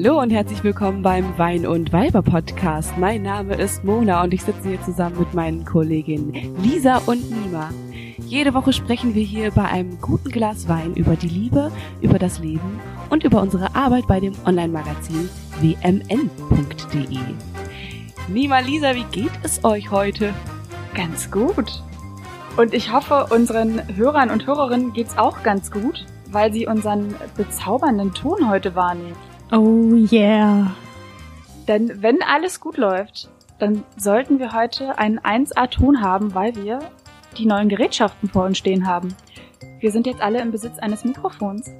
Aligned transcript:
Hallo 0.00 0.20
und 0.20 0.30
herzlich 0.30 0.62
willkommen 0.62 1.02
beim 1.02 1.36
Wein 1.38 1.66
und 1.66 1.92
Weiber 1.92 2.22
Podcast. 2.22 2.96
Mein 2.98 3.22
Name 3.22 3.56
ist 3.56 3.82
Mona 3.82 4.22
und 4.22 4.32
ich 4.32 4.44
sitze 4.44 4.68
hier 4.68 4.80
zusammen 4.80 5.18
mit 5.18 5.34
meinen 5.34 5.64
Kolleginnen 5.64 6.54
Lisa 6.62 6.98
und 7.06 7.28
Nima. 7.28 7.70
Jede 8.18 8.54
Woche 8.54 8.72
sprechen 8.72 9.16
wir 9.16 9.24
hier 9.24 9.50
bei 9.50 9.64
einem 9.64 10.00
guten 10.00 10.30
Glas 10.30 10.68
Wein 10.68 10.94
über 10.94 11.16
die 11.16 11.28
Liebe, 11.28 11.72
über 12.00 12.20
das 12.20 12.38
Leben 12.38 12.78
und 13.10 13.24
über 13.24 13.42
unsere 13.42 13.74
Arbeit 13.74 14.06
bei 14.06 14.20
dem 14.20 14.34
Online-Magazin 14.46 15.28
wmn.de. 15.58 17.18
Nima, 18.28 18.60
Lisa, 18.60 18.94
wie 18.94 19.06
geht 19.10 19.32
es 19.42 19.64
euch 19.64 19.90
heute? 19.90 20.32
Ganz 20.94 21.28
gut. 21.28 21.82
Und 22.56 22.72
ich 22.72 22.92
hoffe, 22.92 23.26
unseren 23.30 23.82
Hörern 23.96 24.30
und 24.30 24.46
Hörerinnen 24.46 24.92
geht's 24.92 25.18
auch 25.18 25.42
ganz 25.42 25.72
gut, 25.72 26.06
weil 26.30 26.52
sie 26.52 26.68
unseren 26.68 27.16
bezaubernden 27.36 28.14
Ton 28.14 28.48
heute 28.48 28.76
wahrnehmen. 28.76 29.27
Oh 29.50 29.94
yeah. 30.10 30.74
Denn 31.66 32.02
wenn 32.02 32.22
alles 32.22 32.60
gut 32.60 32.76
läuft, 32.76 33.30
dann 33.58 33.82
sollten 33.96 34.38
wir 34.38 34.52
heute 34.52 34.98
einen 34.98 35.18
1A-Ton 35.18 36.02
haben, 36.02 36.34
weil 36.34 36.54
wir 36.56 36.80
die 37.38 37.46
neuen 37.46 37.68
Gerätschaften 37.68 38.28
vor 38.28 38.44
uns 38.44 38.58
stehen 38.58 38.86
haben. 38.86 39.14
Wir 39.80 39.90
sind 39.90 40.06
jetzt 40.06 40.20
alle 40.20 40.40
im 40.40 40.50
Besitz 40.50 40.78
eines 40.78 41.04
Mikrofons 41.04 41.70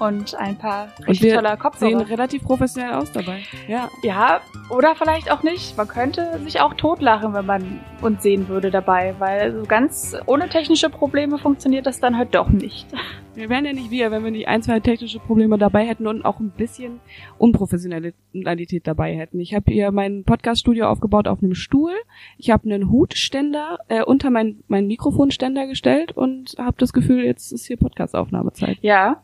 und 0.00 0.34
ein 0.34 0.56
paar 0.56 0.88
richtig 1.06 1.34
toller 1.34 1.56
Kopfhörer. 1.56 1.90
sehen 1.90 2.00
relativ 2.00 2.44
professionell 2.44 2.94
aus 2.94 3.12
dabei. 3.12 3.40
Ja. 3.68 3.88
Ja, 4.02 4.40
oder 4.70 4.94
vielleicht 4.94 5.30
auch 5.30 5.42
nicht. 5.42 5.76
Man 5.76 5.88
könnte 5.88 6.38
sich 6.44 6.60
auch 6.60 6.74
totlachen, 6.74 7.34
wenn 7.34 7.46
man 7.46 7.80
uns 8.02 8.22
sehen 8.22 8.48
würde 8.48 8.70
dabei, 8.70 9.14
weil 9.18 9.52
so 9.52 9.62
ganz 9.64 10.16
ohne 10.26 10.48
technische 10.48 10.90
Probleme 10.90 11.38
funktioniert 11.38 11.86
das 11.86 12.00
dann 12.00 12.16
halt 12.16 12.34
doch 12.34 12.48
nicht. 12.48 12.86
Wir 13.34 13.50
wären 13.50 13.66
ja 13.66 13.74
nicht 13.74 13.90
wir, 13.90 14.10
wenn 14.10 14.24
wir 14.24 14.30
nicht 14.30 14.48
ein, 14.48 14.62
zwei 14.62 14.80
technische 14.80 15.18
Probleme 15.18 15.58
dabei 15.58 15.84
hätten 15.86 16.06
und 16.06 16.24
auch 16.24 16.40
ein 16.40 16.50
bisschen 16.50 17.00
Unprofessionalität 17.36 18.86
dabei 18.86 19.14
hätten. 19.14 19.40
Ich 19.40 19.54
habe 19.54 19.70
hier 19.70 19.90
mein 19.92 20.24
Podcaststudio 20.24 20.86
aufgebaut 20.86 21.28
auf 21.28 21.42
einem 21.42 21.54
Stuhl. 21.54 21.92
Ich 22.38 22.50
habe 22.50 22.64
einen 22.64 22.90
Hutständer 22.90 23.78
äh, 23.88 24.02
unter 24.02 24.30
mein, 24.30 24.62
mein 24.68 24.86
Mikrofonständer 24.86 25.66
gestellt 25.66 26.12
und 26.12 26.54
habe 26.58 26.76
das 26.78 26.94
Gefühl, 26.94 27.24
jetzt 27.24 27.52
ist 27.52 27.66
hier 27.66 27.76
Podcastaufnahmezeit. 27.76 28.78
Ja, 28.80 29.22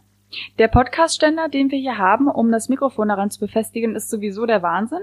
der 0.58 0.69
Podcastständer, 0.69 1.48
den 1.48 1.70
wir 1.70 1.78
hier 1.78 1.98
haben, 1.98 2.28
um 2.28 2.50
das 2.50 2.69
Mikrofon 2.69 3.08
daran 3.08 3.30
zu 3.30 3.41
befestigen, 3.41 3.97
ist 3.97 4.11
sowieso 4.11 4.47
der 4.47 4.62
Wahnsinn, 4.62 5.02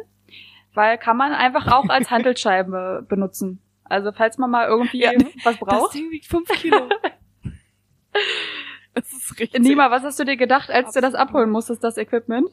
weil 0.73 0.97
kann 0.97 1.17
man 1.17 1.31
einfach 1.33 1.71
auch 1.71 1.89
als 1.89 2.09
Handelsscheibe 2.11 3.05
benutzen. 3.07 3.59
Also 3.83 4.11
falls 4.11 4.37
man 4.37 4.51
mal 4.51 4.67
irgendwie 4.67 5.01
ja, 5.01 5.11
was 5.43 5.57
braucht. 5.57 5.85
Das 5.85 5.91
Ding 5.91 6.11
wiegt 6.11 6.27
fünf 6.27 6.47
Kilo. 6.49 6.89
das 8.93 9.11
ist 9.11 9.39
richtig. 9.39 9.61
Nima, 9.61 9.89
was 9.89 10.03
hast 10.03 10.19
du 10.19 10.25
dir 10.25 10.37
gedacht, 10.37 10.69
als 10.69 10.93
du 10.93 11.01
das 11.01 11.15
abholen 11.15 11.49
musstest, 11.49 11.83
das 11.83 11.97
Equipment? 11.97 12.49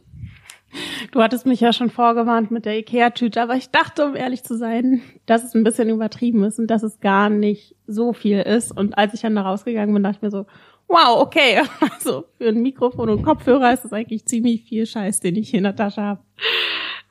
Du 1.13 1.23
hattest 1.23 1.47
mich 1.47 1.61
ja 1.61 1.73
schon 1.73 1.91
vorgewarnt 1.91 2.51
mit 2.51 2.65
der 2.65 2.79
Ikea-Tüte, 2.79 3.41
aber 3.41 3.55
ich 3.55 3.71
dachte, 3.71 4.05
um 4.05 4.17
ehrlich 4.17 4.43
zu 4.43 4.57
sein, 4.57 5.01
dass 5.25 5.45
es 5.45 5.55
ein 5.55 5.65
bisschen 5.65 5.89
übertrieben 5.91 6.43
ist 6.45 6.59
und 6.59 6.67
dass 6.69 6.83
es 6.83 7.01
gar 7.01 7.31
nicht 7.31 7.77
so 7.87 8.13
viel 8.13 8.41
ist. 8.41 8.77
Und 8.77 8.99
als 8.99 9.15
ich 9.15 9.21
dann 9.21 9.37
da 9.37 9.43
rausgegangen 9.43 9.95
bin, 9.95 10.03
dachte 10.03 10.17
ich 10.17 10.23
mir 10.23 10.31
so, 10.31 10.47
wow, 10.89 11.21
okay. 11.21 11.63
Also 11.81 12.25
für 12.39 12.49
ein 12.49 12.63
Mikrofon 12.63 13.11
und 13.11 13.23
Kopfhörer 13.23 13.73
ist 13.73 13.85
das 13.85 13.93
eigentlich 13.93 14.27
ziemlich 14.27 14.65
viel 14.65 14.87
Scheiß, 14.87 15.21
den 15.21 15.37
ich 15.37 15.51
hier 15.51 15.59
in 15.59 15.65
der 15.65 15.77
Tasche 15.77 16.03
habe. 16.03 16.21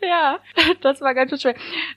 Ja, 0.02 0.40
das 0.82 1.02
war 1.02 1.14
ganz 1.14 1.32
schön 1.32 1.40
schwer. 1.40 1.56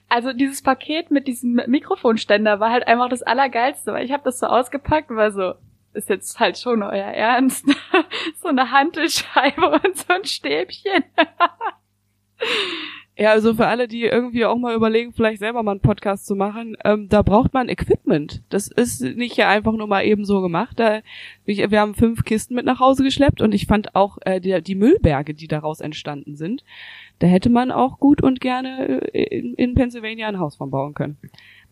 Also 0.08 0.32
dieses 0.32 0.62
Paket 0.62 1.10
mit 1.10 1.26
diesem 1.26 1.60
Mikrofonständer 1.66 2.60
war 2.60 2.70
halt 2.70 2.86
einfach 2.86 3.08
das 3.08 3.22
Allergeilste, 3.22 3.92
weil 3.92 4.04
ich 4.04 4.12
habe 4.12 4.24
das 4.24 4.38
so 4.38 4.46
ausgepackt 4.46 5.10
und 5.10 5.16
war 5.16 5.32
so, 5.32 5.54
ist 5.94 6.08
jetzt 6.08 6.38
halt 6.38 6.58
schon 6.58 6.82
euer 6.82 6.92
Ernst. 6.92 7.66
so 8.42 8.48
eine 8.48 8.70
Hantelscheibe 8.70 9.80
und 9.84 9.96
so 9.96 10.12
ein 10.12 10.24
Stäbchen. 10.24 11.04
Ja, 13.20 13.32
also 13.32 13.52
für 13.54 13.66
alle, 13.66 13.88
die 13.88 14.04
irgendwie 14.04 14.44
auch 14.44 14.56
mal 14.56 14.76
überlegen, 14.76 15.12
vielleicht 15.12 15.40
selber 15.40 15.64
mal 15.64 15.72
einen 15.72 15.80
Podcast 15.80 16.24
zu 16.24 16.36
machen, 16.36 16.76
ähm, 16.84 17.08
da 17.08 17.22
braucht 17.22 17.52
man 17.52 17.68
Equipment. 17.68 18.44
Das 18.48 18.68
ist 18.68 19.02
nicht 19.02 19.36
ja 19.36 19.48
einfach 19.48 19.72
nur 19.72 19.88
mal 19.88 20.04
eben 20.04 20.24
so 20.24 20.40
gemacht. 20.40 20.78
Da, 20.78 21.00
ich, 21.44 21.68
wir 21.68 21.80
haben 21.80 21.94
fünf 21.94 22.22
Kisten 22.22 22.54
mit 22.54 22.64
nach 22.64 22.78
Hause 22.78 23.02
geschleppt 23.02 23.42
und 23.42 23.52
ich 23.52 23.66
fand 23.66 23.96
auch 23.96 24.18
äh, 24.20 24.40
die, 24.40 24.62
die 24.62 24.76
Müllberge, 24.76 25.34
die 25.34 25.48
daraus 25.48 25.80
entstanden 25.80 26.36
sind, 26.36 26.62
da 27.18 27.26
hätte 27.26 27.50
man 27.50 27.72
auch 27.72 27.98
gut 27.98 28.22
und 28.22 28.40
gerne 28.40 29.02
äh, 29.12 29.36
in, 29.36 29.54
in 29.54 29.74
Pennsylvania 29.74 30.28
ein 30.28 30.38
Haus 30.38 30.54
von 30.54 30.70
bauen 30.70 30.94
können. 30.94 31.18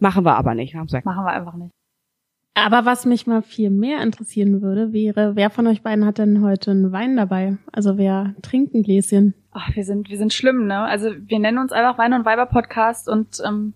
Machen 0.01 0.25
wir 0.25 0.37
aber 0.37 0.57
nicht, 0.57 0.75
Machen 0.75 1.25
wir 1.25 1.33
einfach 1.33 1.55
nicht. 1.55 1.71
Aber 2.59 2.87
was 2.87 3.05
mich 3.05 3.27
mal 3.27 3.43
viel 3.43 3.69
mehr 3.69 4.01
interessieren 4.01 4.63
würde, 4.63 4.95
wäre, 4.95 5.37
wer 5.37 5.51
von 5.51 5.67
euch 5.67 5.83
beiden 5.83 6.07
hat 6.07 6.17
denn 6.17 6.41
heute 6.41 6.71
einen 6.71 6.91
Wein 6.91 7.15
dabei? 7.15 7.59
Also 7.71 7.99
wer 7.99 8.35
trinkt 8.41 8.75
ein 8.75 8.83
Gläschen? 8.83 9.35
Ach, 9.53 9.77
wir 9.77 9.85
sind, 9.85 10.09
wir 10.09 10.17
sind 10.17 10.33
schlimm, 10.33 10.67
ne? 10.67 10.79
Also 10.79 11.11
wir 11.19 11.39
nennen 11.39 11.59
uns 11.59 11.71
einfach 11.71 11.99
Wein 11.99 12.15
und 12.15 12.25
Weiber 12.25 12.47
Podcast 12.47 13.11
und 13.11 13.43
ähm, 13.47 13.75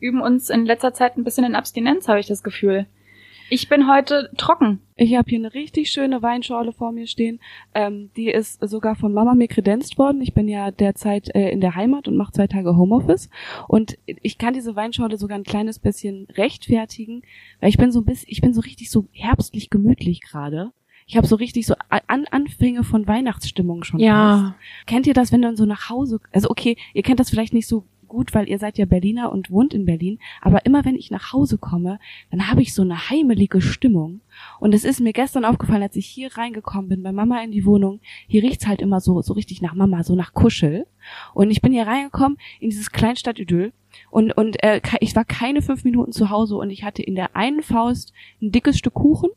üben 0.00 0.20
uns 0.20 0.50
in 0.50 0.66
letzter 0.66 0.92
Zeit 0.92 1.16
ein 1.16 1.22
bisschen 1.22 1.44
in 1.44 1.54
Abstinenz, 1.54 2.08
habe 2.08 2.18
ich 2.18 2.26
das 2.26 2.42
Gefühl. 2.42 2.86
Ich 3.50 3.68
bin 3.68 3.88
heute 3.88 4.30
trocken. 4.36 4.80
Ich 4.96 5.14
habe 5.16 5.30
hier 5.30 5.38
eine 5.38 5.54
richtig 5.54 5.90
schöne 5.90 6.22
Weinschorle 6.22 6.72
vor 6.72 6.92
mir 6.92 7.06
stehen. 7.06 7.40
Ähm, 7.74 8.10
die 8.16 8.28
ist 8.28 8.60
sogar 8.68 8.94
von 8.94 9.12
Mama 9.12 9.34
mir 9.34 9.48
kredenzt 9.48 9.96
worden. 9.96 10.20
Ich 10.20 10.34
bin 10.34 10.48
ja 10.48 10.70
derzeit 10.70 11.34
äh, 11.34 11.50
in 11.50 11.60
der 11.60 11.74
Heimat 11.74 12.08
und 12.08 12.16
mache 12.16 12.32
zwei 12.32 12.46
Tage 12.46 12.76
Homeoffice. 12.76 13.30
Und 13.68 13.96
ich 14.06 14.38
kann 14.38 14.54
diese 14.54 14.76
Weinschorle 14.76 15.16
sogar 15.16 15.38
ein 15.38 15.44
kleines 15.44 15.78
bisschen 15.78 16.26
rechtfertigen, 16.34 17.22
weil 17.60 17.70
ich 17.70 17.78
bin 17.78 17.90
so 17.90 18.00
ein 18.00 18.04
bisschen, 18.04 18.28
ich 18.28 18.40
bin 18.40 18.52
so 18.52 18.60
richtig 18.60 18.90
so 18.90 19.06
herbstlich 19.12 19.70
gemütlich 19.70 20.20
gerade. 20.20 20.72
Ich 21.06 21.16
habe 21.16 21.26
so 21.26 21.36
richtig 21.36 21.66
so 21.66 21.74
An 21.88 22.26
Anfänge 22.30 22.84
von 22.84 23.08
Weihnachtsstimmung 23.08 23.82
schon. 23.82 23.98
Ja. 23.98 24.54
Fast. 24.58 24.86
Kennt 24.86 25.06
ihr 25.06 25.14
das, 25.14 25.32
wenn 25.32 25.40
du 25.40 25.48
dann 25.48 25.56
so 25.56 25.64
nach 25.64 25.88
Hause, 25.88 26.20
also 26.32 26.50
okay, 26.50 26.76
ihr 26.92 27.02
kennt 27.02 27.18
das 27.18 27.30
vielleicht 27.30 27.54
nicht 27.54 27.66
so 27.66 27.84
gut, 28.08 28.34
weil 28.34 28.48
ihr 28.48 28.58
seid 28.58 28.78
ja 28.78 28.86
Berliner 28.86 29.30
und 29.32 29.50
wohnt 29.50 29.74
in 29.74 29.84
Berlin, 29.84 30.18
aber 30.40 30.66
immer 30.66 30.84
wenn 30.84 30.96
ich 30.96 31.10
nach 31.10 31.32
Hause 31.32 31.58
komme, 31.58 31.98
dann 32.30 32.48
habe 32.48 32.62
ich 32.62 32.74
so 32.74 32.82
eine 32.82 33.10
heimelige 33.10 33.60
Stimmung. 33.60 34.20
Und 34.60 34.74
es 34.74 34.84
ist 34.84 35.00
mir 35.00 35.12
gestern 35.12 35.44
aufgefallen, 35.44 35.82
als 35.82 35.96
ich 35.96 36.06
hier 36.06 36.36
reingekommen 36.36 36.88
bin 36.88 37.02
bei 37.02 37.12
Mama 37.12 37.42
in 37.42 37.52
die 37.52 37.64
Wohnung, 37.64 38.00
hier 38.26 38.42
riecht's 38.42 38.66
halt 38.66 38.80
immer 38.80 39.00
so 39.00 39.20
so 39.22 39.34
richtig 39.34 39.62
nach 39.62 39.74
Mama, 39.74 40.02
so 40.02 40.14
nach 40.14 40.32
Kuschel. 40.32 40.86
Und 41.34 41.50
ich 41.50 41.60
bin 41.60 41.72
hier 41.72 41.86
reingekommen 41.86 42.38
in 42.60 42.70
dieses 42.70 42.90
Kleinstadtidyll 42.90 43.72
und 44.10 44.36
und 44.36 44.62
äh, 44.62 44.80
ich 45.00 45.14
war 45.16 45.24
keine 45.24 45.62
fünf 45.62 45.84
Minuten 45.84 46.12
zu 46.12 46.30
Hause 46.30 46.56
und 46.56 46.70
ich 46.70 46.84
hatte 46.84 47.02
in 47.02 47.14
der 47.14 47.36
einen 47.36 47.62
Faust 47.62 48.12
ein 48.42 48.52
dickes 48.52 48.78
Stück 48.78 48.94
Kuchen, 48.94 49.30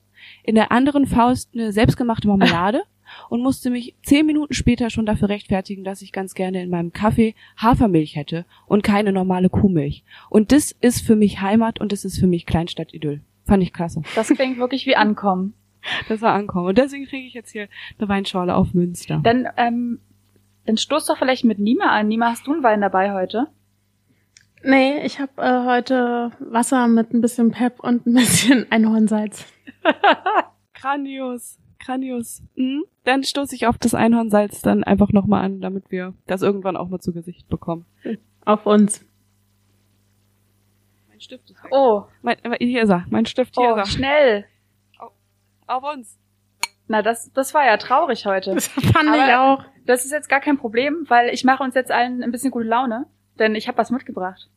in 0.43 0.55
der 0.55 0.71
anderen 0.71 1.05
Faust 1.05 1.49
eine 1.53 1.71
selbstgemachte 1.71 2.27
Marmelade 2.27 2.83
und 3.29 3.41
musste 3.41 3.69
mich 3.69 3.95
zehn 4.03 4.25
Minuten 4.25 4.53
später 4.53 4.89
schon 4.89 5.05
dafür 5.05 5.29
rechtfertigen, 5.29 5.83
dass 5.83 6.01
ich 6.01 6.11
ganz 6.11 6.33
gerne 6.33 6.61
in 6.61 6.69
meinem 6.69 6.93
Kaffee 6.93 7.35
Hafermilch 7.57 8.15
hätte 8.15 8.45
und 8.67 8.83
keine 8.83 9.11
normale 9.11 9.49
Kuhmilch. 9.49 10.03
Und 10.29 10.51
das 10.51 10.71
ist 10.71 11.05
für 11.05 11.15
mich 11.15 11.41
Heimat 11.41 11.79
und 11.79 11.91
das 11.91 12.05
ist 12.05 12.19
für 12.19 12.27
mich 12.27 12.45
Kleinstadtidyll. 12.45 13.21
Fand 13.45 13.63
ich 13.63 13.73
klasse. 13.73 14.01
Das 14.15 14.29
klingt 14.29 14.57
wirklich 14.57 14.85
wie 14.85 14.95
Ankommen. 14.95 15.53
Das 16.07 16.21
war 16.21 16.33
Ankommen. 16.33 16.67
Und 16.67 16.77
deswegen 16.77 17.07
kriege 17.07 17.25
ich 17.25 17.33
jetzt 17.33 17.51
hier 17.51 17.67
eine 17.97 18.07
Weinschorle 18.07 18.53
auf 18.53 18.75
Münster. 18.75 19.19
Dann, 19.23 19.47
ähm, 19.57 19.99
dann 20.67 20.77
stoß 20.77 21.07
doch 21.07 21.17
vielleicht 21.17 21.43
mit 21.43 21.57
Nima 21.57 21.85
an. 21.85 22.07
Nima, 22.07 22.29
hast 22.29 22.45
du 22.45 22.53
einen 22.53 22.61
Wein 22.61 22.81
dabei 22.81 23.13
heute? 23.13 23.47
Nee, 24.63 25.03
ich 25.03 25.19
habe 25.19 25.31
äh, 25.37 25.65
heute 25.65 26.31
Wasser 26.39 26.87
mit 26.87 27.13
ein 27.13 27.21
bisschen 27.21 27.51
Pep 27.51 27.79
und 27.79 28.05
ein 28.05 28.13
bisschen 28.13 28.67
Einhornsalz. 28.71 29.45
Grandios. 30.73 31.57
Grandios. 31.81 32.41
Mhm. 32.55 32.85
Dann 33.03 33.23
stoße 33.23 33.55
ich 33.55 33.67
auf 33.67 33.77
das 33.77 33.93
Einhornsalz 33.93 34.61
dann 34.61 34.83
einfach 34.83 35.11
nochmal 35.11 35.43
an, 35.43 35.61
damit 35.61 35.91
wir 35.91 36.13
das 36.27 36.41
irgendwann 36.41 36.77
auch 36.77 36.87
mal 36.87 36.99
zu 36.99 37.13
Gesicht 37.13 37.49
bekommen. 37.49 37.85
Auf 38.45 38.65
uns. 38.65 39.05
Mein 41.09 41.19
Stift 41.19 41.49
ist 41.49 41.63
weg. 41.63 41.71
Oh. 41.71 42.03
Mein, 42.21 42.37
äh, 42.43 42.65
hier 42.65 42.83
ist 42.83 42.89
er. 42.89 43.05
Mein 43.09 43.25
Stift, 43.25 43.55
hier 43.55 43.73
oh, 43.75 43.79
ist 43.79 43.79
er. 43.79 43.85
schnell. 43.87 44.45
Auf, 44.97 45.11
auf 45.67 45.83
uns. 45.83 46.17
Na, 46.87 47.01
das, 47.01 47.31
das 47.33 47.53
war 47.53 47.65
ja 47.65 47.77
traurig 47.77 48.25
heute. 48.25 48.53
Das 48.53 48.67
fand 48.67 49.09
Aber 49.09 49.27
ich 49.27 49.33
auch. 49.33 49.65
Das 49.85 50.05
ist 50.05 50.11
jetzt 50.11 50.29
gar 50.29 50.41
kein 50.41 50.57
Problem, 50.57 51.05
weil 51.07 51.29
ich 51.29 51.43
mache 51.43 51.63
uns 51.63 51.75
jetzt 51.75 51.91
allen 51.91 52.23
ein 52.23 52.31
bisschen 52.31 52.51
gute 52.51 52.67
Laune, 52.67 53.07
denn 53.39 53.55
ich 53.55 53.67
habe 53.67 53.77
was 53.77 53.91
mitgebracht. 53.91 54.49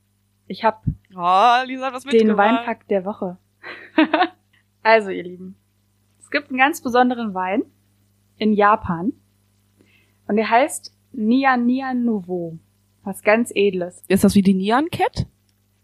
Ich 0.47 0.65
habe 0.65 0.79
oh, 1.17 1.67
Lisa 1.67 1.87
hat 1.87 1.95
was 1.95 2.05
mitgebracht. 2.05 2.29
den 2.29 2.37
Weinpack 2.37 2.89
der 2.89 3.05
Woche. 3.05 3.39
also, 4.83 5.11
ihr 5.11 5.23
Lieben, 5.23 5.57
gibt 6.35 6.51
einen 6.51 6.59
ganz 6.59 6.81
besonderen 6.81 7.33
Wein 7.33 7.63
in 8.39 8.53
Japan 8.55 9.13
und 10.27 10.35
der 10.35 10.51
heißt 10.51 10.93
Nian 11.13 11.65
Nian 11.65 12.05
Nouveau. 12.05 12.59
Was 13.05 13.23
ganz 13.23 13.53
edles. 13.55 14.03
Ist 14.09 14.25
das 14.25 14.35
wie 14.35 14.43
die 14.43 14.55
Nian 14.55 14.91
Cat? 14.91 15.27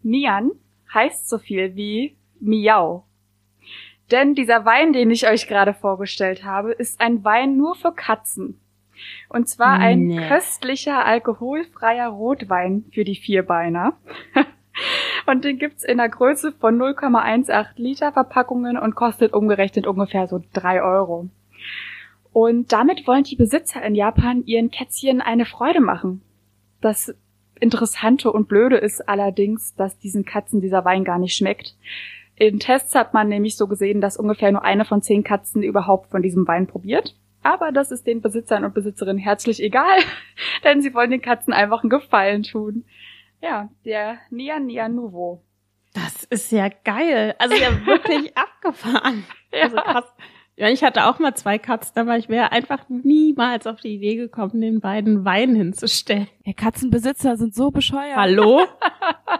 Nian 0.03 0.51
heißt 0.93 1.29
so 1.29 1.37
viel 1.37 1.75
wie 1.77 2.17
Miau. 2.41 3.05
Denn 4.11 4.35
dieser 4.35 4.65
Wein, 4.65 4.91
den 4.91 5.09
ich 5.09 5.25
euch 5.25 5.47
gerade 5.47 5.73
vorgestellt 5.73 6.43
habe, 6.43 6.73
ist 6.73 6.99
ein 6.99 7.23
Wein 7.23 7.55
nur 7.55 7.75
für 7.75 7.93
Katzen. 7.93 8.59
Und 9.29 9.47
zwar 9.47 9.79
ein 9.79 10.07
nee. 10.07 10.27
köstlicher, 10.27 11.05
alkoholfreier 11.05 12.09
Rotwein 12.09 12.83
für 12.91 13.05
die 13.05 13.15
Vierbeiner. 13.15 13.93
und 15.27 15.43
den 15.43 15.57
gibt's 15.57 15.83
in 15.83 15.97
der 15.97 16.09
Größe 16.09 16.51
von 16.51 16.77
0,18 16.77 17.67
Liter 17.75 18.11
Verpackungen 18.11 18.77
und 18.77 18.95
kostet 18.95 19.33
umgerechnet 19.33 19.87
ungefähr 19.87 20.27
so 20.27 20.41
drei 20.53 20.81
Euro. 20.81 21.29
Und 22.33 22.71
damit 22.71 23.07
wollen 23.07 23.23
die 23.23 23.35
Besitzer 23.35 23.83
in 23.83 23.95
Japan 23.95 24.43
ihren 24.45 24.71
Kätzchen 24.71 25.21
eine 25.21 25.45
Freude 25.45 25.81
machen. 25.81 26.21
Das 26.79 27.13
Interessante 27.59 28.31
und 28.31 28.47
Blöde 28.47 28.77
ist 28.77 29.07
allerdings, 29.07 29.75
dass 29.75 29.99
diesen 29.99 30.25
Katzen 30.25 30.61
dieser 30.61 30.85
Wein 30.85 31.03
gar 31.03 31.19
nicht 31.19 31.35
schmeckt. 31.35 31.75
In 32.35 32.59
Tests 32.59 32.95
hat 32.95 33.13
man 33.13 33.27
nämlich 33.27 33.55
so 33.55 33.67
gesehen, 33.67 34.01
dass 34.01 34.17
ungefähr 34.17 34.51
nur 34.51 34.63
eine 34.63 34.85
von 34.85 35.03
zehn 35.03 35.23
Katzen 35.23 35.61
überhaupt 35.61 36.09
von 36.09 36.23
diesem 36.23 36.47
Wein 36.47 36.65
probiert. 36.65 37.15
Aber 37.43 37.71
das 37.71 37.91
ist 37.91 38.07
den 38.07 38.21
Besitzern 38.21 38.63
und 38.63 38.73
Besitzerinnen 38.73 39.21
herzlich 39.21 39.61
egal, 39.61 39.97
denn 40.63 40.81
sie 40.81 40.93
wollen 40.93 41.11
den 41.11 41.21
Katzen 41.21 41.53
einfach 41.53 41.83
einen 41.83 41.89
Gefallen 41.89 42.43
tun. 42.43 42.85
Ja, 43.41 43.69
der 43.85 44.19
Nia 44.29 44.59
Nia 44.59 44.87
Nouveau. 44.87 45.43
Das 45.93 46.23
ist 46.25 46.51
ja 46.51 46.69
geil. 46.69 47.35
Also 47.39 47.55
ja 47.55 47.69
wirklich 47.85 48.37
abgefahren. 48.37 49.25
Ja. 49.51 49.63
Also 49.63 49.77
krass. 49.77 50.05
Ja, 50.57 50.69
ich 50.69 50.83
hatte 50.83 51.07
auch 51.07 51.17
mal 51.17 51.33
zwei 51.33 51.57
Katzen, 51.57 51.97
aber 51.97 52.17
ich 52.17 52.29
wäre 52.29 52.51
einfach 52.51 52.87
niemals 52.87 53.65
auf 53.65 53.79
die 53.81 53.95
Idee 53.95 54.15
gekommen, 54.15 54.61
den 54.61 54.79
beiden 54.79 55.25
Wein 55.25 55.55
hinzustellen. 55.55 56.27
Ja, 56.45 56.53
Katzenbesitzer 56.53 57.35
sind 57.37 57.55
so 57.55 57.71
bescheuert. 57.71 58.15
Hallo? 58.15 58.67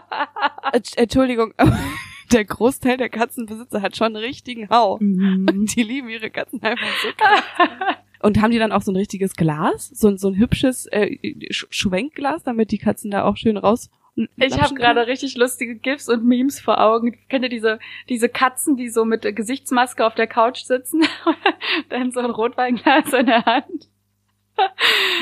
Entschuldigung, 0.96 1.54
der 2.32 2.44
Großteil 2.44 2.96
der 2.96 3.08
Katzenbesitzer 3.08 3.82
hat 3.82 3.96
schon 3.96 4.16
einen 4.16 4.16
richtigen 4.16 4.68
Hau. 4.68 4.98
Mhm. 5.00 5.66
Die 5.66 5.82
lieben 5.82 6.08
ihre 6.08 6.30
Katzen 6.30 6.60
einfach 6.62 6.88
so 7.02 7.08
krass. 7.16 7.96
Und 8.22 8.40
haben 8.40 8.52
die 8.52 8.58
dann 8.58 8.72
auch 8.72 8.82
so 8.82 8.92
ein 8.92 8.96
richtiges 8.96 9.34
Glas? 9.34 9.88
So, 9.88 10.16
so 10.16 10.28
ein 10.28 10.36
hübsches 10.36 10.86
äh, 10.86 11.16
Schwenkglas, 11.50 12.44
damit 12.44 12.70
die 12.70 12.78
Katzen 12.78 13.10
da 13.10 13.24
auch 13.24 13.36
schön 13.36 13.56
raus 13.56 13.90
ich 14.14 14.60
habe 14.60 14.74
gerade 14.74 15.06
richtig 15.06 15.36
lustige 15.36 15.74
GIFs 15.76 16.08
und 16.08 16.24
Memes 16.24 16.60
vor 16.60 16.80
Augen. 16.80 17.18
Kennt 17.28 17.44
ihr 17.44 17.48
diese, 17.48 17.78
diese 18.08 18.28
Katzen, 18.28 18.76
die 18.76 18.90
so 18.90 19.04
mit 19.04 19.22
Gesichtsmaske 19.34 20.04
auf 20.04 20.14
der 20.14 20.26
Couch 20.26 20.64
sitzen? 20.64 21.02
dann 21.88 22.12
so 22.12 22.20
ein 22.20 22.30
Rotweinglas 22.30 23.12
in 23.12 23.26
der 23.26 23.44
Hand. 23.46 23.88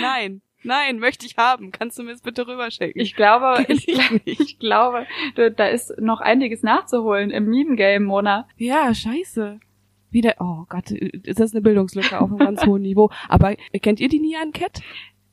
Nein, 0.00 0.42
nein, 0.64 0.98
möchte 0.98 1.24
ich 1.24 1.36
haben. 1.36 1.70
Kannst 1.70 1.98
du 1.98 2.02
mir 2.02 2.12
es 2.12 2.22
bitte 2.22 2.48
rüberschicken? 2.48 3.00
Ich 3.00 3.14
glaube, 3.14 3.64
ich, 3.68 3.86
ich, 3.86 4.20
ich, 4.24 4.58
glaube, 4.58 5.06
da 5.36 5.68
ist 5.68 5.96
noch 6.00 6.20
einiges 6.20 6.64
nachzuholen 6.64 7.30
im 7.30 7.48
Meme-Game, 7.48 8.02
Mona. 8.02 8.48
Ja, 8.56 8.92
scheiße. 8.92 9.60
Wieder, 10.10 10.34
oh 10.40 10.64
Gott, 10.68 10.90
ist 10.90 11.40
das 11.40 11.52
eine 11.52 11.62
Bildungslücke 11.62 12.20
auf 12.20 12.30
einem 12.30 12.38
ganz 12.38 12.64
hohen 12.66 12.82
Niveau. 12.82 13.10
Aber 13.28 13.54
kennt 13.80 14.00
ihr 14.00 14.08
die 14.08 14.20
Nian 14.20 14.52
Cat? 14.52 14.80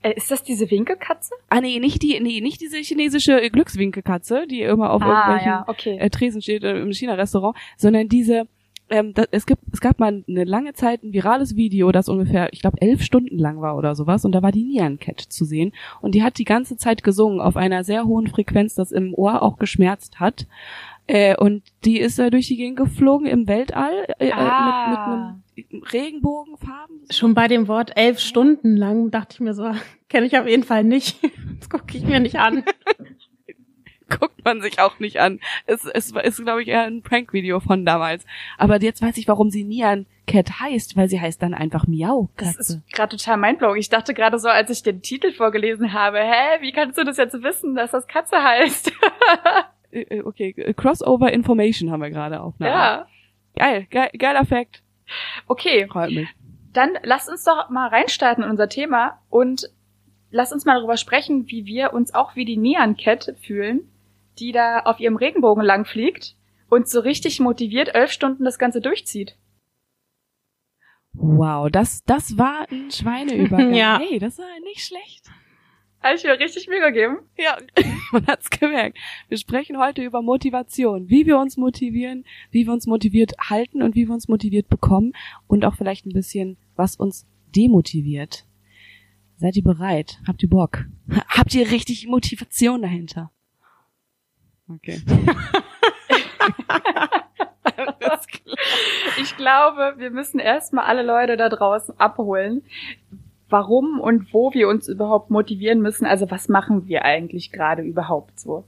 Äh, 0.04 0.14
ist 0.14 0.30
das 0.30 0.44
diese 0.44 0.70
Winkelkatze? 0.70 1.34
Ah 1.50 1.62
nee, 1.62 1.80
nicht 1.80 2.04
die, 2.04 2.20
nee, 2.20 2.42
nicht 2.42 2.62
diese 2.62 2.78
chinesische 2.78 3.50
Glückswinkelkatze, 3.50 4.46
die 4.48 4.62
immer 4.62 4.92
auf 4.92 5.02
ah, 5.02 5.08
irgendwelchen 5.08 5.48
ja, 5.48 5.66
okay. 5.68 5.98
äh, 5.98 6.10
Tresen 6.10 6.42
steht 6.42 6.64
äh, 6.64 6.80
im 6.80 6.94
China-Restaurant, 6.94 7.58
sondern 7.78 8.08
diese, 8.08 8.48
ähm, 8.90 9.14
das, 9.14 9.28
es 9.32 9.46
gibt, 9.46 9.62
es 9.72 9.82
gab 9.82 10.00
mal 10.00 10.24
eine 10.28 10.44
lange 10.44 10.74
Zeit 10.74 11.04
ein 11.04 11.14
virales 11.14 11.56
Video, 11.56 11.92
das 11.92 12.10
ungefähr, 12.10 12.52
ich 12.54 12.62
glaube, 12.62 12.82
elf 12.82 13.02
Stunden 13.02 13.38
lang 13.38 13.62
war 13.62 13.78
oder 13.78 13.96
sowas, 13.96 14.26
und 14.26 14.34
da 14.34 14.42
war 14.42 14.52
die 14.52 14.64
Nian 14.64 15.00
Cat 15.00 15.20
zu 15.22 15.46
sehen, 15.46 15.74
und 16.02 16.16
die 16.16 16.24
hat 16.24 16.38
die 16.38 16.46
ganze 16.46 16.78
Zeit 16.78 17.04
gesungen 17.04 17.42
auf 17.42 17.58
einer 17.58 17.84
sehr 17.84 18.06
hohen 18.06 18.28
Frequenz, 18.28 18.76
das 18.76 18.92
im 18.92 19.14
Ohr 19.14 19.42
auch 19.42 19.58
geschmerzt 19.58 20.20
hat. 20.20 20.48
Äh, 21.08 21.38
und 21.38 21.64
die 21.86 22.00
ist 22.00 22.20
äh, 22.20 22.30
durch 22.30 22.48
die 22.48 22.58
Gegend 22.58 22.78
geflogen 22.78 23.28
im 23.28 23.48
Weltall 23.48 24.08
äh, 24.20 24.32
ah. 24.32 25.36
mit, 25.56 25.56
mit 25.56 25.72
einem 25.72 25.84
Regenbogenfarben. 25.84 26.98
Schon 27.10 27.34
bei 27.34 27.48
dem 27.48 27.70
Wort 27.70 27.94
elf 27.96 28.20
Stunden 28.20 28.76
lang 28.76 29.10
dachte 29.10 29.36
ich 29.36 29.40
mir 29.40 29.54
so, 29.54 29.72
kenne 30.10 30.26
ich 30.26 30.38
auf 30.38 30.48
jeden 30.48 30.64
Fall 30.64 30.84
nicht. 30.84 31.18
Das 31.60 31.72
gucke 31.72 31.98
ich 31.98 32.06
mir 32.06 32.20
nicht 32.20 32.36
an. 32.36 32.64
Guckt 34.20 34.44
man 34.46 34.62
sich 34.62 34.80
auch 34.80 35.00
nicht 35.00 35.20
an. 35.20 35.40
Es, 35.66 35.86
es 35.86 36.12
ist, 36.12 36.44
glaube 36.44 36.62
ich, 36.62 36.68
eher 36.68 36.84
ein 36.84 37.02
Prank-Video 37.02 37.60
von 37.60 37.86
damals. 37.86 38.26
Aber 38.58 38.82
jetzt 38.82 39.02
weiß 39.02 39.18
ich, 39.18 39.28
warum 39.28 39.50
sie 39.50 39.64
Nian 39.64 40.06
Cat 40.28 40.60
heißt, 40.60 40.98
weil 40.98 41.10
sie 41.10 41.20
heißt 41.20 41.42
dann 41.42 41.54
einfach 41.54 41.88
Miau. 41.88 42.30
-Katze. 42.38 42.58
Das 42.58 42.70
ist 42.70 42.92
gerade 42.92 43.16
total 43.16 43.38
mindblowing. 43.38 43.80
Ich 43.80 43.90
dachte 43.90 44.14
gerade 44.14 44.40
so, 44.40 44.50
als 44.50 44.70
ich 44.70 44.84
den 44.84 45.02
Titel 45.02 45.32
vorgelesen 45.32 45.94
habe, 45.94 46.20
hä, 46.20 46.62
wie 46.62 46.72
kannst 46.72 46.98
du 46.98 47.04
das 47.04 47.18
jetzt 47.18 47.42
wissen, 47.42 47.76
dass 47.76 47.92
das 47.92 48.08
Katze 48.08 48.44
heißt? 48.44 48.92
Äh, 49.90 50.02
äh, 50.02 50.22
okay, 50.22 50.52
Crossover 50.76 51.32
Information 51.32 51.92
haben 51.92 52.02
wir 52.02 52.10
gerade 52.10 52.42
auf. 52.42 52.56
Ja. 52.60 53.08
Geil, 53.56 53.88
geil, 53.90 54.10
geiler 54.18 54.44
Fact. 54.46 54.84
Okay. 55.48 55.88
Freut 55.88 56.12
mich. 56.12 56.28
Dann 56.74 56.92
lass 57.04 57.30
uns 57.30 57.46
doch 57.46 57.70
mal 57.70 57.88
reinstarten 57.88 58.44
in 58.44 58.50
unser 58.50 58.70
Thema 58.70 59.22
und 59.30 59.70
lass 60.30 60.52
uns 60.52 60.66
mal 60.66 60.76
darüber 60.76 60.98
sprechen, 60.98 61.50
wie 61.50 61.66
wir 61.66 61.94
uns 61.94 62.14
auch 62.14 62.36
wie 62.36 62.46
die 62.46 62.58
Neon 62.58 62.98
Cat 62.98 63.34
fühlen, 63.42 63.90
die 64.40 64.52
da 64.52 64.80
auf 64.80 65.00
ihrem 65.00 65.16
Regenbogen 65.16 65.64
lang 65.64 65.86
fliegt 65.86 66.36
und 66.70 66.88
so 66.88 67.00
richtig 67.00 67.40
motiviert 67.40 67.94
elf 67.94 68.12
Stunden 68.12 68.44
das 68.44 68.60
Ganze 68.60 68.82
durchzieht. 68.82 69.38
Wow, 71.14 71.70
das, 71.72 72.04
das 72.06 72.38
war 72.38 72.68
ein 72.72 72.92
Schweineübergang. 72.92 73.74
ja. 73.74 74.00
Hey, 74.00 74.20
das 74.20 74.38
war 74.38 74.46
nicht 74.64 74.86
schlecht. 74.86 75.26
Habe 76.00 76.16
ich 76.16 76.24
mir 76.24 76.40
richtig 76.40 76.68
Mühe 76.68 76.80
gegeben? 76.80 77.18
Ja, 77.38 77.58
man 78.12 78.28
hat's 78.28 78.50
gemerkt. 78.50 78.98
Wir 79.28 79.38
sprechen 79.38 79.80
heute 79.80 80.04
über 80.04 80.22
Motivation, 80.22 81.10
wie 81.10 81.26
wir 81.26 81.40
uns 81.40 81.58
motivieren, 81.58 82.24
wie 82.52 82.66
wir 82.66 82.74
uns 82.74 82.86
motiviert 82.86 83.34
halten 83.40 83.82
und 83.82 83.96
wie 83.96 84.08
wir 84.08 84.14
uns 84.14 84.28
motiviert 84.28 84.70
bekommen 84.70 85.14
und 85.48 85.66
auch 85.66 85.76
vielleicht 85.76 86.06
ein 86.06 86.14
bisschen, 86.14 86.58
was 86.76 86.96
uns 86.96 87.26
demotiviert. 87.56 88.46
Seid 89.38 89.56
ihr 89.56 89.64
bereit? 89.64 90.20
Habt 90.28 90.44
ihr 90.44 90.50
Bock? 90.50 90.86
Habt 91.28 91.54
ihr 91.56 91.72
richtig 91.72 92.08
Motivation 92.08 92.82
dahinter? 92.82 93.32
Okay. 94.70 95.02
ich 99.22 99.38
glaube, 99.38 99.96
wir 99.98 100.12
müssen 100.12 100.40
erstmal 100.40 100.86
alle 100.86 101.04
Leute 101.04 101.38
da 101.38 101.50
draußen 101.50 102.00
abholen, 102.00 102.64
warum 103.50 104.00
und 104.00 104.34
wo 104.34 104.54
wir 104.54 104.68
uns 104.68 104.88
überhaupt 104.88 105.30
motivieren 105.30 105.82
müssen. 105.82 106.06
Also 106.06 106.30
was 106.30 106.50
machen 106.50 106.88
wir 106.88 107.06
eigentlich 107.06 107.52
gerade 107.52 107.82
überhaupt 107.82 108.40
so? 108.40 108.66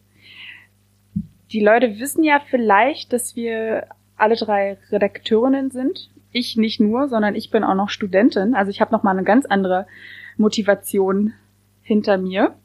Die 1.51 1.63
Leute 1.63 2.00
wissen 2.00 2.24
ja 2.24 2.40
vielleicht, 2.40 3.12
dass 3.12 3.36
wir 3.36 3.88
alle 4.16 4.36
drei 4.36 4.78
Redakteurinnen 4.92 5.72
sind. 5.72 6.10
Ich 6.31 6.57
nicht 6.57 6.80
nur, 6.80 7.07
sondern 7.07 7.36
ich 7.36 7.50
bin 7.50 7.63
auch 7.63 7.74
noch 7.74 7.90
Studentin. 7.90 8.54
Also 8.54 8.69
ich 8.69 8.81
habe 8.81 8.92
noch 8.92 9.04
mal 9.04 9.12
eine 9.12 9.24
ganz 9.24 9.46
andere 9.46 9.88
Motivation 10.38 11.34
hinter 11.81 12.18
mir. 12.18 12.56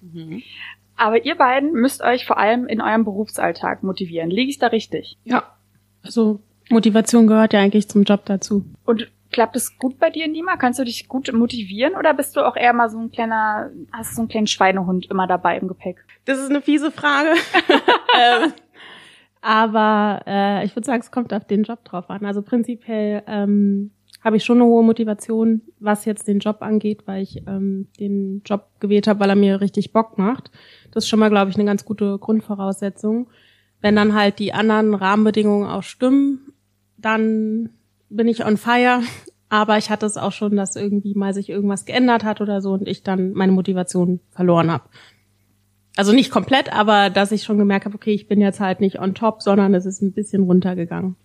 Mhm. 0.00 0.42
Aber 1.02 1.24
ihr 1.24 1.34
beiden 1.34 1.72
müsst 1.72 2.00
euch 2.00 2.26
vor 2.26 2.38
allem 2.38 2.68
in 2.68 2.80
eurem 2.80 3.02
Berufsalltag 3.02 3.82
motivieren. 3.82 4.30
Liege 4.30 4.50
ich 4.50 4.60
da 4.60 4.68
richtig? 4.68 5.18
Ja. 5.24 5.42
Also 6.04 6.38
Motivation 6.70 7.26
gehört 7.26 7.52
ja 7.54 7.60
eigentlich 7.60 7.88
zum 7.88 8.04
Job 8.04 8.24
dazu. 8.24 8.64
Und 8.84 9.10
Klappt 9.32 9.56
es 9.56 9.78
gut 9.78 9.98
bei 9.98 10.10
dir, 10.10 10.28
Nima? 10.28 10.58
Kannst 10.58 10.78
du 10.78 10.84
dich 10.84 11.08
gut 11.08 11.32
motivieren 11.32 11.94
oder 11.94 12.12
bist 12.12 12.36
du 12.36 12.46
auch 12.46 12.54
eher 12.54 12.74
mal 12.74 12.90
so 12.90 12.98
ein 12.98 13.10
kleiner, 13.10 13.70
hast 13.90 14.10
du 14.10 14.16
so 14.16 14.20
einen 14.20 14.28
kleinen 14.28 14.46
Schweinehund 14.46 15.10
immer 15.10 15.26
dabei 15.26 15.56
im 15.56 15.68
Gepäck? 15.68 16.04
Das 16.26 16.38
ist 16.38 16.50
eine 16.50 16.60
fiese 16.60 16.90
Frage. 16.90 17.30
ähm, 18.20 18.52
aber 19.40 20.20
äh, 20.26 20.66
ich 20.66 20.76
würde 20.76 20.84
sagen, 20.84 21.00
es 21.00 21.10
kommt 21.10 21.32
auf 21.32 21.46
den 21.46 21.62
Job 21.62 21.82
drauf 21.82 22.10
an. 22.10 22.26
Also 22.26 22.42
prinzipiell 22.42 23.22
ähm, 23.26 23.92
habe 24.22 24.36
ich 24.36 24.44
schon 24.44 24.58
eine 24.58 24.66
hohe 24.66 24.84
Motivation, 24.84 25.62
was 25.80 26.04
jetzt 26.04 26.28
den 26.28 26.38
Job 26.38 26.58
angeht, 26.60 27.06
weil 27.06 27.22
ich 27.22 27.42
ähm, 27.46 27.88
den 27.98 28.42
Job 28.44 28.68
gewählt 28.80 29.08
habe, 29.08 29.20
weil 29.20 29.30
er 29.30 29.36
mir 29.36 29.60
richtig 29.60 29.92
Bock 29.92 30.18
macht. 30.18 30.50
Das 30.92 31.04
ist 31.04 31.10
schon 31.10 31.18
mal, 31.18 31.30
glaube 31.30 31.50
ich, 31.50 31.56
eine 31.56 31.64
ganz 31.64 31.84
gute 31.84 32.18
Grundvoraussetzung. 32.18 33.28
Wenn 33.80 33.96
dann 33.96 34.14
halt 34.14 34.38
die 34.38 34.52
anderen 34.52 34.94
Rahmenbedingungen 34.94 35.68
auch 35.68 35.82
stimmen, 35.82 36.52
dann 36.96 37.70
bin 38.08 38.28
ich 38.28 38.44
on 38.44 38.56
fire. 38.56 39.00
Aber 39.48 39.76
ich 39.76 39.90
hatte 39.90 40.06
es 40.06 40.16
auch 40.16 40.32
schon, 40.32 40.56
dass 40.56 40.76
irgendwie 40.76 41.14
mal 41.14 41.34
sich 41.34 41.50
irgendwas 41.50 41.84
geändert 41.84 42.24
hat 42.24 42.40
oder 42.40 42.62
so 42.62 42.72
und 42.72 42.88
ich 42.88 43.02
dann 43.02 43.32
meine 43.32 43.52
Motivation 43.52 44.20
verloren 44.30 44.70
habe. 44.70 44.84
Also 45.96 46.12
nicht 46.12 46.30
komplett, 46.30 46.72
aber 46.72 47.10
dass 47.10 47.32
ich 47.32 47.42
schon 47.42 47.58
gemerkt 47.58 47.84
habe, 47.84 47.94
okay, 47.94 48.12
ich 48.12 48.28
bin 48.28 48.40
jetzt 48.40 48.60
halt 48.60 48.80
nicht 48.80 48.98
on 48.98 49.14
top, 49.14 49.42
sondern 49.42 49.74
es 49.74 49.84
ist 49.84 50.00
ein 50.00 50.12
bisschen 50.12 50.44
runtergegangen. 50.44 51.16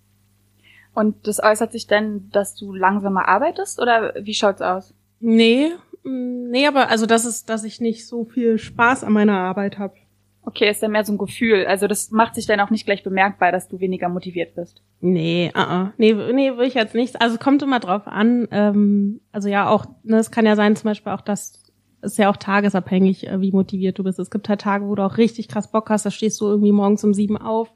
Und 0.94 1.26
das 1.26 1.42
äußert 1.42 1.72
sich 1.72 1.86
denn, 1.86 2.28
dass 2.32 2.54
du 2.54 2.74
langsamer 2.74 3.28
arbeitest 3.28 3.80
oder 3.80 4.14
wie 4.20 4.34
schaut's 4.34 4.60
aus? 4.60 4.92
Nee, 5.20 5.70
nee, 6.08 6.66
aber 6.66 6.90
also 6.90 7.06
das 7.06 7.24
ist, 7.24 7.48
dass 7.48 7.64
ich 7.64 7.80
nicht 7.80 8.06
so 8.06 8.24
viel 8.24 8.58
Spaß 8.58 9.04
an 9.04 9.12
meiner 9.12 9.38
Arbeit 9.38 9.78
habe. 9.78 9.94
Okay, 10.42 10.70
ist 10.70 10.80
ja 10.80 10.88
mehr 10.88 11.04
so 11.04 11.12
ein 11.12 11.18
Gefühl. 11.18 11.66
Also 11.66 11.86
das 11.86 12.10
macht 12.10 12.34
sich 12.34 12.46
dann 12.46 12.60
auch 12.60 12.70
nicht 12.70 12.86
gleich 12.86 13.02
bemerkbar, 13.02 13.52
dass 13.52 13.68
du 13.68 13.80
weniger 13.80 14.08
motiviert 14.08 14.54
bist. 14.54 14.82
Nee, 15.00 15.52
uh 15.54 15.60
-uh. 15.60 15.90
nee, 15.98 16.14
nee, 16.14 16.56
will 16.56 16.66
ich 16.66 16.74
jetzt 16.74 16.94
nicht. 16.94 17.20
Also 17.20 17.36
kommt 17.36 17.62
immer 17.62 17.80
drauf 17.80 18.06
an. 18.06 18.48
Ähm, 18.50 19.20
also 19.30 19.48
ja, 19.48 19.68
auch, 19.68 19.84
ne, 20.04 20.16
es 20.16 20.30
kann 20.30 20.46
ja 20.46 20.56
sein, 20.56 20.74
zum 20.74 20.88
Beispiel 20.88 21.12
auch, 21.12 21.20
dass 21.20 21.68
ist 22.00 22.18
ja 22.18 22.30
auch 22.30 22.36
tagesabhängig, 22.36 23.26
äh, 23.26 23.40
wie 23.40 23.52
motiviert 23.52 23.98
du 23.98 24.04
bist. 24.04 24.18
Es 24.18 24.30
gibt 24.30 24.48
halt 24.48 24.60
Tage, 24.60 24.86
wo 24.86 24.94
du 24.94 25.04
auch 25.04 25.18
richtig 25.18 25.48
krass 25.48 25.70
Bock 25.70 25.90
hast, 25.90 26.06
da 26.06 26.10
stehst 26.10 26.40
du 26.40 26.46
irgendwie 26.46 26.72
morgens 26.72 27.04
um 27.04 27.14
sieben 27.14 27.36
auf, 27.36 27.72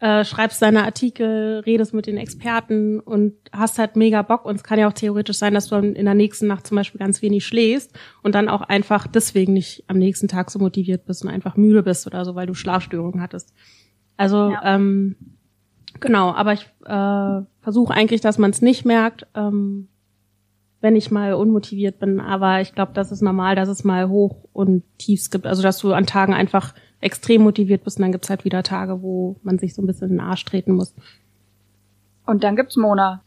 äh, 0.00 0.24
schreibst 0.24 0.62
deine 0.62 0.84
Artikel, 0.84 1.60
redest 1.60 1.92
mit 1.92 2.06
den 2.06 2.16
Experten 2.16 3.00
und 3.00 3.34
hast 3.52 3.78
halt 3.78 3.96
mega 3.96 4.22
Bock. 4.22 4.46
Und 4.46 4.56
es 4.56 4.64
kann 4.64 4.78
ja 4.78 4.88
auch 4.88 4.94
theoretisch 4.94 5.36
sein, 5.36 5.54
dass 5.54 5.68
du 5.68 5.76
in 5.76 6.04
der 6.04 6.14
nächsten 6.14 6.46
Nacht 6.46 6.66
zum 6.66 6.76
Beispiel 6.76 6.98
ganz 6.98 7.20
wenig 7.22 7.46
schläfst 7.46 7.96
und 8.22 8.34
dann 8.34 8.48
auch 8.48 8.62
einfach 8.62 9.06
deswegen 9.06 9.52
nicht 9.52 9.84
am 9.88 9.98
nächsten 9.98 10.26
Tag 10.26 10.50
so 10.50 10.58
motiviert 10.58 11.04
bist 11.04 11.22
und 11.22 11.30
einfach 11.30 11.56
müde 11.56 11.82
bist 11.82 12.06
oder 12.06 12.24
so, 12.24 12.34
weil 12.34 12.46
du 12.46 12.54
Schlafstörungen 12.54 13.20
hattest. 13.20 13.52
Also 14.16 14.50
ja. 14.50 14.74
ähm, 14.74 15.16
genau, 16.00 16.32
aber 16.32 16.54
ich 16.54 16.66
äh, 16.86 17.42
versuche 17.60 17.92
eigentlich, 17.92 18.22
dass 18.22 18.38
man 18.38 18.50
es 18.50 18.62
nicht 18.62 18.86
merkt. 18.86 19.26
Ähm, 19.34 19.88
wenn 20.80 20.96
ich 20.96 21.10
mal 21.10 21.34
unmotiviert 21.34 21.98
bin. 21.98 22.20
Aber 22.20 22.60
ich 22.60 22.74
glaube, 22.74 22.92
das 22.94 23.12
ist 23.12 23.20
normal, 23.20 23.54
dass 23.54 23.68
es 23.68 23.84
mal 23.84 24.08
Hoch 24.08 24.44
und 24.52 24.82
Tiefs 24.98 25.30
gibt. 25.30 25.46
Also 25.46 25.62
dass 25.62 25.78
du 25.78 25.92
an 25.92 26.06
Tagen 26.06 26.32
einfach 26.32 26.74
extrem 27.00 27.42
motiviert 27.42 27.84
bist 27.84 27.98
und 27.98 28.02
dann 28.02 28.12
gibt's 28.12 28.30
halt 28.30 28.44
wieder 28.44 28.62
Tage, 28.62 29.02
wo 29.02 29.36
man 29.42 29.58
sich 29.58 29.74
so 29.74 29.82
ein 29.82 29.86
bisschen 29.86 30.10
in 30.10 30.16
den 30.16 30.20
Arsch 30.20 30.44
treten 30.44 30.72
muss. 30.72 30.94
Und 32.26 32.44
dann 32.44 32.56
gibt's 32.56 32.76
Mona. 32.76 33.22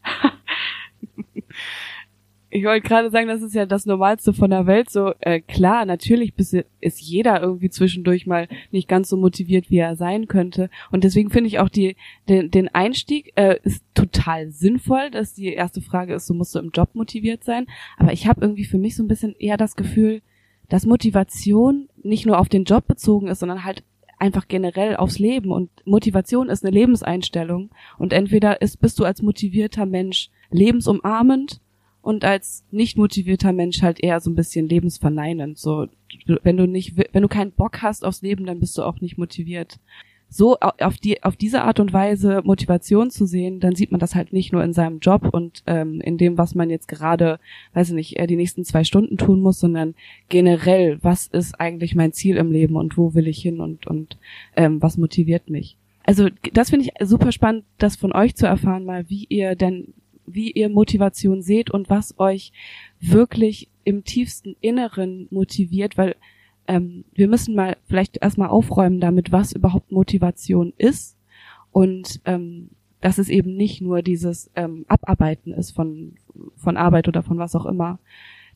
ich 2.54 2.64
wollte 2.64 2.86
gerade 2.86 3.10
sagen, 3.10 3.26
das 3.26 3.42
ist 3.42 3.54
ja 3.54 3.66
das 3.66 3.84
Normalste 3.84 4.32
von 4.32 4.48
der 4.48 4.66
Welt. 4.66 4.88
So 4.88 5.12
äh, 5.18 5.40
klar, 5.40 5.84
natürlich 5.84 6.32
ist 6.80 7.00
jeder 7.00 7.42
irgendwie 7.42 7.68
zwischendurch 7.68 8.28
mal 8.28 8.46
nicht 8.70 8.86
ganz 8.86 9.08
so 9.08 9.16
motiviert, 9.16 9.70
wie 9.70 9.78
er 9.78 9.96
sein 9.96 10.28
könnte. 10.28 10.70
Und 10.92 11.02
deswegen 11.02 11.30
finde 11.30 11.48
ich 11.48 11.58
auch 11.58 11.68
die 11.68 11.96
den, 12.28 12.52
den 12.52 12.72
Einstieg 12.72 13.32
äh, 13.34 13.58
ist 13.64 13.82
total 13.94 14.52
sinnvoll, 14.52 15.10
dass 15.10 15.34
die 15.34 15.52
erste 15.52 15.80
Frage 15.80 16.14
ist, 16.14 16.26
so 16.26 16.34
musst 16.34 16.54
du 16.54 16.60
im 16.60 16.70
Job 16.70 16.90
motiviert 16.94 17.42
sein. 17.42 17.66
Aber 17.96 18.12
ich 18.12 18.28
habe 18.28 18.40
irgendwie 18.40 18.64
für 18.64 18.78
mich 18.78 18.94
so 18.94 19.02
ein 19.02 19.08
bisschen 19.08 19.34
eher 19.36 19.56
das 19.56 19.74
Gefühl, 19.74 20.22
dass 20.68 20.86
Motivation 20.86 21.88
nicht 22.04 22.26
nur 22.26 22.38
auf 22.38 22.48
den 22.48 22.64
Job 22.64 22.86
bezogen 22.86 23.28
ist, 23.28 23.40
sondern 23.40 23.64
halt 23.64 23.82
einfach 24.18 24.48
generell 24.48 24.96
aufs 24.96 25.18
Leben. 25.18 25.50
Und 25.50 25.70
Motivation 25.84 26.48
ist 26.48 26.64
eine 26.64 26.74
Lebenseinstellung. 26.74 27.70
Und 27.98 28.12
entweder 28.12 28.62
ist, 28.62 28.80
bist 28.80 28.98
du 28.98 29.04
als 29.04 29.22
motivierter 29.22 29.86
Mensch 29.86 30.30
lebensumarmend 30.50 31.60
und 32.02 32.24
als 32.24 32.64
nicht 32.70 32.98
motivierter 32.98 33.52
Mensch 33.52 33.82
halt 33.82 33.98
eher 34.02 34.20
so 34.20 34.30
ein 34.30 34.34
bisschen 34.34 34.68
lebensverneinend. 34.68 35.58
So, 35.58 35.86
wenn 36.42 36.56
du 36.56 36.66
nicht, 36.66 36.96
wenn 36.96 37.22
du 37.22 37.28
keinen 37.28 37.52
Bock 37.52 37.82
hast 37.82 38.04
aufs 38.04 38.22
Leben, 38.22 38.46
dann 38.46 38.60
bist 38.60 38.76
du 38.78 38.82
auch 38.82 39.00
nicht 39.00 39.18
motiviert. 39.18 39.78
So 40.36 40.58
auf 40.58 40.98
die 40.98 41.22
auf 41.22 41.36
diese 41.36 41.62
Art 41.62 41.78
und 41.78 41.92
Weise 41.92 42.42
Motivation 42.44 43.08
zu 43.12 43.24
sehen, 43.24 43.60
dann 43.60 43.76
sieht 43.76 43.92
man 43.92 44.00
das 44.00 44.16
halt 44.16 44.32
nicht 44.32 44.52
nur 44.52 44.64
in 44.64 44.72
seinem 44.72 44.98
Job 44.98 45.28
und 45.30 45.62
ähm, 45.68 46.00
in 46.00 46.18
dem, 46.18 46.36
was 46.36 46.56
man 46.56 46.70
jetzt 46.70 46.88
gerade, 46.88 47.38
weiß 47.72 47.90
ich 47.90 47.94
nicht, 47.94 48.16
die 48.28 48.34
nächsten 48.34 48.64
zwei 48.64 48.82
Stunden 48.82 49.16
tun 49.16 49.40
muss, 49.40 49.60
sondern 49.60 49.94
generell, 50.28 50.98
was 51.02 51.28
ist 51.28 51.60
eigentlich 51.60 51.94
mein 51.94 52.12
Ziel 52.12 52.36
im 52.36 52.50
Leben 52.50 52.74
und 52.74 52.98
wo 52.98 53.14
will 53.14 53.28
ich 53.28 53.40
hin 53.42 53.60
und 53.60 53.86
und 53.86 54.18
ähm, 54.56 54.82
was 54.82 54.98
motiviert 54.98 55.50
mich. 55.50 55.76
Also 56.02 56.28
das 56.52 56.70
finde 56.70 56.86
ich 56.86 57.06
super 57.06 57.30
spannend, 57.30 57.64
das 57.78 57.94
von 57.94 58.12
euch 58.12 58.34
zu 58.34 58.46
erfahren, 58.46 58.84
mal 58.84 59.08
wie 59.08 59.26
ihr 59.28 59.54
denn 59.54 59.94
wie 60.26 60.50
ihr 60.50 60.68
Motivation 60.68 61.42
seht 61.42 61.70
und 61.70 61.90
was 61.90 62.18
euch 62.18 62.50
wirklich 62.98 63.68
im 63.84 64.02
tiefsten 64.02 64.56
Inneren 64.60 65.28
motiviert, 65.30 65.96
weil 65.96 66.16
ähm, 66.66 67.04
wir 67.12 67.28
müssen 67.28 67.54
mal 67.54 67.76
vielleicht 67.84 68.18
erstmal 68.22 68.48
aufräumen 68.48 69.00
damit, 69.00 69.32
was 69.32 69.52
überhaupt 69.52 69.92
Motivation 69.92 70.72
ist 70.76 71.16
und 71.72 72.20
ähm, 72.24 72.70
dass 73.00 73.18
es 73.18 73.28
eben 73.28 73.54
nicht 73.56 73.82
nur 73.82 74.00
dieses 74.02 74.50
ähm, 74.54 74.86
Abarbeiten 74.88 75.52
ist 75.52 75.72
von, 75.72 76.14
von 76.56 76.76
Arbeit 76.76 77.06
oder 77.06 77.22
von 77.22 77.38
was 77.38 77.54
auch 77.54 77.66
immer. 77.66 77.98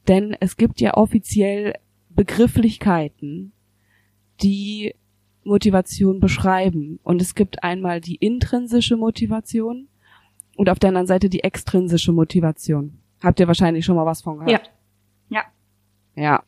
Denn 0.07 0.35
es 0.41 0.57
gibt 0.57 0.81
ja 0.81 0.95
offiziell 0.95 1.75
Begrifflichkeiten, 2.09 3.53
die 4.41 4.95
Motivation 5.45 6.21
beschreiben. 6.21 6.99
Und 7.03 7.21
es 7.21 7.35
gibt 7.35 7.63
einmal 7.63 8.01
die 8.01 8.15
intrinsische 8.15 8.97
Motivation 8.97 9.89
und 10.57 10.71
auf 10.71 10.79
der 10.79 10.89
anderen 10.89 11.07
Seite 11.07 11.29
die 11.29 11.43
extrinsische 11.43 12.13
Motivation. 12.13 12.99
Habt 13.23 13.41
ihr 13.41 13.49
wahrscheinlich 13.49 13.85
schon 13.85 13.97
mal 13.97 14.07
was 14.07 14.23
von 14.23 14.39
gehört? 14.39 14.71
Ja. 15.29 15.43
Ja. 16.17 16.23
Ja. 16.23 16.43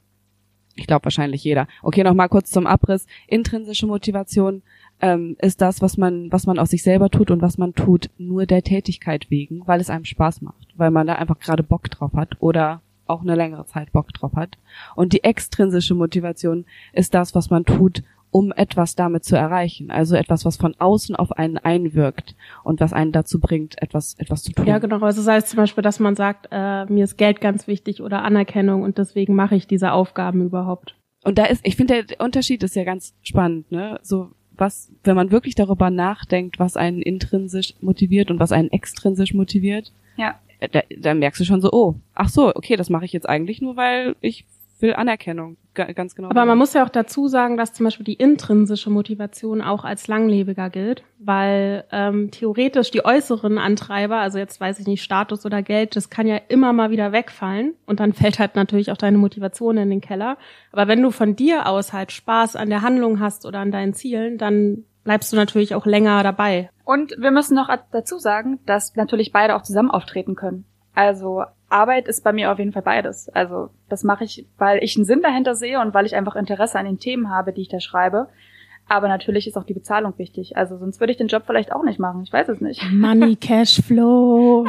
Ich 0.77 0.87
glaube 0.87 1.05
wahrscheinlich 1.05 1.45
jeder. 1.45 1.67
Okay, 1.83 2.05
noch 2.05 2.15
mal 2.15 2.29
kurz 2.29 2.51
zum 2.51 2.67
Abriss. 2.67 3.07
Intrinsische 3.27 3.87
Motivation 3.87 4.63
ähm, 5.01 5.37
ist 5.41 5.61
das, 5.61 5.83
was 5.83 5.97
man, 5.97 6.31
was 6.33 6.47
man 6.47 6.59
aus 6.59 6.71
sich 6.71 6.83
selber 6.83 7.11
tut 7.11 7.31
und 7.31 7.43
was 7.43 7.59
man 7.59 7.75
tut 7.75 8.11
nur 8.19 8.47
der 8.47 8.63
Tätigkeit 8.63 9.31
wegen, 9.31 9.67
weil 9.67 9.81
es 9.81 9.91
einem 9.91 10.05
Spaß 10.05 10.43
macht, 10.43 10.69
weil 10.77 10.91
man 10.91 11.07
da 11.07 11.15
einfach 11.15 11.39
gerade 11.39 11.63
Bock 11.63 11.91
drauf 11.91 12.13
hat 12.15 12.37
oder 12.41 12.83
auch 13.07 13.23
eine 13.23 13.35
längere 13.35 13.67
Zeit 13.67 13.93
Bock 13.93 14.13
drauf 14.13 14.33
hat. 14.37 14.57
Und 14.95 15.13
die 15.13 15.25
extrinsische 15.25 15.95
Motivation 15.95 16.65
ist 16.93 17.15
das, 17.15 17.35
was 17.35 17.51
man 17.51 17.65
tut, 17.65 18.03
um 18.31 18.53
etwas 18.53 18.95
damit 18.95 19.25
zu 19.25 19.37
erreichen. 19.37 19.91
Also 19.91 20.17
etwas, 20.17 20.45
was 20.45 20.57
von 20.57 20.75
außen 20.79 21.17
auf 21.17 21.33
einen 21.33 21.59
einwirkt 21.59 22.37
und 22.63 22.81
was 22.81 22.93
einen 22.93 23.13
dazu 23.13 23.41
bringt, 23.41 23.81
etwas, 23.83 24.15
etwas 24.19 24.43
zu 24.43 24.53
tun. 24.53 24.67
Ja, 24.67 24.79
genau. 24.79 25.01
Also 25.01 25.23
sei 25.23 25.37
es 25.37 25.47
zum 25.47 25.57
Beispiel, 25.57 25.83
dass 25.83 25.99
man 25.99 26.17
sagt, 26.17 26.49
äh, 26.51 26.85
mir 26.87 27.05
ist 27.05 27.17
Geld 27.17 27.41
ganz 27.41 27.67
wichtig 27.67 28.03
oder 28.03 28.23
Anerkennung 28.23 28.83
und 28.83 28.99
deswegen 28.99 29.35
mache 29.35 29.57
ich 29.57 29.67
diese 29.67 29.93
Aufgaben 29.93 30.43
überhaupt. 30.43 30.95
Und 31.23 31.39
da 31.39 31.45
ist, 31.45 31.67
ich 31.67 31.77
finde, 31.77 32.05
der 32.05 32.21
Unterschied 32.21 32.63
ist 32.63 32.77
ja 32.77 32.85
ganz 32.85 33.15
spannend, 33.23 33.71
ne? 33.73 33.99
So, 34.03 34.31
was, 34.57 34.93
wenn 35.05 35.17
man 35.17 35.31
wirklich 35.31 35.55
darüber 35.55 35.91
nachdenkt, 35.91 36.59
was 36.59 36.77
einen 36.77 37.03
intrinsisch 37.03 37.75
motiviert 37.81 38.31
und 38.31 38.39
was 38.39 38.53
einen 38.53 38.71
extrinsisch 38.71 39.35
motiviert. 39.35 39.93
Ja. 40.17 40.39
Da, 40.73 40.83
da 40.99 41.15
merkst 41.15 41.41
du 41.41 41.45
schon 41.45 41.63
so, 41.63 41.71
oh, 41.73 41.95
ach 42.15 42.29
so, 42.29 42.55
okay, 42.55 42.77
das 42.77 42.91
mache 42.91 43.07
ich 43.07 43.13
jetzt 43.13 43.29
eigentlich 43.29 43.63
nur, 43.63 43.77
weil 43.77 44.15
ich 44.21 44.45
will 44.83 44.95
Anerkennung, 44.95 45.57
ganz 45.75 46.15
genau. 46.15 46.31
Aber 46.31 46.45
man 46.45 46.59
muss 46.59 46.73
ja 46.75 46.85
auch 46.85 46.89
dazu 46.89 47.29
sagen, 47.29 47.57
dass 47.57 47.73
zum 47.73 47.85
Beispiel 47.85 48.05
die 48.05 48.15
intrinsische 48.15 48.91
Motivation 48.91 49.63
auch 49.63 49.85
als 49.85 50.09
langlebiger 50.09 50.71
gilt, 50.71 51.03
weil 51.19 51.85
ähm, 51.93 52.31
theoretisch 52.31 52.91
die 52.91 53.05
äußeren 53.05 53.59
Antreiber, 53.59 54.17
also 54.17 54.39
jetzt 54.39 54.61
weiß 54.61 54.79
ich 54.79 54.87
nicht, 54.87 55.03
Status 55.03 55.47
oder 55.47 55.63
Geld, 55.63 55.97
das 55.97 56.11
kann 56.11 56.27
ja 56.27 56.37
immer 56.49 56.73
mal 56.73 56.91
wieder 56.91 57.13
wegfallen 57.13 57.75
und 57.87 58.01
dann 58.01 58.13
fällt 58.13 58.39
halt 58.39 58.57
natürlich 58.57 58.91
auch 58.91 58.97
deine 58.97 59.19
Motivation 59.19 59.77
in 59.77 59.91
den 59.91 60.01
Keller. 60.01 60.37
Aber 60.73 60.89
wenn 60.89 61.03
du 61.03 61.11
von 61.11 61.37
dir 61.37 61.67
aus 61.67 61.93
halt 61.93 62.13
Spaß 62.13 62.57
an 62.57 62.71
der 62.71 62.83
Handlung 62.83 63.21
hast 63.21 63.47
oder 63.47 63.61
an 63.61 63.73
deinen 63.73 63.95
Zielen, 63.95 64.39
dann 64.39 64.85
bleibst 65.05 65.33
du 65.33 65.37
natürlich 65.37 65.75
auch 65.75 65.87
länger 65.87 66.23
dabei. 66.23 66.71
Und 66.85 67.15
wir 67.19 67.31
müssen 67.31 67.55
noch 67.55 67.69
dazu 67.93 68.19
sagen, 68.19 68.59
dass 68.67 68.97
natürlich 68.97 69.33
beide 69.33 69.55
auch 69.57 69.63
zusammen 69.63 69.91
auftreten 69.91 70.35
können. 70.35 70.65
Also 70.95 71.45
Arbeit 71.71 72.09
ist 72.09 72.23
bei 72.25 72.33
mir 72.33 72.53
auf 72.53 72.59
jeden 72.59 72.73
Fall 72.73 72.83
beides. 72.83 73.29
Also 73.31 73.71
das 73.89 74.05
mache 74.05 74.25
ich, 74.25 74.47
weil 74.59 74.83
ich 74.83 74.97
einen 74.97 75.05
Sinn 75.05 75.23
dahinter 75.23 75.55
sehe 75.55 75.81
und 75.81 75.95
weil 75.95 76.07
ich 76.07 76.17
einfach 76.17 76.37
Interesse 76.37 76.79
an 76.79 76.85
den 76.85 76.99
Themen 76.99 77.31
habe, 77.31 77.53
die 77.53 77.63
ich 77.63 77.69
da 77.69 77.81
schreibe. 77.81 78.29
Aber 78.89 79.07
natürlich 79.07 79.47
ist 79.47 79.57
auch 79.57 79.65
die 79.65 79.75
Bezahlung 79.75 80.15
wichtig. 80.19 80.57
Also 80.57 80.77
sonst 80.77 80.99
würde 80.99 81.13
ich 81.13 81.17
den 81.17 81.29
Job 81.29 81.45
vielleicht 81.47 81.71
auch 81.71 81.85
nicht 81.85 82.01
machen. 82.01 82.23
Ich 82.25 82.33
weiß 82.33 82.49
es 82.49 82.61
nicht. 82.61 82.83
Money, 82.91 83.37
Cash, 83.41 83.81
Flow. 83.83 84.67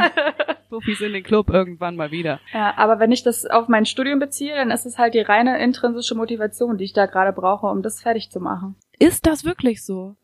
Profis 0.70 1.01
in 1.01 1.13
den 1.13 1.24
Club 1.24 1.50
irgendwann 1.50 1.96
mal 1.96 2.12
wieder. 2.12 2.39
Ja, 2.53 2.75
aber 2.77 3.00
wenn 3.00 3.12
ich 3.12 3.24
das 3.24 3.46
auf 3.48 3.67
mein 3.67 3.88
Studium 3.88 4.20
beziehe, 4.20 4.55
dann 4.55 4.70
ist 4.70 4.86
es 4.86 5.00
halt 5.00 5.15
die 5.15 5.22
reine 5.22 5.58
intrinsische 5.62 6.13
Motivation, 6.13 6.77
die 6.77 6.84
ich 6.84 6.93
da 6.93 7.08
gerade 7.08 7.34
brauche, 7.34 7.65
um 7.65 7.81
das 7.81 8.00
fertig 8.01 8.29
zu 8.29 8.39
machen. 8.39 8.75
Ist 9.00 9.25
das 9.25 9.43
wirklich 9.43 9.84
so? 9.84 10.15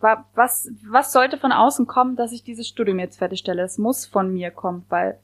Was, 0.00 0.68
was 0.88 1.12
sollte 1.12 1.38
von 1.38 1.52
außen 1.52 1.86
kommen, 1.86 2.16
dass 2.16 2.32
ich 2.32 2.42
dieses 2.42 2.68
Studium 2.68 2.98
jetzt 2.98 3.18
fertigstelle? 3.18 3.62
Es 3.62 3.78
muss 3.78 4.06
von 4.06 4.32
mir 4.32 4.50
kommen, 4.50 4.84
weil 4.88 5.18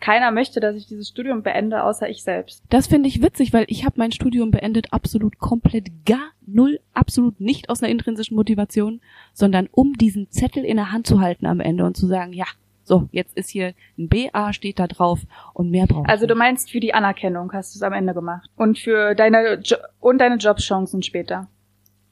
keiner 0.00 0.30
möchte, 0.30 0.60
dass 0.60 0.76
ich 0.76 0.86
dieses 0.86 1.08
Studium 1.08 1.42
beende, 1.42 1.84
außer 1.84 2.08
ich 2.08 2.22
selbst. 2.22 2.62
Das 2.70 2.86
finde 2.86 3.08
ich 3.08 3.22
witzig, 3.22 3.52
weil 3.52 3.64
ich 3.68 3.84
habe 3.84 3.96
mein 3.98 4.12
Studium 4.12 4.50
beendet 4.50 4.92
absolut 4.92 5.38
komplett 5.38 6.06
gar 6.06 6.30
null, 6.46 6.80
absolut 6.94 7.40
nicht 7.40 7.68
aus 7.68 7.82
einer 7.82 7.92
intrinsischen 7.92 8.36
Motivation, 8.36 9.00
sondern 9.32 9.68
um 9.70 9.94
diesen 9.94 10.30
Zettel 10.30 10.64
in 10.64 10.76
der 10.76 10.92
Hand 10.92 11.06
zu 11.06 11.20
halten 11.20 11.46
am 11.46 11.60
Ende 11.60 11.84
und 11.84 11.96
zu 11.96 12.06
sagen, 12.06 12.32
ja, 12.32 12.46
so, 12.82 13.08
jetzt 13.12 13.36
ist 13.36 13.50
hier 13.50 13.74
ein 13.98 14.08
BA 14.08 14.52
steht 14.52 14.80
da 14.80 14.88
drauf 14.88 15.20
und 15.54 15.70
mehr 15.70 15.86
braucht. 15.86 16.08
Also 16.08 16.26
du 16.26 16.34
meinst 16.34 16.70
für 16.72 16.80
die 16.80 16.92
Anerkennung 16.92 17.52
hast 17.52 17.74
du 17.74 17.78
es 17.78 17.82
am 17.82 17.92
Ende 17.92 18.14
gemacht 18.14 18.50
und 18.56 18.78
für 18.80 19.14
deine 19.14 19.60
jo 19.62 19.76
und 20.00 20.18
deine 20.18 20.36
Jobchancen 20.36 21.02
später. 21.02 21.46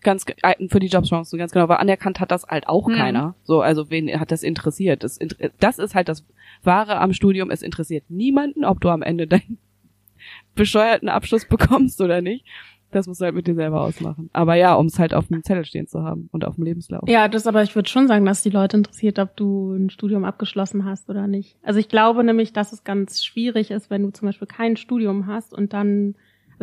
Ganz 0.03 0.25
äh, 0.43 0.69
für 0.69 0.79
die 0.79 0.87
Jobchancen 0.87 1.39
ganz 1.39 1.53
genau, 1.53 1.69
weil 1.69 1.79
anerkannt 1.79 2.21
hat 2.21 2.31
das 2.31 2.45
halt 2.47 2.69
auch 2.69 2.87
hm. 2.87 2.95
keiner. 2.95 3.35
So, 3.43 3.63
also 3.63 3.91
wen 3.91 4.21
hat 4.21 4.31
das 4.31 4.43
interessiert? 4.43 5.03
Das, 5.03 5.19
das 5.59 5.79
ist 5.79 5.95
halt 5.95 6.09
das 6.09 6.25
Wahre 6.63 6.99
am 6.99 7.13
Studium, 7.13 7.51
es 7.51 7.63
interessiert 7.63 8.05
niemanden, 8.09 8.65
ob 8.65 8.81
du 8.81 8.89
am 8.89 9.03
Ende 9.03 9.27
deinen 9.27 9.59
bescheuerten 10.55 11.09
Abschluss 11.09 11.47
bekommst 11.47 12.01
oder 12.01 12.21
nicht. 12.21 12.45
Das 12.91 13.07
musst 13.07 13.21
du 13.21 13.27
halt 13.27 13.35
mit 13.35 13.47
dir 13.47 13.55
selber 13.55 13.83
ausmachen. 13.83 14.31
Aber 14.33 14.55
ja, 14.55 14.75
um 14.75 14.87
es 14.87 14.99
halt 14.99 15.13
auf 15.13 15.27
dem 15.29 15.43
Zettel 15.43 15.67
stehen 15.67 15.87
zu 15.87 16.03
haben 16.03 16.31
und 16.33 16.45
auf 16.47 16.55
dem 16.55 16.65
Lebenslauf. 16.65 17.07
Ja, 17.07 17.29
das 17.29 17.47
aber 17.47 17.63
ich 17.63 17.75
würde 17.75 17.89
schon 17.89 18.09
sagen, 18.09 18.25
dass 18.25 18.43
die 18.43 18.51
Leute 18.51 18.79
interessiert, 18.79 19.19
ob 19.19 19.37
du 19.37 19.73
ein 19.75 19.91
Studium 19.91 20.25
abgeschlossen 20.25 20.87
hast 20.87 21.11
oder 21.11 21.27
nicht. 21.27 21.57
Also 21.63 21.81
ich 21.81 21.89
glaube 21.89 22.25
nämlich, 22.25 22.55
dass 22.55 22.73
es 22.73 22.85
ganz 22.85 23.23
schwierig 23.23 23.71
ist, 23.71 23.91
wenn 23.91 24.03
du 24.03 24.11
zum 24.11 24.27
Beispiel 24.27 24.49
kein 24.49 24.77
Studium 24.77 25.27
hast 25.27 25.53
und 25.53 25.75
dann, 25.75 26.15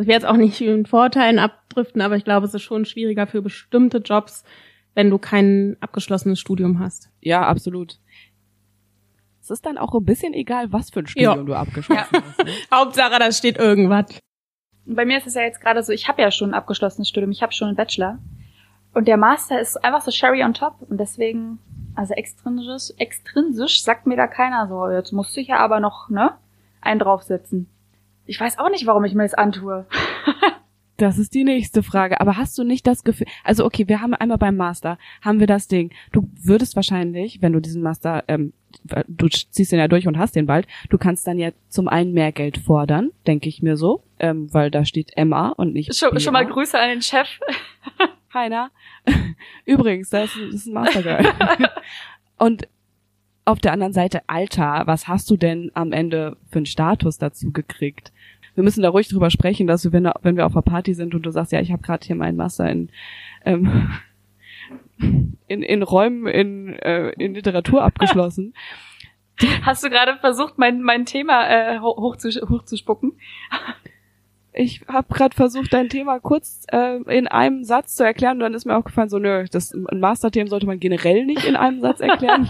ich 0.02 0.06
werde 0.06 0.12
jetzt 0.12 0.26
auch 0.26 0.36
nicht 0.36 0.60
in 0.60 0.86
Vorteilen 0.86 1.38
abdriften, 1.38 2.00
aber 2.02 2.16
ich 2.16 2.24
glaube, 2.24 2.46
es 2.46 2.54
ist 2.54 2.62
schon 2.62 2.84
schwieriger 2.84 3.26
für 3.26 3.42
bestimmte 3.42 3.98
Jobs, 3.98 4.44
wenn 4.94 5.10
du 5.10 5.18
kein 5.18 5.76
abgeschlossenes 5.80 6.38
Studium 6.40 6.78
hast. 6.78 7.10
Ja, 7.20 7.42
absolut. 7.42 7.98
Es 9.40 9.50
ist 9.50 9.64
dann 9.64 9.78
auch 9.78 9.94
ein 9.94 10.04
bisschen 10.04 10.34
egal, 10.34 10.72
was 10.72 10.90
für 10.90 11.00
ein 11.00 11.06
Studium 11.06 11.38
ja. 11.38 11.44
du 11.44 11.54
abgeschlossen 11.54 12.08
ja. 12.12 12.22
hast. 12.22 12.44
Ne? 12.44 12.52
Hauptsache, 12.74 13.18
da 13.18 13.30
steht 13.30 13.58
irgendwas. 13.58 14.18
Bei 14.84 15.04
mir 15.04 15.18
ist 15.18 15.26
es 15.26 15.34
ja 15.34 15.42
jetzt 15.42 15.60
gerade 15.60 15.82
so, 15.82 15.92
ich 15.92 16.08
habe 16.08 16.22
ja 16.22 16.30
schon 16.30 16.50
ein 16.50 16.54
abgeschlossenes 16.54 17.08
Studium, 17.08 17.30
ich 17.30 17.42
habe 17.42 17.52
schon 17.52 17.68
einen 17.68 17.76
Bachelor. 17.76 18.18
Und 18.92 19.08
der 19.08 19.16
Master 19.16 19.60
ist 19.60 19.76
einfach 19.84 20.00
so 20.00 20.10
Sherry 20.10 20.42
on 20.42 20.54
top. 20.54 20.82
Und 20.88 20.98
deswegen, 20.98 21.58
also 21.94 22.14
extrinsisch, 22.14 22.92
extrinsisch 22.98 23.82
sagt 23.82 24.06
mir 24.06 24.16
da 24.16 24.26
keiner 24.26 24.68
so, 24.68 24.88
jetzt 24.88 25.12
musst 25.12 25.36
du 25.36 25.40
ja 25.40 25.58
aber 25.58 25.80
noch, 25.80 26.08
ne, 26.08 26.32
einen 26.80 27.00
draufsetzen. 27.00 27.68
Ich 28.26 28.40
weiß 28.40 28.58
auch 28.58 28.70
nicht, 28.70 28.86
warum 28.86 29.04
ich 29.04 29.14
mir 29.14 29.22
das 29.22 29.34
antue. 29.34 29.86
Das 30.98 31.18
ist 31.18 31.34
die 31.34 31.44
nächste 31.44 31.82
Frage. 31.82 32.20
Aber 32.20 32.36
hast 32.36 32.56
du 32.56 32.64
nicht 32.64 32.86
das 32.86 33.04
Gefühl, 33.04 33.26
also 33.44 33.64
okay, 33.64 33.86
wir 33.86 34.00
haben 34.00 34.14
einmal 34.14 34.38
beim 34.38 34.56
Master, 34.56 34.98
haben 35.20 35.40
wir 35.40 35.46
das 35.46 35.68
Ding. 35.68 35.90
Du 36.12 36.28
würdest 36.42 36.74
wahrscheinlich, 36.74 37.42
wenn 37.42 37.52
du 37.52 37.60
diesen 37.60 37.82
Master, 37.82 38.24
ähm, 38.28 38.54
du 39.06 39.28
ziehst 39.28 39.72
den 39.72 39.78
ja 39.78 39.88
durch 39.88 40.06
und 40.08 40.18
hast 40.18 40.36
den 40.36 40.46
bald, 40.46 40.66
du 40.88 40.96
kannst 40.96 41.26
dann 41.26 41.38
ja 41.38 41.50
zum 41.68 41.88
einen 41.88 42.12
mehr 42.12 42.32
Geld 42.32 42.58
fordern, 42.58 43.10
denke 43.26 43.48
ich 43.48 43.62
mir 43.62 43.76
so, 43.76 44.02
ähm, 44.18 44.52
weil 44.54 44.70
da 44.70 44.84
steht 44.84 45.12
MA 45.22 45.50
und 45.50 45.74
nicht 45.74 45.94
Schon, 45.94 46.18
schon 46.18 46.32
mal 46.32 46.46
Grüße 46.46 46.78
an 46.78 46.88
den 46.88 47.02
Chef. 47.02 47.28
Heiner. 48.32 48.70
Übrigens, 49.66 50.10
das 50.10 50.34
ist, 50.34 50.46
das 50.46 50.54
ist 50.54 50.66
ein 50.66 50.72
Mastergirl. 50.72 51.26
und 52.38 52.68
auf 53.44 53.60
der 53.60 53.72
anderen 53.72 53.92
Seite, 53.92 54.22
Alter, 54.26 54.82
was 54.86 55.08
hast 55.08 55.30
du 55.30 55.36
denn 55.36 55.70
am 55.74 55.92
Ende 55.92 56.36
für 56.50 56.58
einen 56.58 56.66
Status 56.66 57.18
dazu 57.18 57.52
gekriegt? 57.52 58.12
Wir 58.56 58.64
müssen 58.64 58.82
da 58.82 58.88
ruhig 58.88 59.08
drüber 59.08 59.30
sprechen, 59.30 59.66
dass 59.66 59.82
du, 59.82 59.92
wenn, 59.92 60.10
wenn 60.22 60.36
wir 60.36 60.46
auf 60.46 60.54
einer 60.54 60.62
Party 60.62 60.94
sind 60.94 61.14
und 61.14 61.22
du 61.22 61.30
sagst, 61.30 61.52
ja, 61.52 61.60
ich 61.60 61.70
habe 61.70 61.82
gerade 61.82 62.04
hier 62.04 62.16
meinen 62.16 62.36
Master 62.36 62.68
in, 62.68 62.90
ähm, 63.44 63.90
in, 65.46 65.62
in 65.62 65.82
Räumen 65.82 66.26
in, 66.26 66.70
äh, 66.78 67.10
in 67.18 67.34
Literatur 67.34 67.84
abgeschlossen. 67.84 68.54
Hast 69.62 69.84
du 69.84 69.90
gerade 69.90 70.16
versucht, 70.16 70.56
mein, 70.56 70.80
mein 70.80 71.04
Thema 71.04 71.46
äh, 71.46 71.80
hoch 71.80 72.16
zu, 72.16 72.30
hochzuspucken? 72.30 73.12
ich 74.54 74.80
habe 74.88 75.12
gerade 75.12 75.36
versucht, 75.36 75.74
dein 75.74 75.90
Thema 75.90 76.18
kurz 76.18 76.64
äh, 76.72 76.96
in 77.14 77.28
einem 77.28 77.62
Satz 77.62 77.94
zu 77.94 78.04
erklären 78.04 78.38
und 78.38 78.40
dann 78.40 78.54
ist 78.54 78.64
mir 78.64 78.74
aufgefallen, 78.74 79.10
so 79.10 79.18
nö, 79.18 79.44
das 79.50 79.74
ein 79.74 80.00
Masterthema 80.00 80.48
sollte 80.48 80.66
man 80.66 80.80
generell 80.80 81.26
nicht 81.26 81.44
in 81.44 81.56
einem 81.56 81.80
Satz 81.80 82.00
erklären. 82.00 82.48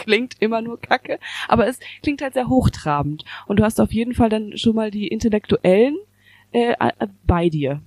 Klingt 0.00 0.36
immer 0.40 0.62
nur 0.62 0.80
Kacke, 0.80 1.18
aber 1.48 1.66
es 1.66 1.78
klingt 2.02 2.22
halt 2.22 2.34
sehr 2.34 2.48
hochtrabend 2.48 3.24
und 3.46 3.58
du 3.58 3.64
hast 3.64 3.80
auf 3.80 3.92
jeden 3.92 4.14
Fall 4.14 4.28
dann 4.28 4.56
schon 4.56 4.74
mal 4.74 4.90
die 4.90 5.08
Intellektuellen 5.08 5.96
äh, 6.52 6.74
bei 7.26 7.48
dir, 7.48 7.80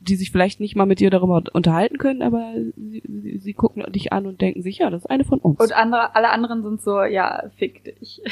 die 0.00 0.16
sich 0.16 0.30
vielleicht 0.30 0.60
nicht 0.60 0.76
mal 0.76 0.86
mit 0.86 1.00
dir 1.00 1.10
darüber 1.10 1.42
unterhalten 1.52 1.98
können, 1.98 2.22
aber 2.22 2.52
sie, 2.76 3.02
sie, 3.06 3.38
sie 3.38 3.54
gucken 3.54 3.84
dich 3.92 4.12
an 4.12 4.26
und 4.26 4.40
denken 4.40 4.62
sich, 4.62 4.78
ja, 4.78 4.90
das 4.90 5.02
ist 5.02 5.10
eine 5.10 5.24
von 5.24 5.38
uns. 5.40 5.60
Und 5.60 5.72
andere, 5.72 6.14
alle 6.14 6.30
anderen 6.30 6.62
sind 6.62 6.80
so, 6.80 7.02
ja, 7.02 7.50
fick 7.56 7.84
dich. 7.84 8.22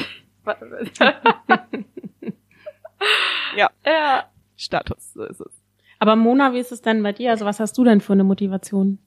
ja. 3.56 3.70
ja. 3.84 4.24
Status, 4.56 5.14
so 5.14 5.24
ist 5.24 5.40
es. 5.40 5.64
Aber 5.98 6.16
Mona, 6.16 6.52
wie 6.52 6.58
ist 6.58 6.72
es 6.72 6.82
denn 6.82 7.02
bei 7.02 7.12
dir? 7.12 7.30
Also 7.30 7.44
was 7.44 7.60
hast 7.60 7.76
du 7.78 7.84
denn 7.84 8.00
für 8.00 8.12
eine 8.12 8.24
Motivation? 8.24 8.98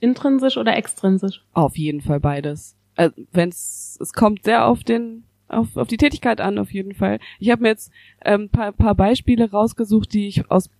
Intrinsisch 0.00 0.56
oder 0.56 0.76
extrinsisch? 0.76 1.44
Auf 1.52 1.76
jeden 1.76 2.00
Fall 2.00 2.20
beides. 2.20 2.75
Also, 2.96 3.14
wenn's, 3.32 3.98
es 4.00 4.12
kommt 4.12 4.44
sehr 4.44 4.66
auf 4.66 4.82
den, 4.82 5.24
auf, 5.48 5.76
auf 5.76 5.86
die 5.86 5.98
Tätigkeit 5.98 6.40
an, 6.40 6.58
auf 6.58 6.72
jeden 6.72 6.94
Fall. 6.94 7.20
Ich 7.38 7.50
habe 7.50 7.62
mir 7.62 7.68
jetzt 7.68 7.92
ein 8.20 8.42
ähm, 8.42 8.48
paar, 8.48 8.72
paar 8.72 8.94
Beispiele 8.94 9.50
rausgesucht, 9.50 10.12
die 10.12 10.26
ich 10.28 10.50
aus 10.50 10.70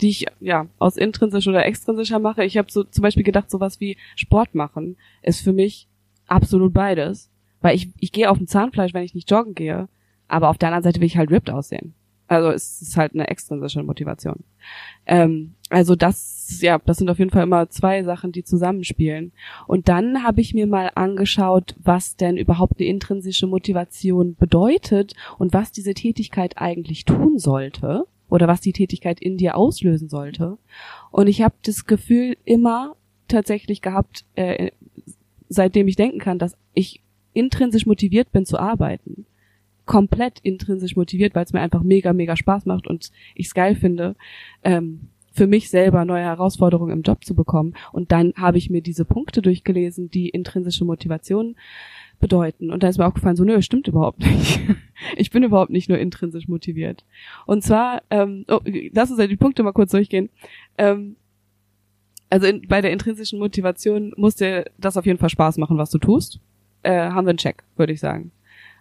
die 0.00 0.08
ich 0.08 0.26
ja 0.40 0.66
aus 0.78 0.96
intrinsisch 0.96 1.46
oder 1.46 1.66
extrinsischer 1.66 2.18
mache. 2.18 2.44
Ich 2.44 2.56
habe 2.56 2.70
so 2.70 2.84
zum 2.84 3.02
Beispiel 3.02 3.24
gedacht, 3.24 3.50
sowas 3.50 3.80
wie 3.80 3.96
Sport 4.16 4.54
machen 4.54 4.96
ist 5.22 5.40
für 5.40 5.52
mich 5.52 5.88
absolut 6.26 6.72
beides, 6.72 7.30
weil 7.60 7.76
ich 7.76 7.90
ich 7.98 8.12
gehe 8.12 8.30
auf 8.30 8.38
dem 8.38 8.46
Zahnfleisch, 8.46 8.94
wenn 8.94 9.04
ich 9.04 9.14
nicht 9.14 9.30
joggen 9.30 9.54
gehe, 9.54 9.88
aber 10.26 10.48
auf 10.48 10.58
der 10.58 10.68
anderen 10.68 10.84
Seite 10.84 11.00
will 11.00 11.06
ich 11.06 11.16
halt 11.16 11.30
ripped 11.30 11.50
aussehen. 11.50 11.94
Also 12.28 12.50
es 12.50 12.82
ist 12.82 12.96
halt 12.96 13.14
eine 13.14 13.28
extrinsische 13.28 13.82
Motivation. 13.82 14.44
Ähm, 15.06 15.54
also 15.70 15.96
das, 15.96 16.58
ja, 16.60 16.78
das 16.78 16.98
sind 16.98 17.08
auf 17.08 17.18
jeden 17.18 17.30
Fall 17.30 17.42
immer 17.42 17.70
zwei 17.70 18.04
Sachen, 18.04 18.32
die 18.32 18.44
zusammenspielen. 18.44 19.32
Und 19.66 19.88
dann 19.88 20.22
habe 20.22 20.42
ich 20.42 20.52
mir 20.52 20.66
mal 20.66 20.90
angeschaut, 20.94 21.74
was 21.82 22.16
denn 22.16 22.36
überhaupt 22.36 22.78
eine 22.78 22.88
intrinsische 22.88 23.46
Motivation 23.46 24.36
bedeutet 24.36 25.14
und 25.38 25.54
was 25.54 25.72
diese 25.72 25.94
Tätigkeit 25.94 26.58
eigentlich 26.58 27.06
tun 27.06 27.38
sollte 27.38 28.04
oder 28.28 28.46
was 28.46 28.60
die 28.60 28.74
Tätigkeit 28.74 29.20
in 29.20 29.38
dir 29.38 29.56
auslösen 29.56 30.10
sollte. 30.10 30.58
Und 31.10 31.28
ich 31.28 31.40
habe 31.40 31.54
das 31.64 31.86
Gefühl 31.86 32.36
immer 32.44 32.94
tatsächlich 33.26 33.80
gehabt, 33.80 34.26
äh, 34.34 34.70
seitdem 35.48 35.88
ich 35.88 35.96
denken 35.96 36.18
kann, 36.18 36.38
dass 36.38 36.56
ich 36.74 37.00
intrinsisch 37.32 37.86
motiviert 37.86 38.32
bin 38.32 38.44
zu 38.44 38.58
arbeiten 38.58 39.24
komplett 39.88 40.38
intrinsisch 40.42 40.94
motiviert, 40.94 41.34
weil 41.34 41.44
es 41.44 41.52
mir 41.52 41.60
einfach 41.60 41.82
mega, 41.82 42.12
mega 42.12 42.36
Spaß 42.36 42.66
macht 42.66 42.86
und 42.86 43.10
ich 43.34 43.46
es 43.46 43.54
geil 43.54 43.74
finde, 43.74 44.14
ähm, 44.62 45.08
für 45.32 45.46
mich 45.46 45.70
selber 45.70 46.04
neue 46.04 46.24
Herausforderungen 46.24 46.92
im 46.92 47.02
Job 47.02 47.24
zu 47.24 47.34
bekommen. 47.34 47.74
Und 47.92 48.12
dann 48.12 48.34
habe 48.36 48.58
ich 48.58 48.70
mir 48.70 48.82
diese 48.82 49.04
Punkte 49.04 49.40
durchgelesen, 49.40 50.10
die 50.10 50.28
intrinsische 50.28 50.84
Motivation 50.84 51.56
bedeuten. 52.20 52.70
Und 52.70 52.82
da 52.82 52.88
ist 52.88 52.98
mir 52.98 53.06
auch 53.06 53.14
gefallen, 53.14 53.36
so, 53.36 53.44
nö, 53.44 53.62
stimmt 53.62 53.88
überhaupt 53.88 54.18
nicht. 54.18 54.60
ich 55.16 55.30
bin 55.30 55.42
überhaupt 55.42 55.70
nicht 55.70 55.88
nur 55.88 55.98
intrinsisch 55.98 56.48
motiviert. 56.48 57.04
Und 57.46 57.62
zwar, 57.62 58.02
ähm, 58.10 58.44
oh, 58.48 58.60
lass 58.92 59.10
uns 59.10 59.20
ja 59.20 59.26
die 59.26 59.36
Punkte 59.36 59.62
mal 59.62 59.72
kurz 59.72 59.92
durchgehen. 59.92 60.28
Ähm, 60.76 61.16
also 62.28 62.46
in, 62.46 62.66
bei 62.68 62.82
der 62.82 62.92
intrinsischen 62.92 63.38
Motivation 63.38 64.12
muss 64.16 64.34
dir 64.34 64.66
das 64.76 64.96
auf 64.96 65.06
jeden 65.06 65.18
Fall 65.18 65.30
Spaß 65.30 65.56
machen, 65.56 65.78
was 65.78 65.90
du 65.90 65.98
tust. 65.98 66.40
Äh, 66.82 67.10
haben 67.10 67.26
wir 67.26 67.30
einen 67.30 67.38
Check, 67.38 67.62
würde 67.76 67.92
ich 67.92 68.00
sagen. 68.00 68.32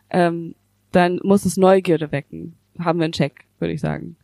Ähm, 0.10 0.56
dann 0.92 1.20
muss 1.24 1.46
es 1.46 1.58
Neugierde 1.58 2.12
wecken. 2.12 2.56
Haben 2.80 3.00
wir 3.00 3.06
einen 3.06 3.14
Check, 3.14 3.46
würde 3.60 3.74
ich 3.74 3.82
sagen. 3.82 4.16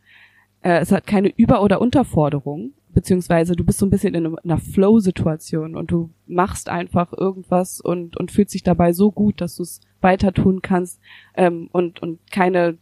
Äh, 0.62 0.80
es 0.80 0.92
hat 0.92 1.06
keine 1.06 1.32
Über- 1.36 1.62
oder 1.62 1.80
Unterforderung, 1.80 2.72
beziehungsweise 2.94 3.54
du 3.54 3.64
bist 3.64 3.78
so 3.78 3.86
ein 3.86 3.90
bisschen 3.90 4.14
in 4.14 4.38
einer 4.38 4.58
Flow-Situation 4.58 5.76
und 5.76 5.90
du 5.90 6.10
machst 6.26 6.68
einfach 6.68 7.12
irgendwas 7.12 7.80
und, 7.80 8.16
und 8.16 8.30
fühlst 8.30 8.54
dich 8.54 8.62
dabei 8.62 8.92
so 8.92 9.10
gut, 9.10 9.40
dass 9.40 9.56
du 9.56 9.62
es 9.62 9.80
weiter 10.00 10.32
tun 10.32 10.62
kannst 10.62 11.00
ähm, 11.36 11.68
und, 11.72 12.00
und 12.02 12.20
keine 12.30 12.78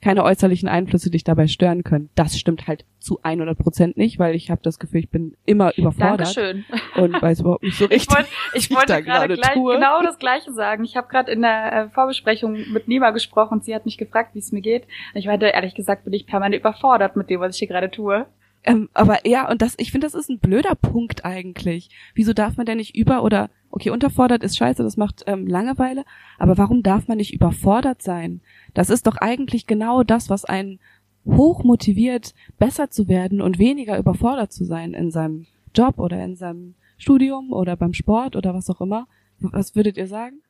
keine 0.00 0.24
äußerlichen 0.24 0.68
Einflüsse 0.68 1.10
dich 1.10 1.24
dabei 1.24 1.46
stören 1.46 1.84
können. 1.84 2.10
Das 2.14 2.38
stimmt 2.38 2.66
halt 2.66 2.84
zu 2.98 3.20
100 3.22 3.58
Prozent 3.58 3.96
nicht, 3.96 4.18
weil 4.18 4.34
ich 4.34 4.50
habe 4.50 4.60
das 4.62 4.78
Gefühl, 4.78 5.00
ich 5.00 5.10
bin 5.10 5.36
immer 5.44 5.76
überfordert 5.76 6.36
Dankeschön. 6.36 6.64
und 6.96 7.20
weiß 7.20 7.40
überhaupt 7.40 7.62
nicht 7.62 7.76
so 7.76 7.84
richtig, 7.84 8.08
ich 8.08 8.16
wollt, 8.16 8.26
ich 8.54 8.70
was 8.70 8.76
wollte 8.76 8.92
ich 8.98 9.06
da 9.06 9.18
gerade 9.18 9.34
gleich, 9.34 9.52
tue. 9.52 9.74
genau 9.74 10.02
das 10.02 10.18
Gleiche 10.18 10.52
sagen. 10.52 10.84
Ich 10.84 10.96
habe 10.96 11.08
gerade 11.08 11.30
in 11.30 11.42
der 11.42 11.72
äh, 11.72 11.88
Vorbesprechung 11.90 12.72
mit 12.72 12.88
Nima 12.88 13.10
gesprochen. 13.10 13.60
Sie 13.60 13.74
hat 13.74 13.84
mich 13.84 13.98
gefragt, 13.98 14.34
wie 14.34 14.38
es 14.38 14.52
mir 14.52 14.62
geht. 14.62 14.84
Und 15.12 15.20
ich 15.20 15.26
meinte, 15.26 15.46
ehrlich 15.46 15.74
gesagt, 15.74 16.04
bin 16.04 16.12
ich 16.12 16.26
permanent 16.26 16.60
überfordert 16.60 17.16
mit 17.16 17.30
dem, 17.30 17.40
was 17.40 17.54
ich 17.54 17.58
hier 17.58 17.68
gerade 17.68 17.90
tue. 17.90 18.26
Ähm, 18.64 18.88
aber 18.94 19.26
ja, 19.26 19.48
und 19.50 19.60
das, 19.60 19.74
ich 19.78 19.92
finde, 19.92 20.06
das 20.06 20.14
ist 20.14 20.30
ein 20.30 20.38
blöder 20.38 20.74
Punkt 20.74 21.24
eigentlich. 21.24 21.90
Wieso 22.14 22.32
darf 22.32 22.56
man 22.56 22.66
denn 22.66 22.78
nicht 22.78 22.96
über 22.96 23.22
oder 23.22 23.50
okay, 23.74 23.90
unterfordert 23.90 24.44
ist 24.44 24.56
scheiße, 24.56 24.84
das 24.84 24.96
macht 24.96 25.24
ähm, 25.26 25.48
Langeweile, 25.48 26.04
aber 26.38 26.56
warum 26.56 26.84
darf 26.84 27.08
man 27.08 27.18
nicht 27.18 27.34
überfordert 27.34 28.02
sein? 28.02 28.40
Das 28.72 28.88
ist 28.88 29.08
doch 29.08 29.16
eigentlich 29.16 29.66
genau 29.66 30.04
das, 30.04 30.30
was 30.30 30.44
einen 30.44 30.78
hoch 31.26 31.64
motiviert, 31.64 32.34
besser 32.56 32.90
zu 32.90 33.08
werden 33.08 33.40
und 33.40 33.58
weniger 33.58 33.98
überfordert 33.98 34.52
zu 34.52 34.64
sein 34.64 34.94
in 34.94 35.10
seinem 35.10 35.46
Job 35.74 35.98
oder 35.98 36.22
in 36.22 36.36
seinem 36.36 36.74
Studium 36.98 37.52
oder 37.52 37.76
beim 37.76 37.94
Sport 37.94 38.36
oder 38.36 38.54
was 38.54 38.70
auch 38.70 38.80
immer. 38.80 39.08
Was 39.40 39.74
würdet 39.74 39.96
ihr 39.96 40.06
sagen? 40.06 40.40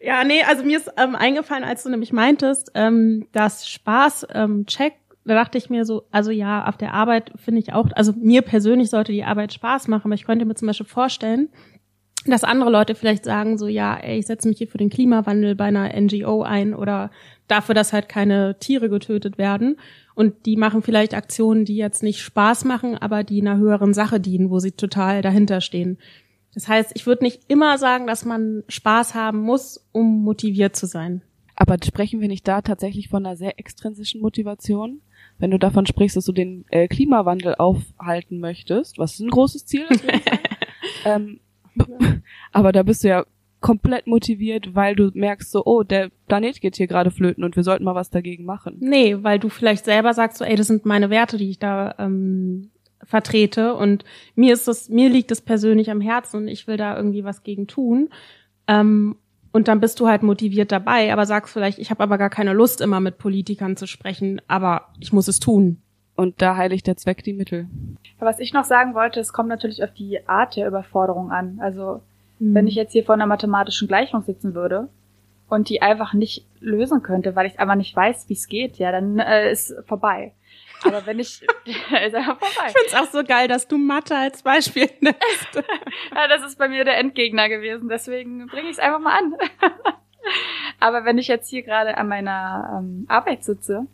Ja, 0.00 0.24
nee, 0.24 0.42
also 0.42 0.62
mir 0.62 0.76
ist 0.76 0.92
ähm, 0.98 1.16
eingefallen, 1.16 1.64
als 1.64 1.84
du 1.84 1.88
nämlich 1.88 2.12
meintest, 2.12 2.72
ähm, 2.74 3.26
dass 3.32 3.66
Spaß 3.66 4.26
ähm, 4.34 4.66
check 4.66 4.94
da 5.26 5.34
dachte 5.34 5.58
ich 5.58 5.70
mir 5.70 5.84
so, 5.84 6.04
also 6.12 6.30
ja, 6.30 6.66
auf 6.68 6.76
der 6.76 6.94
Arbeit 6.94 7.32
finde 7.34 7.60
ich 7.60 7.72
auch, 7.72 7.88
also 7.96 8.12
mir 8.12 8.42
persönlich 8.42 8.90
sollte 8.90 9.10
die 9.10 9.24
Arbeit 9.24 9.52
Spaß 9.52 9.88
machen, 9.88 10.06
aber 10.06 10.14
ich 10.14 10.24
könnte 10.24 10.44
mir 10.44 10.54
zum 10.54 10.66
Beispiel 10.66 10.86
vorstellen, 10.86 11.48
dass 12.30 12.44
andere 12.44 12.70
Leute 12.70 12.94
vielleicht 12.94 13.24
sagen 13.24 13.58
so, 13.58 13.66
ja, 13.66 13.96
ey, 13.96 14.18
ich 14.18 14.26
setze 14.26 14.48
mich 14.48 14.58
hier 14.58 14.68
für 14.68 14.78
den 14.78 14.90
Klimawandel 14.90 15.54
bei 15.54 15.64
einer 15.64 15.88
NGO 15.98 16.42
ein 16.42 16.74
oder 16.74 17.10
dafür, 17.48 17.74
dass 17.74 17.92
halt 17.92 18.08
keine 18.08 18.58
Tiere 18.58 18.88
getötet 18.88 19.38
werden. 19.38 19.76
Und 20.14 20.46
die 20.46 20.56
machen 20.56 20.82
vielleicht 20.82 21.14
Aktionen, 21.14 21.64
die 21.64 21.76
jetzt 21.76 22.02
nicht 22.02 22.20
Spaß 22.20 22.64
machen, 22.64 22.96
aber 22.96 23.24
die 23.24 23.40
einer 23.40 23.58
höheren 23.58 23.94
Sache 23.94 24.20
dienen, 24.20 24.50
wo 24.50 24.58
sie 24.58 24.72
total 24.72 25.22
dahinter 25.22 25.60
stehen. 25.60 25.98
Das 26.54 26.68
heißt, 26.68 26.92
ich 26.94 27.06
würde 27.06 27.24
nicht 27.24 27.42
immer 27.48 27.76
sagen, 27.76 28.06
dass 28.06 28.24
man 28.24 28.64
Spaß 28.68 29.14
haben 29.14 29.40
muss, 29.40 29.86
um 29.92 30.22
motiviert 30.22 30.74
zu 30.74 30.86
sein. 30.86 31.22
Aber 31.54 31.76
sprechen 31.84 32.20
wir 32.20 32.28
nicht 32.28 32.48
da 32.48 32.62
tatsächlich 32.62 33.08
von 33.08 33.24
einer 33.24 33.36
sehr 33.36 33.58
extrinsischen 33.58 34.20
Motivation? 34.20 35.00
wenn 35.38 35.50
du 35.50 35.58
davon 35.58 35.86
sprichst, 35.86 36.16
dass 36.16 36.24
du 36.24 36.32
den 36.32 36.64
äh, 36.70 36.88
Klimawandel 36.88 37.54
aufhalten 37.56 38.40
möchtest, 38.40 38.98
was 38.98 39.14
ist 39.14 39.20
ein 39.20 39.30
großes 39.30 39.66
Ziel, 39.66 39.86
ähm, 41.04 41.40
aber 42.52 42.72
da 42.72 42.82
bist 42.82 43.04
du 43.04 43.08
ja 43.08 43.24
komplett 43.60 44.06
motiviert, 44.06 44.74
weil 44.74 44.94
du 44.94 45.10
merkst 45.14 45.50
so, 45.50 45.64
oh, 45.64 45.82
der 45.82 46.10
Planet 46.28 46.60
geht 46.60 46.76
hier 46.76 46.86
gerade 46.86 47.10
flöten 47.10 47.42
und 47.42 47.56
wir 47.56 47.62
sollten 47.62 47.84
mal 47.84 47.94
was 47.94 48.10
dagegen 48.10 48.44
machen. 48.44 48.76
Nee, 48.80 49.22
weil 49.22 49.38
du 49.38 49.48
vielleicht 49.48 49.84
selber 49.84 50.14
sagst 50.14 50.38
so, 50.38 50.44
ey, 50.44 50.56
das 50.56 50.66
sind 50.66 50.84
meine 50.86 51.10
Werte, 51.10 51.36
die 51.36 51.50
ich 51.50 51.58
da 51.58 51.94
ähm, 51.98 52.70
vertrete 53.02 53.74
und 53.74 54.04
mir 54.34 54.52
ist 54.52 54.68
das, 54.68 54.88
mir 54.88 55.08
liegt 55.08 55.30
es 55.30 55.40
persönlich 55.40 55.90
am 55.90 56.00
Herzen 56.00 56.42
und 56.42 56.48
ich 56.48 56.66
will 56.66 56.76
da 56.76 56.96
irgendwie 56.96 57.24
was 57.24 57.42
gegen 57.42 57.66
tun. 57.66 58.10
Ähm, 58.68 59.16
und 59.52 59.68
dann 59.68 59.80
bist 59.80 60.00
du 60.00 60.06
halt 60.06 60.22
motiviert 60.22 60.70
dabei, 60.70 61.12
aber 61.12 61.24
sagst 61.24 61.52
vielleicht, 61.52 61.78
ich 61.78 61.90
habe 61.90 62.02
aber 62.02 62.18
gar 62.18 62.28
keine 62.28 62.52
Lust, 62.52 62.82
immer 62.82 63.00
mit 63.00 63.16
Politikern 63.16 63.76
zu 63.76 63.86
sprechen, 63.86 64.42
aber 64.48 64.88
ich 65.00 65.14
muss 65.14 65.28
es 65.28 65.40
tun. 65.40 65.80
Und 66.16 66.40
da 66.40 66.56
heiligt 66.56 66.86
der 66.86 66.96
Zweck 66.96 67.22
die 67.22 67.34
Mittel. 67.34 67.68
Was 68.18 68.40
ich 68.40 68.54
noch 68.54 68.64
sagen 68.64 68.94
wollte, 68.94 69.20
es 69.20 69.34
kommt 69.34 69.50
natürlich 69.50 69.84
auf 69.84 69.92
die 69.92 70.26
Art 70.26 70.56
der 70.56 70.66
Überforderung 70.66 71.30
an. 71.30 71.58
Also 71.60 72.00
mhm. 72.38 72.54
wenn 72.54 72.66
ich 72.66 72.74
jetzt 72.74 72.92
hier 72.92 73.04
vor 73.04 73.14
einer 73.14 73.26
mathematischen 73.26 73.86
Gleichung 73.86 74.22
sitzen 74.22 74.54
würde 74.54 74.88
und 75.48 75.68
die 75.68 75.82
einfach 75.82 76.14
nicht 76.14 76.46
lösen 76.58 77.02
könnte, 77.02 77.36
weil 77.36 77.46
ich 77.46 77.60
einfach 77.60 77.74
nicht 77.74 77.94
weiß, 77.94 78.28
wie 78.28 78.32
es 78.32 78.48
geht, 78.48 78.78
ja, 78.78 78.90
dann 78.92 79.18
äh, 79.18 79.52
ist 79.52 79.74
vorbei. 79.86 80.32
Aber 80.84 81.04
wenn 81.04 81.18
ich, 81.18 81.42
ist 81.66 82.14
einfach 82.14 82.38
vorbei. 82.38 82.68
Ich 82.68 82.78
find's 82.78 82.94
auch 82.94 83.12
so 83.12 83.22
geil, 83.22 83.46
dass 83.46 83.68
du 83.68 83.76
Mathe 83.76 84.16
als 84.16 84.42
Beispiel 84.42 84.88
nimmst. 85.00 85.54
ja, 86.14 86.28
das 86.28 86.42
ist 86.46 86.58
bei 86.58 86.68
mir 86.68 86.86
der 86.86 86.96
Endgegner 86.96 87.50
gewesen, 87.50 87.90
deswegen 87.90 88.46
bringe 88.46 88.70
ich 88.70 88.76
es 88.76 88.78
einfach 88.78 89.00
mal 89.00 89.18
an. 89.18 89.34
Aber 90.80 91.04
wenn 91.04 91.18
ich 91.18 91.28
jetzt 91.28 91.50
hier 91.50 91.62
gerade 91.62 91.98
an 91.98 92.08
meiner 92.08 92.80
ähm, 92.80 93.04
Arbeit 93.08 93.44
sitze 93.44 93.86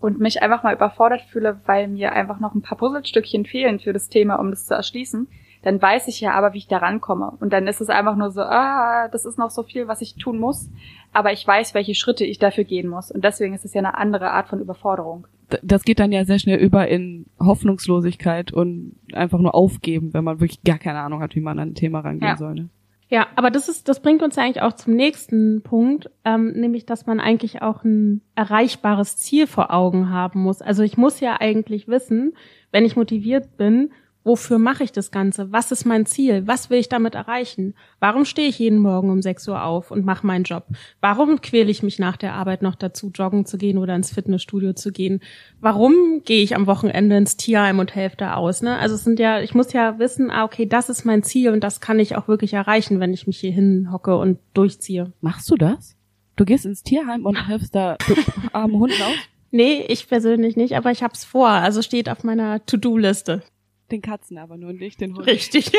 und 0.00 0.20
mich 0.20 0.42
einfach 0.42 0.62
mal 0.62 0.74
überfordert 0.74 1.22
fühle, 1.22 1.60
weil 1.66 1.88
mir 1.88 2.12
einfach 2.12 2.40
noch 2.40 2.54
ein 2.54 2.62
paar 2.62 2.78
Puzzlestückchen 2.78 3.46
fehlen 3.46 3.80
für 3.80 3.92
das 3.92 4.08
Thema, 4.08 4.36
um 4.36 4.50
das 4.50 4.66
zu 4.66 4.74
erschließen, 4.74 5.28
dann 5.62 5.82
weiß 5.82 6.06
ich 6.08 6.20
ja 6.20 6.32
aber, 6.32 6.52
wie 6.52 6.58
ich 6.58 6.68
da 6.68 6.78
rankomme. 6.78 7.32
Und 7.40 7.52
dann 7.52 7.66
ist 7.66 7.80
es 7.80 7.88
einfach 7.88 8.14
nur 8.14 8.30
so, 8.30 8.40
ah, 8.42 9.08
das 9.08 9.24
ist 9.24 9.38
noch 9.38 9.50
so 9.50 9.62
viel, 9.62 9.88
was 9.88 10.00
ich 10.00 10.14
tun 10.14 10.38
muss, 10.38 10.70
aber 11.12 11.32
ich 11.32 11.44
weiß, 11.44 11.74
welche 11.74 11.94
Schritte 11.94 12.24
ich 12.24 12.38
dafür 12.38 12.64
gehen 12.64 12.88
muss. 12.88 13.10
Und 13.10 13.24
deswegen 13.24 13.54
ist 13.54 13.64
es 13.64 13.74
ja 13.74 13.80
eine 13.80 13.98
andere 13.98 14.30
Art 14.30 14.48
von 14.48 14.60
Überforderung. 14.60 15.26
Das 15.62 15.84
geht 15.84 15.98
dann 15.98 16.12
ja 16.12 16.24
sehr 16.24 16.38
schnell 16.38 16.58
über 16.58 16.88
in 16.88 17.26
Hoffnungslosigkeit 17.40 18.52
und 18.52 18.96
einfach 19.12 19.38
nur 19.38 19.54
aufgeben, 19.54 20.12
wenn 20.12 20.24
man 20.24 20.40
wirklich 20.40 20.62
gar 20.62 20.78
keine 20.78 21.00
Ahnung 21.00 21.20
hat, 21.20 21.34
wie 21.34 21.40
man 21.40 21.58
an 21.58 21.70
ein 21.70 21.74
Thema 21.74 22.00
rangehen 22.00 22.28
ja. 22.28 22.36
soll. 22.36 22.54
Ne? 22.54 22.68
Ja, 23.08 23.28
aber 23.36 23.50
das 23.50 23.68
ist, 23.68 23.88
das 23.88 24.00
bringt 24.00 24.22
uns 24.22 24.34
ja 24.34 24.42
eigentlich 24.42 24.62
auch 24.62 24.72
zum 24.72 24.94
nächsten 24.94 25.62
Punkt, 25.62 26.10
ähm, 26.24 26.52
nämlich, 26.52 26.86
dass 26.86 27.06
man 27.06 27.20
eigentlich 27.20 27.62
auch 27.62 27.84
ein 27.84 28.20
erreichbares 28.34 29.16
Ziel 29.16 29.46
vor 29.46 29.72
Augen 29.72 30.10
haben 30.10 30.40
muss. 30.40 30.60
Also 30.60 30.82
ich 30.82 30.96
muss 30.96 31.20
ja 31.20 31.40
eigentlich 31.40 31.86
wissen, 31.86 32.34
wenn 32.72 32.84
ich 32.84 32.96
motiviert 32.96 33.56
bin, 33.56 33.92
wofür 34.26 34.58
mache 34.58 34.82
ich 34.82 34.92
das 34.92 35.10
Ganze? 35.12 35.52
Was 35.52 35.70
ist 35.70 35.86
mein 35.86 36.04
Ziel? 36.04 36.46
Was 36.46 36.68
will 36.68 36.78
ich 36.78 36.88
damit 36.88 37.14
erreichen? 37.14 37.74
Warum 38.00 38.24
stehe 38.24 38.48
ich 38.48 38.58
jeden 38.58 38.80
Morgen 38.80 39.08
um 39.08 39.22
6 39.22 39.46
Uhr 39.48 39.62
auf 39.62 39.90
und 39.92 40.04
mache 40.04 40.26
meinen 40.26 40.42
Job? 40.42 40.66
Warum 41.00 41.40
quäle 41.40 41.70
ich 41.70 41.84
mich 41.84 41.98
nach 42.00 42.16
der 42.16 42.34
Arbeit 42.34 42.60
noch 42.60 42.74
dazu, 42.74 43.10
joggen 43.14 43.46
zu 43.46 43.56
gehen 43.56 43.78
oder 43.78 43.94
ins 43.94 44.12
Fitnessstudio 44.12 44.72
zu 44.72 44.90
gehen? 44.90 45.20
Warum 45.60 46.22
gehe 46.24 46.42
ich 46.42 46.56
am 46.56 46.66
Wochenende 46.66 47.16
ins 47.16 47.36
Tierheim 47.36 47.78
und 47.78 47.94
helfe 47.94 48.16
da 48.16 48.34
aus? 48.34 48.62
Ne? 48.62 48.76
Also 48.76 48.96
es 48.96 49.04
sind 49.04 49.20
ja, 49.20 49.40
ich 49.40 49.54
muss 49.54 49.72
ja 49.72 49.98
wissen, 50.00 50.30
ah, 50.32 50.44
okay, 50.44 50.66
das 50.66 50.88
ist 50.88 51.04
mein 51.04 51.22
Ziel 51.22 51.50
und 51.50 51.62
das 51.62 51.80
kann 51.80 52.00
ich 52.00 52.16
auch 52.16 52.26
wirklich 52.26 52.52
erreichen, 52.52 52.98
wenn 52.98 53.14
ich 53.14 53.28
mich 53.28 53.38
hier 53.38 53.52
hinhocke 53.52 54.16
und 54.16 54.38
durchziehe. 54.54 55.12
Machst 55.20 55.48
du 55.50 55.54
das? 55.54 55.96
Du 56.34 56.44
gehst 56.44 56.66
ins 56.66 56.82
Tierheim 56.82 57.24
und 57.24 57.46
hilfst 57.46 57.74
da 57.76 57.96
armen 58.52 58.74
Hunden 58.74 59.00
aus? 59.02 59.14
Nee, 59.52 59.84
ich 59.88 60.08
persönlich 60.08 60.56
nicht, 60.56 60.76
aber 60.76 60.90
ich 60.90 61.04
hab's 61.04 61.24
vor. 61.24 61.48
Also 61.48 61.80
steht 61.80 62.08
auf 62.10 62.24
meiner 62.24 62.66
To-Do-Liste. 62.66 63.42
Den 63.90 64.02
Katzen 64.02 64.38
aber 64.38 64.56
nur 64.56 64.72
nicht 64.72 65.00
den 65.00 65.14
Hunden. 65.14 65.28
Richtig. 65.28 65.70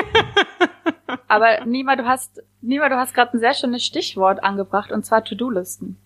aber 1.27 1.65
Nima, 1.65 1.95
du 1.95 2.05
hast, 2.05 2.41
Nima, 2.61 2.87
du 2.89 2.95
hast 2.95 3.13
gerade 3.13 3.33
ein 3.33 3.39
sehr 3.39 3.53
schönes 3.53 3.83
Stichwort 3.83 4.43
angebracht 4.43 4.91
und 4.91 5.05
zwar 5.05 5.23
To-Do-Listen. 5.23 5.97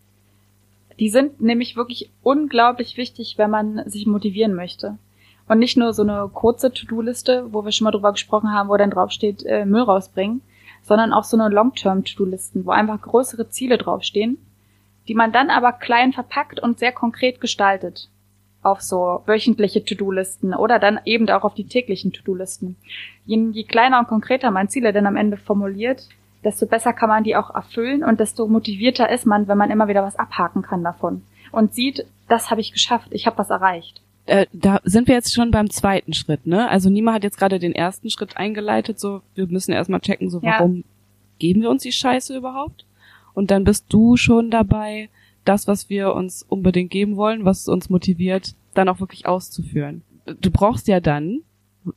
Die 0.99 1.09
sind 1.09 1.41
nämlich 1.41 1.75
wirklich 1.75 2.09
unglaublich 2.23 2.97
wichtig, 2.97 3.37
wenn 3.37 3.49
man 3.49 3.87
sich 3.89 4.05
motivieren 4.05 4.55
möchte. 4.55 4.97
Und 5.47 5.59
nicht 5.59 5.77
nur 5.77 5.93
so 5.93 6.03
eine 6.03 6.29
kurze 6.33 6.71
To-Do-Liste, 6.71 7.47
wo 7.51 7.63
wir 7.63 7.71
schon 7.71 7.85
mal 7.85 7.91
drüber 7.91 8.11
gesprochen 8.13 8.51
haben, 8.51 8.69
wo 8.69 8.77
dann 8.77 8.91
draufsteht, 8.91 9.43
äh, 9.45 9.65
Müll 9.65 9.83
rausbringen, 9.83 10.41
sondern 10.83 11.13
auch 11.13 11.23
so 11.23 11.37
eine 11.37 11.53
Long-Term-To-Do-Listen, 11.53 12.65
wo 12.65 12.71
einfach 12.71 13.01
größere 13.01 13.49
Ziele 13.49 13.77
draufstehen, 13.77 14.37
die 15.07 15.13
man 15.13 15.31
dann 15.31 15.49
aber 15.49 15.71
klein 15.73 16.13
verpackt 16.13 16.59
und 16.59 16.79
sehr 16.79 16.91
konkret 16.91 17.41
gestaltet 17.41 18.09
auf 18.63 18.81
so 18.81 19.23
wöchentliche 19.25 19.83
To-Do-Listen 19.83 20.53
oder 20.53 20.79
dann 20.79 20.99
eben 21.05 21.29
auch 21.29 21.43
auf 21.43 21.55
die 21.55 21.67
täglichen 21.67 22.13
To-Do-Listen. 22.13 22.75
Je, 23.25 23.49
je 23.51 23.63
kleiner 23.63 23.99
und 23.99 24.07
konkreter 24.07 24.51
man 24.51 24.69
Ziele 24.69 24.93
denn 24.93 25.07
am 25.07 25.15
Ende 25.15 25.37
formuliert, 25.37 26.07
desto 26.43 26.65
besser 26.65 26.93
kann 26.93 27.09
man 27.09 27.23
die 27.23 27.35
auch 27.35 27.53
erfüllen 27.53 28.03
und 28.03 28.19
desto 28.19 28.47
motivierter 28.47 29.09
ist 29.09 29.25
man, 29.25 29.47
wenn 29.47 29.57
man 29.57 29.71
immer 29.71 29.87
wieder 29.87 30.03
was 30.03 30.15
abhaken 30.15 30.61
kann 30.61 30.83
davon 30.83 31.23
und 31.51 31.73
sieht, 31.73 32.05
das 32.27 32.49
habe 32.49 32.61
ich 32.61 32.71
geschafft, 32.71 33.07
ich 33.11 33.25
habe 33.25 33.37
was 33.37 33.49
erreicht. 33.49 34.01
Äh, 34.25 34.45
da 34.53 34.79
sind 34.83 35.07
wir 35.07 35.15
jetzt 35.15 35.33
schon 35.33 35.51
beim 35.51 35.69
zweiten 35.69 36.13
Schritt, 36.13 36.45
ne? 36.45 36.69
Also 36.69 36.89
Nima 36.89 37.13
hat 37.13 37.23
jetzt 37.23 37.37
gerade 37.37 37.59
den 37.59 37.73
ersten 37.73 38.09
Schritt 38.09 38.37
eingeleitet, 38.37 38.99
so 38.99 39.21
wir 39.35 39.47
müssen 39.47 39.71
erstmal 39.71 39.99
checken, 39.99 40.29
so 40.29 40.41
warum 40.43 40.77
ja. 40.77 40.83
geben 41.39 41.61
wir 41.61 41.69
uns 41.69 41.83
die 41.83 41.91
Scheiße 41.91 42.37
überhaupt? 42.37 42.85
Und 43.33 43.49
dann 43.49 43.63
bist 43.63 43.85
du 43.89 44.17
schon 44.17 44.51
dabei, 44.51 45.09
das, 45.45 45.67
was 45.67 45.89
wir 45.89 46.13
uns 46.13 46.43
unbedingt 46.43 46.91
geben 46.91 47.15
wollen, 47.15 47.45
was 47.45 47.67
uns 47.67 47.89
motiviert, 47.89 48.55
dann 48.73 48.89
auch 48.89 48.99
wirklich 48.99 49.25
auszuführen. 49.25 50.03
Du 50.39 50.51
brauchst 50.51 50.87
ja 50.87 50.99
dann, 50.99 51.41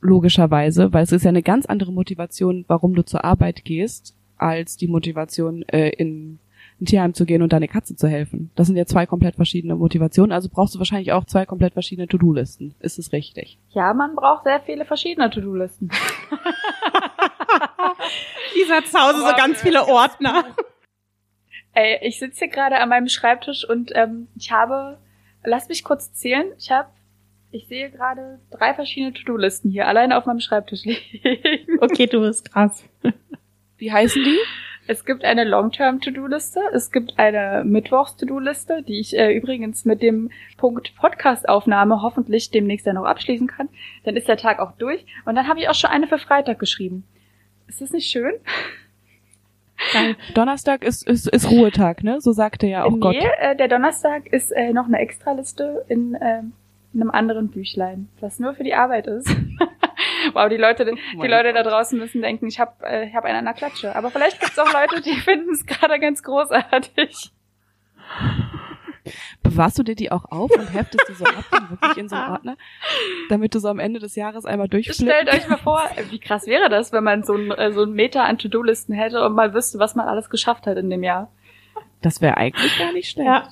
logischerweise, 0.00 0.92
weil 0.92 1.04
es 1.04 1.12
ist 1.12 1.24
ja 1.24 1.28
eine 1.28 1.42
ganz 1.42 1.66
andere 1.66 1.92
Motivation, 1.92 2.64
warum 2.68 2.94
du 2.94 3.04
zur 3.04 3.24
Arbeit 3.24 3.64
gehst, 3.64 4.16
als 4.36 4.76
die 4.76 4.88
Motivation, 4.88 5.62
äh, 5.68 5.90
in 5.90 6.38
ein 6.80 6.86
Tierheim 6.86 7.14
zu 7.14 7.24
gehen 7.24 7.42
und 7.42 7.52
deine 7.52 7.68
Katze 7.68 7.94
zu 7.94 8.08
helfen. 8.08 8.50
Das 8.56 8.66
sind 8.66 8.76
ja 8.76 8.84
zwei 8.84 9.06
komplett 9.06 9.36
verschiedene 9.36 9.76
Motivationen, 9.76 10.32
also 10.32 10.48
brauchst 10.48 10.74
du 10.74 10.78
wahrscheinlich 10.78 11.12
auch 11.12 11.24
zwei 11.24 11.46
komplett 11.46 11.74
verschiedene 11.74 12.08
To-Do-Listen. 12.08 12.74
Ist 12.80 12.98
es 12.98 13.12
richtig? 13.12 13.58
Ja, 13.70 13.94
man 13.94 14.16
braucht 14.16 14.44
sehr 14.44 14.60
viele 14.60 14.84
verschiedene 14.84 15.30
To-Do-Listen. 15.30 15.90
Lisa 18.54 18.74
hat 18.74 18.86
zu 18.86 18.98
Hause 18.98 19.20
so 19.20 19.36
ganz 19.36 19.60
viele 19.62 19.86
Ordner. 19.86 20.44
Ey, 21.74 21.98
ich 22.02 22.20
sitze 22.20 22.44
hier 22.44 22.48
gerade 22.48 22.78
an 22.78 22.88
meinem 22.88 23.08
Schreibtisch 23.08 23.68
und 23.68 23.90
ähm, 23.94 24.28
ich 24.36 24.52
habe, 24.52 24.98
lass 25.42 25.68
mich 25.68 25.82
kurz 25.82 26.12
zählen, 26.12 26.46
ich 26.56 26.70
habe, 26.70 26.88
ich 27.50 27.66
sehe 27.66 27.90
gerade 27.90 28.38
drei 28.50 28.74
verschiedene 28.74 29.12
To-Do-Listen 29.12 29.70
hier 29.70 29.88
alleine 29.88 30.16
auf 30.16 30.26
meinem 30.26 30.40
Schreibtisch 30.40 30.84
liegen. 30.84 31.78
Okay, 31.80 32.06
du 32.06 32.20
bist 32.20 32.52
krass. 32.52 32.84
Wie 33.76 33.92
heißen 33.92 34.22
die? 34.22 34.38
Es 34.86 35.04
gibt 35.04 35.24
eine 35.24 35.44
Long-Term-To-Do-Liste, 35.44 36.60
es 36.72 36.92
gibt 36.92 37.18
eine 37.18 37.64
Mittwochs-To-Do-Liste, 37.64 38.82
die 38.82 39.00
ich 39.00 39.16
äh, 39.16 39.34
übrigens 39.34 39.84
mit 39.84 40.02
dem 40.02 40.30
Punkt 40.58 40.94
Podcast-Aufnahme 40.96 42.02
hoffentlich 42.02 42.50
demnächst 42.50 42.86
dann 42.86 42.96
noch 42.96 43.06
abschließen 43.06 43.46
kann. 43.46 43.68
Dann 44.04 44.14
ist 44.14 44.28
der 44.28 44.36
Tag 44.36 44.60
auch 44.60 44.72
durch. 44.72 45.06
Und 45.24 45.36
dann 45.36 45.48
habe 45.48 45.58
ich 45.58 45.68
auch 45.68 45.74
schon 45.74 45.90
eine 45.90 46.06
für 46.06 46.18
Freitag 46.18 46.58
geschrieben. 46.58 47.04
Ist 47.66 47.80
das 47.80 47.92
nicht 47.92 48.10
schön? 48.10 48.34
Nein, 49.92 50.16
Donnerstag 50.34 50.84
ist, 50.84 51.06
ist, 51.06 51.28
ist 51.28 51.50
Ruhetag, 51.50 52.02
ne? 52.02 52.20
So 52.20 52.32
sagte 52.32 52.66
ja 52.66 52.84
auch 52.84 52.92
nee, 52.92 53.00
Gott. 53.00 53.16
Äh, 53.38 53.56
der 53.56 53.68
Donnerstag 53.68 54.26
ist 54.28 54.50
äh, 54.50 54.72
noch 54.72 54.86
eine 54.86 54.98
Extraliste 54.98 55.84
in, 55.88 56.14
äh, 56.14 56.40
in 56.92 57.00
einem 57.00 57.10
anderen 57.10 57.48
Büchlein, 57.48 58.08
was 58.20 58.38
nur 58.38 58.54
für 58.54 58.64
die 58.64 58.74
Arbeit 58.74 59.06
ist. 59.06 59.28
wow, 60.32 60.48
die 60.48 60.56
Leute, 60.56 60.90
oh 60.90 61.22
die 61.22 61.28
Leute 61.28 61.52
Gott. 61.52 61.56
da 61.56 61.70
draußen 61.70 61.98
müssen 61.98 62.22
denken, 62.22 62.46
ich 62.46 62.60
habe 62.60 62.72
äh, 62.84 63.08
ich 63.08 63.14
hab 63.14 63.24
einen 63.24 63.38
an 63.38 63.44
der 63.44 63.54
Klatsche. 63.54 63.94
Aber 63.94 64.10
vielleicht 64.10 64.40
gibt's 64.40 64.58
auch 64.58 64.72
Leute, 64.72 65.02
die 65.02 65.14
finden 65.20 65.52
es 65.52 65.66
gerade 65.66 65.98
ganz 65.98 66.22
großartig. 66.22 67.32
Bewahrst 69.42 69.78
du 69.78 69.82
dir 69.82 69.94
die 69.94 70.10
auch 70.10 70.24
auf 70.30 70.50
und 70.50 70.72
heftest 70.72 71.04
die 71.08 71.14
so 71.14 71.24
ab 71.24 71.44
und 71.52 71.70
wirklich 71.70 71.96
in 71.98 72.08
so 72.08 72.16
einen 72.16 72.32
Ordner, 72.32 72.56
damit 73.28 73.54
du 73.54 73.58
so 73.58 73.68
am 73.68 73.78
Ende 73.78 74.00
des 74.00 74.14
Jahres 74.16 74.44
einmal 74.44 74.68
durchflippst? 74.68 75.02
Stellt 75.02 75.28
euch 75.28 75.48
mal 75.48 75.58
vor, 75.58 75.82
wie 76.10 76.18
krass 76.18 76.46
wäre 76.46 76.68
das, 76.68 76.92
wenn 76.92 77.04
man 77.04 77.22
so 77.22 77.34
ein, 77.34 77.50
äh, 77.50 77.72
so 77.72 77.82
ein 77.82 77.92
Meter 77.92 78.24
an 78.24 78.38
To-Do-Listen 78.38 78.94
hätte 78.94 79.24
und 79.24 79.34
mal 79.34 79.52
wüsste, 79.54 79.78
was 79.78 79.94
man 79.94 80.08
alles 80.08 80.30
geschafft 80.30 80.66
hat 80.66 80.78
in 80.78 80.90
dem 80.90 81.02
Jahr. 81.02 81.30
Das 82.00 82.20
wäre 82.20 82.36
eigentlich 82.36 82.78
gar 82.78 82.92
nicht 82.92 83.10
schlecht. 83.10 83.26
Ja. 83.26 83.48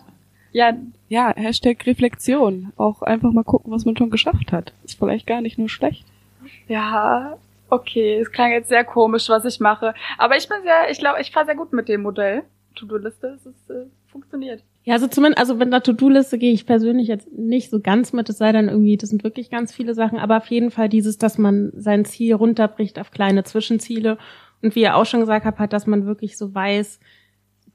Ja, 0.55 0.75
ja, 1.09 1.33
Hashtag 1.35 1.87
Reflexion. 1.87 2.73
Auch 2.77 3.01
einfach 3.01 3.33
mal 3.33 3.45
gucken, 3.45 3.73
was 3.73 3.87
man 3.87 3.97
schon 3.97 4.11
geschafft 4.11 4.53
hat. 4.53 4.75
Ist 4.85 4.99
vielleicht 4.99 5.27
gar 5.27 5.41
nicht 5.41 5.59
nur 5.59 5.71
schlecht. 5.71 6.05
Ja, 6.69 7.39
okay, 7.71 8.19
es 8.21 8.31
klang 8.31 8.53
jetzt 8.53 8.69
sehr 8.69 8.85
komisch, 8.85 9.31
was 9.31 9.47
ich 9.47 9.61
mache. 9.61 9.95
Aber 10.19 10.37
ich 10.37 10.47
bin 10.49 10.59
sehr, 10.63 10.91
ich 10.91 10.99
glaube, 10.99 11.23
ich 11.23 11.31
fahre 11.31 11.47
sehr 11.47 11.55
gut 11.55 11.73
mit 11.73 11.89
dem 11.89 12.03
Modell. 12.03 12.43
To-Do-Liste, 12.75 13.29
es 13.29 13.47
ist, 13.47 13.71
äh, 13.71 13.87
funktioniert. 14.11 14.63
Ja, 14.85 14.95
also 14.95 15.07
zumindest, 15.07 15.39
also 15.39 15.55
mit 15.55 15.69
einer 15.69 15.83
To-Do-Liste 15.83 16.39
gehe 16.39 16.53
ich 16.53 16.67
persönlich 16.67 17.07
jetzt 17.07 17.31
nicht 17.33 17.71
so 17.71 17.81
ganz 17.81 18.13
mit, 18.13 18.29
es 18.29 18.39
sei 18.39 18.51
dann 18.51 18.69
irgendwie, 18.69 18.97
das 18.97 19.11
sind 19.11 19.23
wirklich 19.23 19.49
ganz 19.49 19.73
viele 19.73 19.95
Sachen, 19.95 20.19
aber 20.19 20.39
auf 20.39 20.47
jeden 20.47 20.73
Fall 20.73 20.89
dieses, 20.89 21.19
dass 21.19 21.39
man 21.39 21.73
sein 21.77 22.05
Ziel 22.05 22.35
runterbricht 22.35 22.99
auf 22.99 23.13
kleine 23.13 23.45
Zwischenziele. 23.45 24.19
Und 24.61 24.75
wie 24.75 24.83
ihr 24.83 24.97
auch 24.97 25.07
schon 25.07 25.21
gesagt 25.21 25.47
habt, 25.47 25.61
hat, 25.61 25.73
dass 25.73 25.87
man 25.87 26.05
wirklich 26.05 26.37
so 26.37 26.53
weiß, 26.53 26.99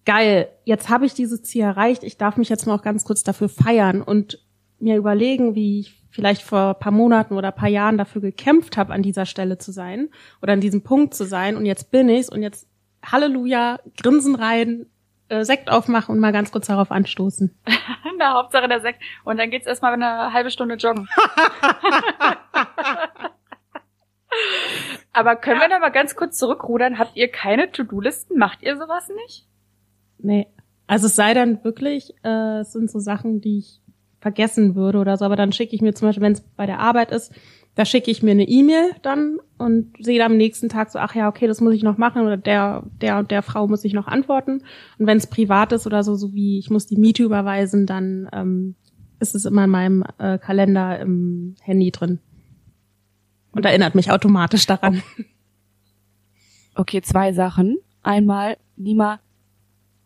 geil, 0.06 0.50
jetzt 0.66 0.90
habe 0.90 1.06
ich 1.06 1.14
dieses 1.14 1.44
Ziel 1.44 1.64
erreicht, 1.64 2.04
ich 2.04 2.18
darf 2.18 2.36
mich 2.36 2.50
jetzt 2.50 2.66
mal 2.66 2.76
auch 2.76 2.82
ganz 2.82 3.06
kurz 3.06 3.24
dafür 3.24 3.50
feiern 3.50 4.02
und 4.02 4.40
mir 4.80 4.98
überlegen, 4.98 5.56
wie 5.56 5.80
ich 5.80 6.04
vielleicht 6.10 6.42
vor 6.42 6.74
paar 6.76 6.92
Monaten 6.92 7.36
oder 7.36 7.52
paar 7.52 7.70
Jahren 7.70 7.98
dafür 7.98 8.22
gekämpft 8.22 8.78
habe, 8.78 8.94
an 8.94 9.02
dieser 9.02 9.26
Stelle 9.26 9.58
zu 9.58 9.72
sein 9.72 10.10
oder 10.42 10.54
an 10.54 10.62
diesem 10.62 10.82
Punkt 10.82 11.14
zu 11.14 11.26
sein. 11.26 11.56
Und 11.56 11.66
jetzt 11.66 11.92
bin 11.92 12.10
ich's 12.10 12.30
und 12.30 12.42
jetzt 12.42 12.68
Halleluja, 13.04 13.80
Grinsen 14.02 14.36
rein, 14.36 14.88
äh, 15.30 15.44
Sekt 15.44 15.70
aufmachen 15.70 16.14
und 16.16 16.20
mal 16.20 16.32
ganz 16.32 16.52
kurz 16.52 16.68
darauf 16.68 16.92
anstoßen. 16.92 17.58
Na, 18.18 18.34
Hauptsache 18.34 18.68
der 18.68 18.82
Sekt. 18.82 19.02
Und 19.24 19.38
dann 19.38 19.50
geht's 19.50 19.68
erstmal 19.68 19.94
eine 19.94 20.34
halbe 20.34 20.52
Stunde 20.52 20.76
joggen. 20.76 21.08
Aber 25.14 25.36
können 25.36 25.60
wir 25.60 25.70
da 25.70 25.80
mal 25.80 25.90
ganz 25.90 26.16
kurz 26.16 26.38
zurückrudern? 26.38 27.00
Habt 27.00 27.16
ihr 27.16 27.32
keine 27.32 27.72
To-Do-Listen? 27.72 28.38
Macht 28.38 28.62
ihr 28.62 28.78
sowas 28.78 29.10
nicht? 29.26 29.48
Nee. 30.20 30.48
Also 30.86 31.08
es 31.08 31.16
sei 31.16 31.34
dann 31.34 31.64
wirklich, 31.64 32.14
äh, 32.24 32.60
es 32.60 32.72
sind 32.72 32.92
so 32.92 33.00
Sachen, 33.00 33.42
die 33.42 33.58
ich 33.60 33.82
vergessen 34.20 34.76
würde 34.76 35.00
oder 35.00 35.18
so, 35.18 35.26
aber 35.26 35.36
dann 35.36 35.52
schicke 35.52 35.76
ich 35.76 35.82
mir 35.82 35.94
zum 35.94 36.08
Beispiel, 36.08 36.24
wenn 36.24 36.34
es 36.34 36.42
bei 36.42 36.66
der 36.66 36.80
Arbeit 36.80 37.12
ist, 37.12 37.34
da 37.78 37.86
schicke 37.86 38.10
ich 38.10 38.24
mir 38.24 38.32
eine 38.32 38.48
E-Mail 38.48 38.96
dann 39.04 39.38
und 39.60 39.94
sehe 40.04 40.26
am 40.26 40.36
nächsten 40.36 40.68
Tag 40.68 40.90
so, 40.90 40.98
ach 40.98 41.14
ja, 41.14 41.30
okay, 41.30 41.46
das 41.46 41.62
muss 41.62 41.76
ich 41.76 41.84
noch 41.84 42.00
machen 42.00 42.24
oder 42.24 42.36
der, 42.36 42.84
der 43.02 43.20
und 43.20 43.30
der 43.30 43.44
Frau 43.44 43.68
muss 43.68 43.86
ich 43.86 43.94
noch 43.94 44.08
antworten. 44.08 44.64
Und 44.98 45.06
wenn 45.06 45.20
es 45.20 45.28
privat 45.28 45.72
ist 45.72 45.86
oder 45.86 46.04
so, 46.04 46.16
so 46.16 46.34
wie 46.34 46.58
ich 46.58 46.72
muss 46.72 46.88
die 46.88 46.98
Miete 46.98 47.22
überweisen, 47.22 47.86
dann 47.86 48.28
ähm, 48.34 48.76
ist 49.20 49.36
es 49.36 49.46
immer 49.46 49.66
in 49.66 49.70
meinem 49.70 50.04
äh, 50.18 50.40
Kalender 50.40 51.00
im 51.00 51.54
Handy 51.62 51.92
drin. 51.92 52.18
Und 53.52 53.64
erinnert 53.64 53.94
mich 53.94 54.10
automatisch 54.10 54.66
daran. 54.66 55.04
Okay, 56.74 57.04
zwei 57.04 57.32
Sachen. 57.32 57.78
Einmal, 58.02 58.58
Nima, 58.76 59.20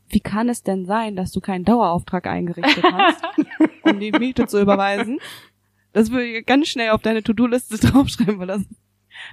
wie 0.09 0.19
kann 0.19 0.49
es 0.49 0.63
denn 0.63 0.85
sein, 0.85 1.15
dass 1.15 1.31
du 1.31 1.39
keinen 1.39 1.63
Dauerauftrag 1.63 2.27
eingerichtet 2.27 2.83
hast, 2.83 3.23
um 3.83 3.97
die 3.97 4.11
Miete 4.11 4.45
zu 4.45 4.61
überweisen? 4.61 5.19
Das 5.93 6.11
würde 6.11 6.25
ich 6.25 6.45
ganz 6.45 6.67
schnell 6.69 6.91
auf 6.91 7.01
deine 7.01 7.21
To-Do-Liste 7.23 7.77
draufschreiben, 7.87 8.39
weil 8.39 8.47
das 8.47 8.61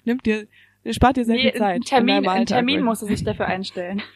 nimmt 0.04 0.26
dir, 0.26 0.46
spart 0.90 1.16
dir 1.16 1.24
sehr 1.24 1.36
Nee, 1.36 1.50
viel 1.52 1.60
Zeit. 1.60 1.74
einen 1.74 1.84
Termin, 1.84 2.16
in 2.16 2.22
deinem 2.24 2.28
einen 2.30 2.38
Alltag. 2.40 2.56
Termin 2.58 2.82
musst 2.82 3.02
du 3.02 3.06
sich 3.06 3.22
dafür 3.24 3.46
einstellen. 3.46 4.02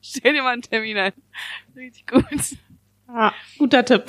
Stell 0.00 0.32
dir 0.34 0.42
mal 0.42 0.52
einen 0.54 0.62
Termin 0.62 0.96
ein. 0.98 1.12
Richtig 1.76 2.06
gut. 2.06 2.24
Ja, 3.08 3.32
guter 3.58 3.84
Tipp. 3.84 4.04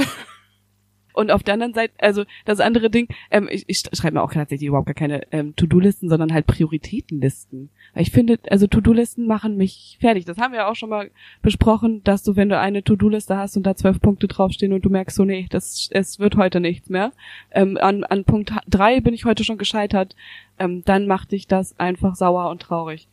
Und 1.14 1.32
auf 1.32 1.44
der 1.44 1.54
anderen 1.54 1.74
Seite, 1.74 1.94
also 2.00 2.24
das 2.46 2.60
andere 2.60 2.90
Ding, 2.90 3.08
ähm, 3.32 3.48
ich, 3.50 3.66
ich 3.68 3.84
schreibe 3.94 4.16
mir 4.16 4.24
auch 4.24 4.34
tatsächlich 4.34 4.68
überhaupt 4.68 4.88
gar 4.88 4.96
keine 4.96 5.32
ähm, 5.32 5.56
To-Do-Listen, 5.56 6.10
sondern 6.10 6.34
halt 6.34 6.48
Prioritätenlisten. 6.48 7.70
Weil 7.94 8.04
ich 8.04 8.12
finde, 8.12 8.40
also 8.50 8.68
To-Do-Listen 8.68 9.28
machen 9.28 9.56
mich 9.56 9.98
fertig. 10.02 10.26
Das 10.26 10.38
haben 10.38 10.54
wir 10.54 10.62
ja 10.62 10.68
auch 10.68 10.76
schon 10.76 10.90
mal 10.90 11.12
besprochen, 11.42 12.04
dass 12.04 12.24
du, 12.24 12.36
wenn 12.36 12.50
du 12.50 12.60
eine 12.60 12.84
To-Do-Liste 12.84 13.38
hast 13.38 13.56
und 13.56 13.64
da 13.64 13.76
zwölf 13.76 14.02
Punkte 14.02 14.28
draufstehen 14.28 14.74
und 14.74 14.84
du 14.84 14.90
merkst 14.90 15.16
so, 15.16 15.24
nee, 15.24 15.46
das, 15.50 15.90
es 15.92 16.20
wird 16.20 16.36
heute 16.36 16.60
nichts 16.60 16.90
mehr. 16.90 17.12
Ähm, 17.52 17.78
an, 17.80 18.04
an 18.04 18.24
Punkt 18.24 18.52
drei 18.68 19.00
bin 19.00 19.14
ich 19.14 19.26
heute 19.26 19.44
schon 19.44 19.58
gescheitert. 19.58 20.16
Ähm, 20.60 20.84
dann 20.86 21.08
macht 21.08 21.32
dich 21.32 21.48
das 21.48 21.80
einfach 21.80 22.16
sauer 22.16 22.50
und 22.50 22.62
traurig. 22.62 23.08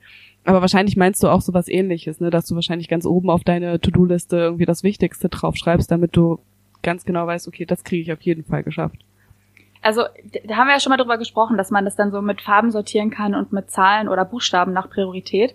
Aber 0.44 0.62
wahrscheinlich 0.62 0.96
meinst 0.96 1.22
du 1.22 1.28
auch 1.28 1.42
sowas 1.42 1.68
ähnliches, 1.68 2.20
ne, 2.20 2.30
dass 2.30 2.46
du 2.46 2.54
wahrscheinlich 2.54 2.88
ganz 2.88 3.04
oben 3.04 3.28
auf 3.28 3.44
deine 3.44 3.78
To-Do-Liste 3.78 4.36
irgendwie 4.36 4.64
das 4.64 4.82
Wichtigste 4.82 5.28
draufschreibst, 5.28 5.90
damit 5.90 6.16
du 6.16 6.40
ganz 6.82 7.04
genau 7.04 7.26
weißt, 7.26 7.48
okay, 7.48 7.64
das 7.64 7.84
kriege 7.84 8.02
ich 8.02 8.12
auf 8.12 8.22
jeden 8.22 8.44
Fall 8.44 8.62
geschafft. 8.62 8.96
Also, 9.82 10.02
da 10.44 10.56
haben 10.56 10.66
wir 10.66 10.74
ja 10.74 10.80
schon 10.80 10.90
mal 10.90 10.98
drüber 10.98 11.16
gesprochen, 11.18 11.56
dass 11.56 11.70
man 11.70 11.84
das 11.84 11.96
dann 11.96 12.10
so 12.10 12.20
mit 12.20 12.42
Farben 12.42 12.70
sortieren 12.70 13.10
kann 13.10 13.34
und 13.34 13.52
mit 13.52 13.70
Zahlen 13.70 14.08
oder 14.08 14.24
Buchstaben 14.24 14.72
nach 14.72 14.90
Priorität. 14.90 15.54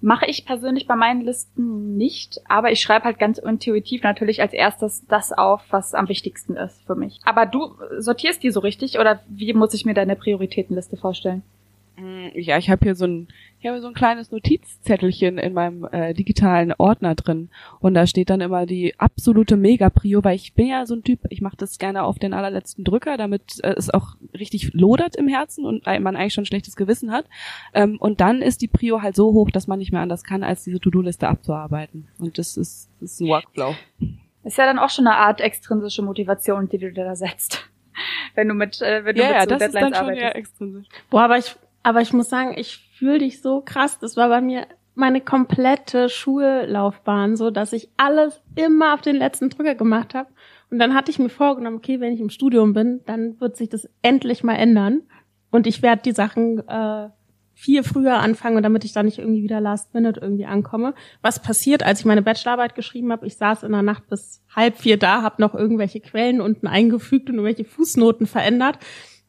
Mache 0.00 0.26
ich 0.26 0.46
persönlich 0.46 0.86
bei 0.88 0.96
meinen 0.96 1.20
Listen 1.20 1.96
nicht, 1.96 2.40
aber 2.48 2.72
ich 2.72 2.80
schreibe 2.80 3.04
halt 3.04 3.18
ganz 3.20 3.38
intuitiv 3.38 4.02
natürlich 4.02 4.40
als 4.40 4.52
erstes 4.52 5.06
das 5.06 5.32
auf, 5.32 5.62
was 5.70 5.94
am 5.94 6.08
wichtigsten 6.08 6.56
ist 6.56 6.82
für 6.86 6.96
mich. 6.96 7.20
Aber 7.24 7.46
du 7.46 7.74
sortierst 7.98 8.42
die 8.42 8.50
so 8.50 8.60
richtig 8.60 8.98
oder 8.98 9.20
wie 9.28 9.52
muss 9.52 9.74
ich 9.74 9.84
mir 9.84 9.94
deine 9.94 10.16
Prioritätenliste 10.16 10.96
vorstellen? 10.96 11.42
Mm, 11.96 12.28
Ja, 12.34 12.58
ich 12.58 12.68
habe 12.68 12.84
hier 12.84 12.96
so 12.96 13.06
ein, 13.06 13.28
ich 13.62 13.68
habe 13.68 13.80
so 13.80 13.86
ein 13.86 13.94
kleines 13.94 14.32
Notizzettelchen 14.32 15.38
in 15.38 15.52
meinem 15.54 15.84
äh, 15.92 16.14
digitalen 16.14 16.74
Ordner 16.78 17.14
drin 17.14 17.48
und 17.78 17.94
da 17.94 18.08
steht 18.08 18.28
dann 18.28 18.40
immer 18.40 18.66
die 18.66 18.98
absolute 18.98 19.56
Mega-Prio, 19.56 20.24
weil 20.24 20.34
ich 20.34 20.54
bin 20.54 20.66
ja 20.66 20.84
so 20.84 20.96
ein 20.96 21.04
Typ, 21.04 21.20
ich 21.28 21.42
mache 21.42 21.56
das 21.56 21.78
gerne 21.78 22.02
auf 22.02 22.18
den 22.18 22.34
allerletzten 22.34 22.82
Drücker, 22.82 23.16
damit 23.16 23.60
äh, 23.62 23.74
es 23.76 23.88
auch 23.88 24.16
richtig 24.34 24.74
lodert 24.74 25.14
im 25.14 25.28
Herzen 25.28 25.64
und 25.64 25.86
äh, 25.86 26.00
man 26.00 26.16
eigentlich 26.16 26.34
schon 26.34 26.42
ein 26.42 26.46
schlechtes 26.46 26.74
Gewissen 26.74 27.12
hat. 27.12 27.26
Ähm, 27.72 27.98
und 28.00 28.20
dann 28.20 28.42
ist 28.42 28.62
die 28.62 28.68
Prio 28.68 29.00
halt 29.00 29.14
so 29.14 29.32
hoch, 29.32 29.48
dass 29.52 29.68
man 29.68 29.78
nicht 29.78 29.92
mehr 29.92 30.00
anders 30.00 30.24
kann, 30.24 30.42
als 30.42 30.64
diese 30.64 30.80
To-Do-Liste 30.80 31.28
abzuarbeiten. 31.28 32.08
Und 32.18 32.38
das 32.38 32.56
ist, 32.56 32.90
das 33.00 33.12
ist 33.12 33.20
ein 33.20 33.28
Workflow. 33.28 33.76
Ist 34.42 34.58
ja 34.58 34.66
dann 34.66 34.80
auch 34.80 34.90
schon 34.90 35.06
eine 35.06 35.16
Art 35.18 35.40
extrinsische 35.40 36.02
Motivation, 36.02 36.68
die 36.68 36.78
du 36.78 36.92
dir 36.92 37.04
da 37.04 37.14
setzt. 37.14 37.70
Wenn 38.34 38.48
du 38.48 38.54
mit, 38.54 38.82
äh, 38.82 39.04
wenn 39.04 39.14
du 39.14 39.22
Ja, 39.22 39.28
mit 39.28 39.36
ja, 39.36 39.42
so 39.42 39.46
das 39.50 39.62
ist 39.62 39.74
Deadlines 39.74 39.74
dann 39.74 39.94
schon 39.94 40.04
arbeitest. 40.10 40.22
ja 40.22 40.30
extrinsisch. 40.30 40.86
Boah, 41.10 41.22
aber 41.22 41.38
ich, 41.38 41.54
aber 41.84 42.00
ich 42.00 42.12
muss 42.12 42.28
sagen, 42.28 42.54
ich 42.56 42.88
fühle 43.02 43.18
dich 43.18 43.42
so 43.42 43.62
krass. 43.62 43.98
Das 43.98 44.16
war 44.16 44.28
bei 44.28 44.40
mir 44.40 44.64
meine 44.94 45.20
komplette 45.20 46.08
Schullaufbahn 46.08 47.34
so, 47.34 47.50
dass 47.50 47.72
ich 47.72 47.88
alles 47.96 48.40
immer 48.54 48.94
auf 48.94 49.00
den 49.00 49.16
letzten 49.16 49.50
Drücker 49.50 49.74
gemacht 49.74 50.14
habe. 50.14 50.28
Und 50.70 50.78
dann 50.78 50.94
hatte 50.94 51.10
ich 51.10 51.18
mir 51.18 51.28
vorgenommen, 51.28 51.78
okay, 51.78 51.98
wenn 51.98 52.12
ich 52.12 52.20
im 52.20 52.30
Studium 52.30 52.74
bin, 52.74 53.00
dann 53.04 53.40
wird 53.40 53.56
sich 53.56 53.68
das 53.68 53.88
endlich 54.02 54.44
mal 54.44 54.54
ändern. 54.54 55.02
Und 55.50 55.66
ich 55.66 55.82
werde 55.82 56.02
die 56.02 56.12
Sachen 56.12 56.60
äh, 56.68 57.08
viel 57.54 57.82
früher 57.82 58.20
anfangen, 58.20 58.62
damit 58.62 58.84
ich 58.84 58.92
da 58.92 59.02
nicht 59.02 59.18
irgendwie 59.18 59.42
wieder 59.42 59.60
last 59.60 59.92
minute 59.94 60.20
irgendwie 60.20 60.46
ankomme. 60.46 60.94
Was 61.22 61.42
passiert, 61.42 61.82
als 61.82 62.00
ich 62.00 62.06
meine 62.06 62.22
Bachelorarbeit 62.22 62.76
geschrieben 62.76 63.10
habe? 63.10 63.26
Ich 63.26 63.36
saß 63.36 63.64
in 63.64 63.72
der 63.72 63.82
Nacht 63.82 64.08
bis 64.08 64.44
halb 64.54 64.76
vier 64.76 64.96
da, 64.96 65.22
habe 65.22 65.42
noch 65.42 65.56
irgendwelche 65.56 65.98
Quellen 65.98 66.40
unten 66.40 66.68
eingefügt 66.68 67.28
und 67.28 67.34
irgendwelche 67.36 67.64
Fußnoten 67.64 68.28
verändert. 68.28 68.78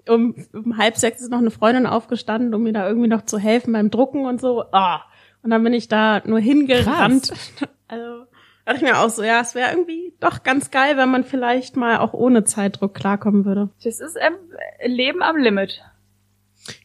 Um, 0.09 0.35
um 0.51 0.77
halb 0.77 0.97
sechs 0.97 1.21
ist 1.21 1.31
noch 1.31 1.37
eine 1.39 1.51
Freundin 1.51 1.85
aufgestanden, 1.85 2.53
um 2.53 2.63
mir 2.63 2.73
da 2.73 2.87
irgendwie 2.87 3.07
noch 3.07 3.23
zu 3.23 3.37
helfen 3.39 3.71
beim 3.73 3.89
Drucken 3.89 4.25
und 4.25 4.41
so. 4.41 4.65
Ah. 4.73 5.01
Und 5.43 5.49
dann 5.49 5.63
bin 5.63 5.73
ich 5.73 5.87
da 5.87 6.21
nur 6.25 6.39
hingerannt. 6.39 7.31
Also 7.87 8.25
dachte 8.65 8.77
ich 8.77 8.81
mir 8.81 8.97
auch 8.97 9.09
so, 9.09 9.21
ja, 9.23 9.39
es 9.41 9.53
wäre 9.53 9.69
irgendwie 9.71 10.13
doch 10.19 10.41
ganz 10.41 10.71
geil, 10.71 10.97
wenn 10.97 11.11
man 11.11 11.23
vielleicht 11.23 11.75
mal 11.77 11.97
auch 11.99 12.13
ohne 12.13 12.43
Zeitdruck 12.43 12.95
klarkommen 12.95 13.45
würde. 13.45 13.69
Das 13.83 13.99
ist 13.99 14.17
ähm, 14.19 14.33
Leben 14.83 15.21
am 15.21 15.37
Limit. 15.37 15.81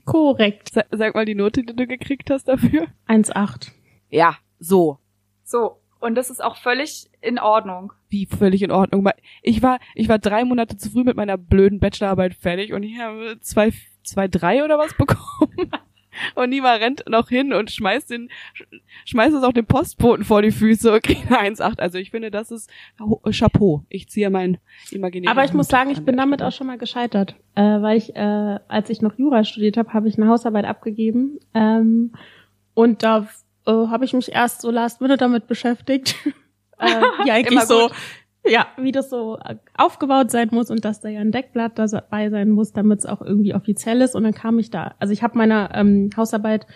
Korrekt. 0.05 0.71
Sa- 0.75 0.85
Sag 0.91 1.15
mal 1.15 1.25
die 1.25 1.35
Note, 1.35 1.63
die 1.63 1.75
du 1.75 1.87
gekriegt 1.87 2.31
hast 2.31 2.49
dafür. 2.49 2.89
1,8. 3.09 3.71
Ja, 4.11 4.37
so. 4.59 4.99
So. 5.45 5.79
Und 6.01 6.15
das 6.15 6.31
ist 6.31 6.43
auch 6.43 6.57
völlig 6.57 7.11
in 7.21 7.39
Ordnung. 7.39 7.93
wie 8.09 8.27
völlig 8.27 8.63
in 8.63 8.71
Ordnung. 8.71 9.09
Ich 9.43 9.63
war, 9.63 9.79
ich 9.95 10.09
war 10.09 10.19
drei 10.19 10.45
Monate 10.45 10.77
zu 10.77 10.91
früh 10.91 11.05
mit 11.05 11.17
meiner 11.17 11.37
blöden 11.37 11.81
Bachelorarbeit 11.81 12.35
fertig 12.35 12.73
und 12.73 12.83
ich 12.83 12.99
habe 12.99 13.39
zwei, 13.41 13.73
zwei, 14.03 14.29
drei 14.29 14.65
oder 14.65 14.79
was 14.79 14.95
bekommen. 14.99 15.71
Und 16.35 16.51
Nima 16.51 16.73
rennt 16.75 17.05
noch 17.09 17.29
hin 17.29 17.53
und 17.53 17.71
schmeißt 17.71 18.11
den, 18.11 18.29
schmeißt 19.05 19.37
es 19.37 19.45
auch 19.45 19.53
dem 19.53 19.67
Postboten 19.67 20.25
vor 20.25 20.43
die 20.43 20.51
Füße 20.51 20.93
und 20.93 21.03
kriegt 21.03 21.31
eine 21.31 21.55
1,8. 21.55 21.79
Also 21.79 21.99
ich 21.99 22.11
finde, 22.11 22.31
das 22.31 22.51
ist 22.51 22.71
Chapeau. 23.31 23.85
Ich 23.89 24.09
ziehe 24.09 24.31
mein 24.31 24.59
imaginäres. 24.91 25.31
Aber 25.31 25.45
ich 25.45 25.53
muss 25.53 25.69
sagen, 25.69 25.91
ich 25.91 26.05
bin 26.05 26.17
damit 26.17 26.39
Stelle. 26.39 26.49
auch 26.49 26.53
schon 26.53 26.67
mal 26.67 26.79
gescheitert, 26.79 27.37
äh, 27.55 27.63
weil 27.63 27.99
ich, 27.99 28.17
äh, 28.17 28.59
als 28.69 28.91
ich 28.91 29.01
noch 29.03 29.17
Jura 29.19 29.45
studiert 29.45 29.77
habe, 29.77 29.93
habe 29.93 30.09
ich 30.09 30.17
eine 30.19 30.29
Hausarbeit 30.29 30.65
abgegeben 30.65 31.39
ähm, 31.55 32.13
und 32.75 33.03
da 33.03 33.29
äh, 33.69 33.89
habe 33.89 34.05
ich 34.05 34.13
mich 34.15 34.33
erst 34.33 34.63
so 34.63 34.71
last 34.71 35.01
minute 35.01 35.19
damit 35.19 35.47
beschäftigt, 35.47 36.17
äh, 36.79 36.87
wie 37.25 37.31
eigentlich 37.31 37.61
so, 37.63 37.91
ja, 38.45 38.67
wie 38.77 38.93
das 38.93 39.11
so 39.11 39.39
äh, 39.45 39.57
aufgebaut 39.77 40.31
sein 40.31 40.49
muss 40.51 40.71
und 40.71 40.85
dass 40.85 41.01
da 41.01 41.09
ja 41.09 41.21
ein 41.21 41.33
Deckblatt 41.33 41.79
dabei 41.79 42.31
sein 42.31 42.51
muss, 42.51 42.73
damit 42.73 43.01
es 43.01 43.07
auch 43.07 43.21
irgendwie 43.21 43.55
offiziell 43.55 44.01
ist. 44.01 44.15
Und 44.15 44.25
dann 44.25 44.35
kam 44.35 44.59
ich 44.59 44.71
da, 44.71 44.95
also 44.99 45.13
ich 45.13 45.23
habe 45.23 45.37
meine 45.37 45.71
ähm, 45.75 46.11
Hausarbeit 46.17 46.67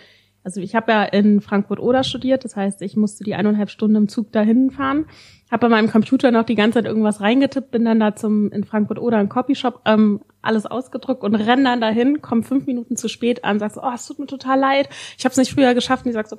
also 0.43 0.59
ich 0.59 0.75
habe 0.75 0.91
ja 0.91 1.03
in 1.03 1.39
Frankfurt-Oder 1.39 2.03
studiert, 2.03 2.43
das 2.43 2.55
heißt, 2.55 2.81
ich 2.81 2.97
musste 2.97 3.23
die 3.23 3.35
eineinhalb 3.35 3.69
Stunden 3.69 3.95
im 3.95 4.07
Zug 4.09 4.31
dahin 4.31 4.71
fahren. 4.71 5.05
Habe 5.49 5.67
bei 5.67 5.69
meinem 5.69 5.89
Computer 5.89 6.31
noch 6.31 6.43
die 6.43 6.55
ganze 6.55 6.79
Zeit 6.79 6.85
irgendwas 6.85 7.21
reingetippt, 7.21 7.71
bin 7.71 7.85
dann 7.85 7.99
da 7.99 8.15
zum 8.15 8.51
in 8.51 8.63
Frankfurt-Oder 8.63 9.21
im 9.21 9.29
Copyshop 9.29 9.81
ähm, 9.85 10.21
alles 10.41 10.65
ausgedruckt 10.65 11.23
und 11.23 11.35
renn 11.35 11.63
dann 11.63 11.79
dahin, 11.79 12.21
komm 12.21 12.43
fünf 12.43 12.65
Minuten 12.65 12.97
zu 12.97 13.07
spät 13.07 13.45
an, 13.45 13.59
sag 13.59 13.71
so, 13.71 13.81
oh, 13.81 13.91
es 13.93 14.05
tut 14.05 14.19
mir 14.19 14.27
total 14.27 14.59
leid, 14.59 14.89
ich 15.17 15.23
habe 15.23 15.31
es 15.31 15.37
nicht 15.37 15.53
früher 15.53 15.73
geschafft. 15.73 16.05
Und 16.05 16.09
die 16.09 16.13
sagt 16.13 16.29
so, 16.29 16.37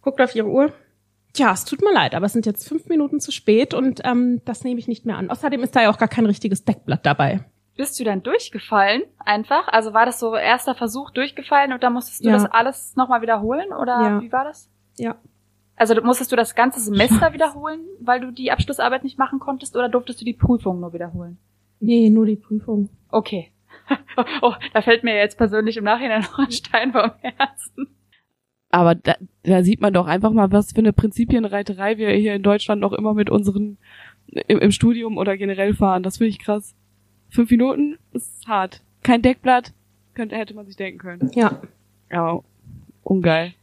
guckt 0.00 0.20
auf 0.20 0.34
ihre 0.34 0.48
Uhr. 0.48 0.72
Tja, 1.32 1.52
es 1.52 1.64
tut 1.64 1.80
mir 1.80 1.94
leid, 1.94 2.14
aber 2.14 2.26
es 2.26 2.32
sind 2.32 2.44
jetzt 2.44 2.68
fünf 2.68 2.88
Minuten 2.88 3.20
zu 3.20 3.30
spät 3.32 3.72
und 3.72 4.00
ähm, 4.04 4.42
das 4.44 4.64
nehme 4.64 4.80
ich 4.80 4.88
nicht 4.88 5.06
mehr 5.06 5.16
an. 5.16 5.30
Außerdem 5.30 5.62
ist 5.62 5.74
da 5.74 5.82
ja 5.82 5.90
auch 5.90 5.98
gar 5.98 6.08
kein 6.08 6.26
richtiges 6.26 6.64
Deckblatt 6.64 7.06
dabei. 7.06 7.44
Bist 7.76 7.98
du 7.98 8.04
dann 8.04 8.22
durchgefallen 8.22 9.02
einfach? 9.18 9.68
Also 9.68 9.94
war 9.94 10.04
das 10.06 10.20
so 10.20 10.34
erster 10.36 10.74
Versuch 10.74 11.10
durchgefallen 11.10 11.72
und 11.72 11.82
dann 11.82 11.92
musstest 11.94 12.22
du 12.24 12.28
Ja. 12.28 12.34
das 12.34 12.44
alles 12.46 12.96
nochmal 12.96 13.22
wiederholen 13.22 13.72
oder 13.72 14.00
Ja. 14.00 14.20
wie 14.20 14.30
war 14.32 14.44
das? 14.44 14.70
Ja. 14.98 15.16
Also 15.76 15.94
musstest 16.02 16.30
du 16.30 16.36
das 16.36 16.54
ganze 16.54 16.80
Semester 16.80 17.32
wiederholen, 17.32 17.80
weil 18.00 18.20
du 18.20 18.30
die 18.30 18.52
Abschlussarbeit 18.52 19.04
nicht 19.04 19.18
machen 19.18 19.38
konntest 19.40 19.74
oder 19.76 19.88
durftest 19.88 20.20
du 20.20 20.24
die 20.24 20.34
Prüfung 20.34 20.80
nur 20.80 20.92
wiederholen? 20.92 21.38
Nee, 21.80 22.10
nur 22.10 22.26
die 22.26 22.36
Prüfung. 22.36 22.88
Okay. 23.10 23.50
Oh, 24.42 24.52
da 24.74 24.82
fällt 24.82 25.02
mir 25.04 25.16
jetzt 25.16 25.38
persönlich 25.38 25.76
im 25.78 25.84
Nachhinein 25.84 26.20
noch 26.22 26.38
ein 26.38 26.50
Stein 26.52 26.92
vom 26.92 27.10
Herzen. 27.20 27.88
Aber 28.70 28.94
da, 28.94 29.14
da 29.42 29.62
sieht 29.62 29.80
man 29.80 29.92
doch 29.92 30.06
einfach 30.06 30.30
mal, 30.32 30.52
was 30.52 30.72
für 30.72 30.78
eine 30.78 30.92
Prinzipienreiterei 30.92 31.96
wir 31.98 32.10
hier 32.10 32.34
in 32.34 32.42
Deutschland 32.42 32.80
noch 32.80 32.92
immer 32.92 33.14
mit 33.14 33.28
unseren 33.30 33.78
im, 34.26 34.58
im 34.58 34.70
Studium 34.70 35.16
oder 35.18 35.36
generell 35.36 35.74
fahren. 35.74 36.02
Das 36.02 36.18
finde 36.18 36.28
ich 36.28 36.38
krass. 36.38 36.74
Fünf 37.32 37.50
Minuten 37.50 37.98
ist 38.12 38.46
hart. 38.46 38.82
Kein 39.02 39.22
Deckblatt, 39.22 39.72
könnte, 40.12 40.36
hätte 40.36 40.52
man 40.52 40.66
sich 40.66 40.76
denken 40.76 40.98
können. 40.98 41.30
Ja. 41.34 41.62
Aber 42.10 42.44
ungeil. 43.02 43.54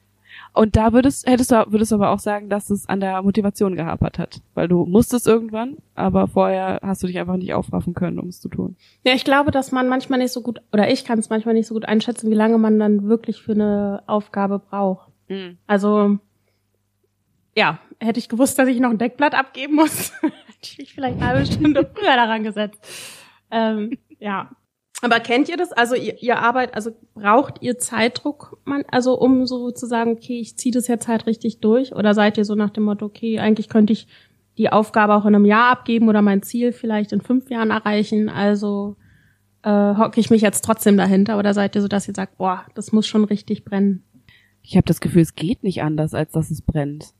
Und 0.54 0.76
da 0.76 0.92
würdest, 0.92 1.28
hättest 1.30 1.52
du, 1.52 1.72
würdest 1.72 1.92
du 1.92 1.96
aber 1.96 2.10
auch 2.10 2.20
sagen, 2.20 2.50
dass 2.50 2.72
es 2.72 2.90
an 2.90 3.00
der 3.00 3.22
Motivation 3.22 3.76
gehapert 3.76 4.18
hat. 4.18 4.42
Weil 4.56 4.68
du 4.68 4.86
musstest 4.86 5.28
irgendwann, 5.28 5.78
aber 5.94 6.28
vorher 6.28 6.80
hast 6.82 7.04
du 7.04 7.08
dich 7.08 7.20
einfach 7.20 7.38
nicht 7.38 7.54
aufraffen 7.54 7.94
können, 7.94 8.18
um 8.18 8.30
es 8.30 8.42
zu 8.42 8.50
tun. 8.50 8.76
Ja, 9.04 9.14
ich 9.14 9.24
glaube, 9.24 9.52
dass 9.52 9.72
man 9.72 9.88
manchmal 9.88 10.18
nicht 10.18 10.34
so 10.34 10.42
gut, 10.42 10.62
oder 10.74 10.90
ich 10.92 11.06
kann 11.06 11.20
es 11.20 11.30
manchmal 11.30 11.54
nicht 11.54 11.68
so 11.68 11.76
gut 11.76 11.86
einschätzen, 11.86 12.32
wie 12.32 12.36
lange 12.36 12.58
man 12.58 12.80
dann 12.80 13.08
wirklich 13.08 13.42
für 13.42 13.52
eine 13.52 14.02
Aufgabe 14.08 14.58
braucht. 14.58 15.10
Also, 15.68 16.18
ja, 17.56 17.80
hätte 18.00 18.20
ich 18.20 18.30
gewusst, 18.30 18.58
dass 18.58 18.68
ich 18.68 18.80
noch 18.80 18.90
ein 18.90 18.98
Deckblatt 18.98 19.36
abgeben 19.36 19.76
muss, 19.76 20.12
hätte 20.22 20.34
ich 20.64 20.78
mich 20.80 20.94
vielleicht 20.96 21.18
eine 21.18 21.28
halbe 21.28 21.46
Stunde 21.46 21.88
früher 21.94 22.16
daran 22.16 22.44
gesetzt. 22.44 23.19
Ähm, 23.52 23.98
ja. 24.20 24.52
Aber 25.02 25.20
kennt 25.22 25.48
ihr 25.48 25.56
das? 25.56 25.72
Also 25.72 25.96
ihr, 25.96 26.22
ihr 26.22 26.40
Arbeit, 26.40 26.76
also 26.76 26.92
braucht 27.14 27.62
ihr 27.62 27.78
Zeitdruck, 27.78 28.60
man, 28.66 28.84
also 28.92 29.18
um 29.18 29.48
so 29.48 29.72
zu 29.72 29.86
sagen, 29.86 30.12
okay, 30.12 30.40
ich 30.40 30.58
ziehe 30.58 30.74
das 30.74 30.88
jetzt 30.88 31.08
halt 31.08 31.26
richtig 31.26 31.62
durch? 31.62 31.96
Oder 31.96 32.14
seid 32.14 32.38
ihr 32.38 32.46
so 32.46 32.56
nach 32.56 32.70
dem 32.70 32.84
Motto, 32.84 33.06
okay, 33.06 33.40
eigentlich 33.40 33.70
könnte 33.70 33.94
ich 33.94 34.08
die 34.58 34.70
Aufgabe 34.70 35.16
auch 35.16 35.26
in 35.26 35.36
einem 35.36 35.46
Jahr 35.46 35.72
abgeben 35.72 36.10
oder 36.10 36.22
mein 36.22 36.44
Ziel 36.44 36.74
vielleicht 36.74 37.14
in 37.14 37.22
fünf 37.22 37.50
Jahren 37.50 37.72
erreichen. 37.72 38.28
Also 38.28 38.98
äh, 39.64 39.96
hocke 39.96 40.20
ich 40.20 40.30
mich 40.30 40.42
jetzt 40.42 40.66
trotzdem 40.66 40.98
dahinter 40.98 41.40
oder 41.40 41.54
seid 41.54 41.76
ihr 41.76 41.82
so, 41.82 41.88
dass 41.88 42.10
ihr 42.10 42.14
sagt, 42.14 42.38
boah, 42.38 42.66
das 42.76 42.92
muss 42.92 43.08
schon 43.08 43.24
richtig 43.24 43.64
brennen? 43.64 44.04
Ich 44.62 44.76
habe 44.76 44.86
das 44.86 45.00
Gefühl, 45.00 45.22
es 45.22 45.36
geht 45.36 45.64
nicht 45.64 45.82
anders, 45.82 46.14
als 46.14 46.34
dass 46.34 46.52
es 46.52 46.62
brennt. 46.62 47.14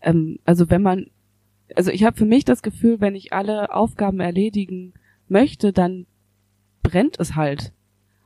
Ähm, 0.00 0.38
also 0.46 0.70
wenn 0.70 0.80
man, 0.80 1.10
also 1.74 1.90
ich 1.90 2.04
habe 2.04 2.16
für 2.16 2.24
mich 2.24 2.46
das 2.46 2.62
Gefühl, 2.62 3.02
wenn 3.02 3.14
ich 3.14 3.34
alle 3.34 3.74
Aufgaben 3.74 4.20
erledigen 4.20 4.94
möchte, 5.28 5.72
dann 5.72 6.06
brennt 6.82 7.18
es 7.18 7.34
halt. 7.36 7.72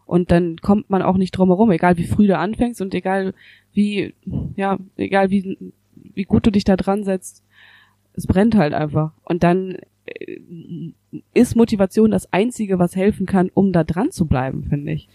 Und 0.07 0.31
dann 0.31 0.57
kommt 0.57 0.91
man 0.91 1.03
auch 1.03 1.17
nicht 1.17 1.33
drum 1.33 1.51
herum, 1.51 1.71
egal 1.71 1.97
wie 1.97 2.07
früh 2.07 2.27
du 2.27 2.37
anfängst 2.37 2.81
und 2.81 2.95
egal 2.95 3.33
wie, 3.73 4.15
ja, 4.57 4.79
egal 4.97 5.31
wie, 5.31 5.57
wie 5.95 6.25
gut 6.25 6.47
du 6.47 6.51
dich 6.51 6.65
da 6.65 6.77
dran 6.77 7.05
setzt, 7.05 7.45
es 8.15 8.27
brennt 8.27 8.57
halt 8.57 8.75
einfach. 8.75 9.13
Und 9.23 9.45
dann 9.45 9.79
äh, 10.07 10.41
ist 11.33 11.55
Motivation 11.55 12.11
das 12.11 12.33
Einzige, 12.33 12.79
was 12.79 12.97
helfen 12.97 13.27
kann, 13.27 13.51
um 13.55 13.73
da 13.73 13.85
dran 13.85 14.11
zu 14.11 14.27
bleiben, 14.27 14.65
finde 14.69 14.93
ich. 14.93 15.09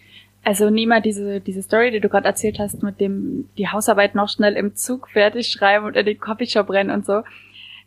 Also 0.45 0.69
Nima, 0.69 1.00
diese, 1.00 1.41
diese 1.41 1.63
Story, 1.63 1.91
die 1.91 2.00
du 2.00 2.08
gerade 2.08 2.28
erzählt 2.28 2.60
hast, 2.60 2.84
mit 2.84 3.02
dem 3.02 3.50
die 3.58 3.67
Hausarbeit 3.67 4.13
noch 4.13 4.30
schnell 4.30 4.54
im 4.54 4.76
Zug 4.76 5.10
fertig 5.10 5.48
schreiben 5.48 5.86
und 5.86 5.95
in 5.95 6.06
den 6.06 6.19
Coffeeshop 6.19 6.69
rennen 6.69 6.91
und 6.91 7.06
so. 7.06 7.24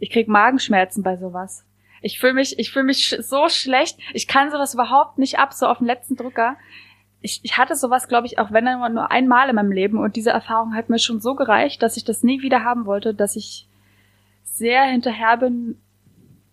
Ich 0.00 0.10
krieg 0.10 0.28
Magenschmerzen 0.28 1.02
bei 1.02 1.16
sowas. 1.16 1.64
Ich 2.00 2.18
fühle 2.18 2.34
mich, 2.34 2.58
ich 2.58 2.70
fühle 2.70 2.84
mich 2.84 3.16
so 3.20 3.48
schlecht. 3.48 3.98
Ich 4.14 4.26
kann 4.26 4.50
sowas 4.50 4.74
überhaupt 4.74 5.18
nicht 5.18 5.38
ab, 5.38 5.52
so 5.52 5.66
auf 5.66 5.78
den 5.78 5.86
letzten 5.86 6.16
Drücker. 6.16 6.56
Ich, 7.20 7.40
ich 7.42 7.58
hatte 7.58 7.74
sowas, 7.74 8.08
glaube 8.08 8.26
ich, 8.26 8.38
auch 8.38 8.52
wenn 8.52 8.64
dann 8.64 8.94
nur 8.94 9.10
einmal 9.10 9.48
in 9.48 9.56
meinem 9.56 9.72
Leben 9.72 9.98
und 9.98 10.14
diese 10.14 10.30
Erfahrung 10.30 10.74
hat 10.74 10.88
mir 10.88 11.00
schon 11.00 11.20
so 11.20 11.34
gereicht, 11.34 11.82
dass 11.82 11.96
ich 11.96 12.04
das 12.04 12.22
nie 12.22 12.42
wieder 12.42 12.62
haben 12.62 12.86
wollte, 12.86 13.12
dass 13.14 13.34
ich 13.34 13.68
sehr 14.44 14.84
hinterher 14.84 15.36
bin. 15.36 15.80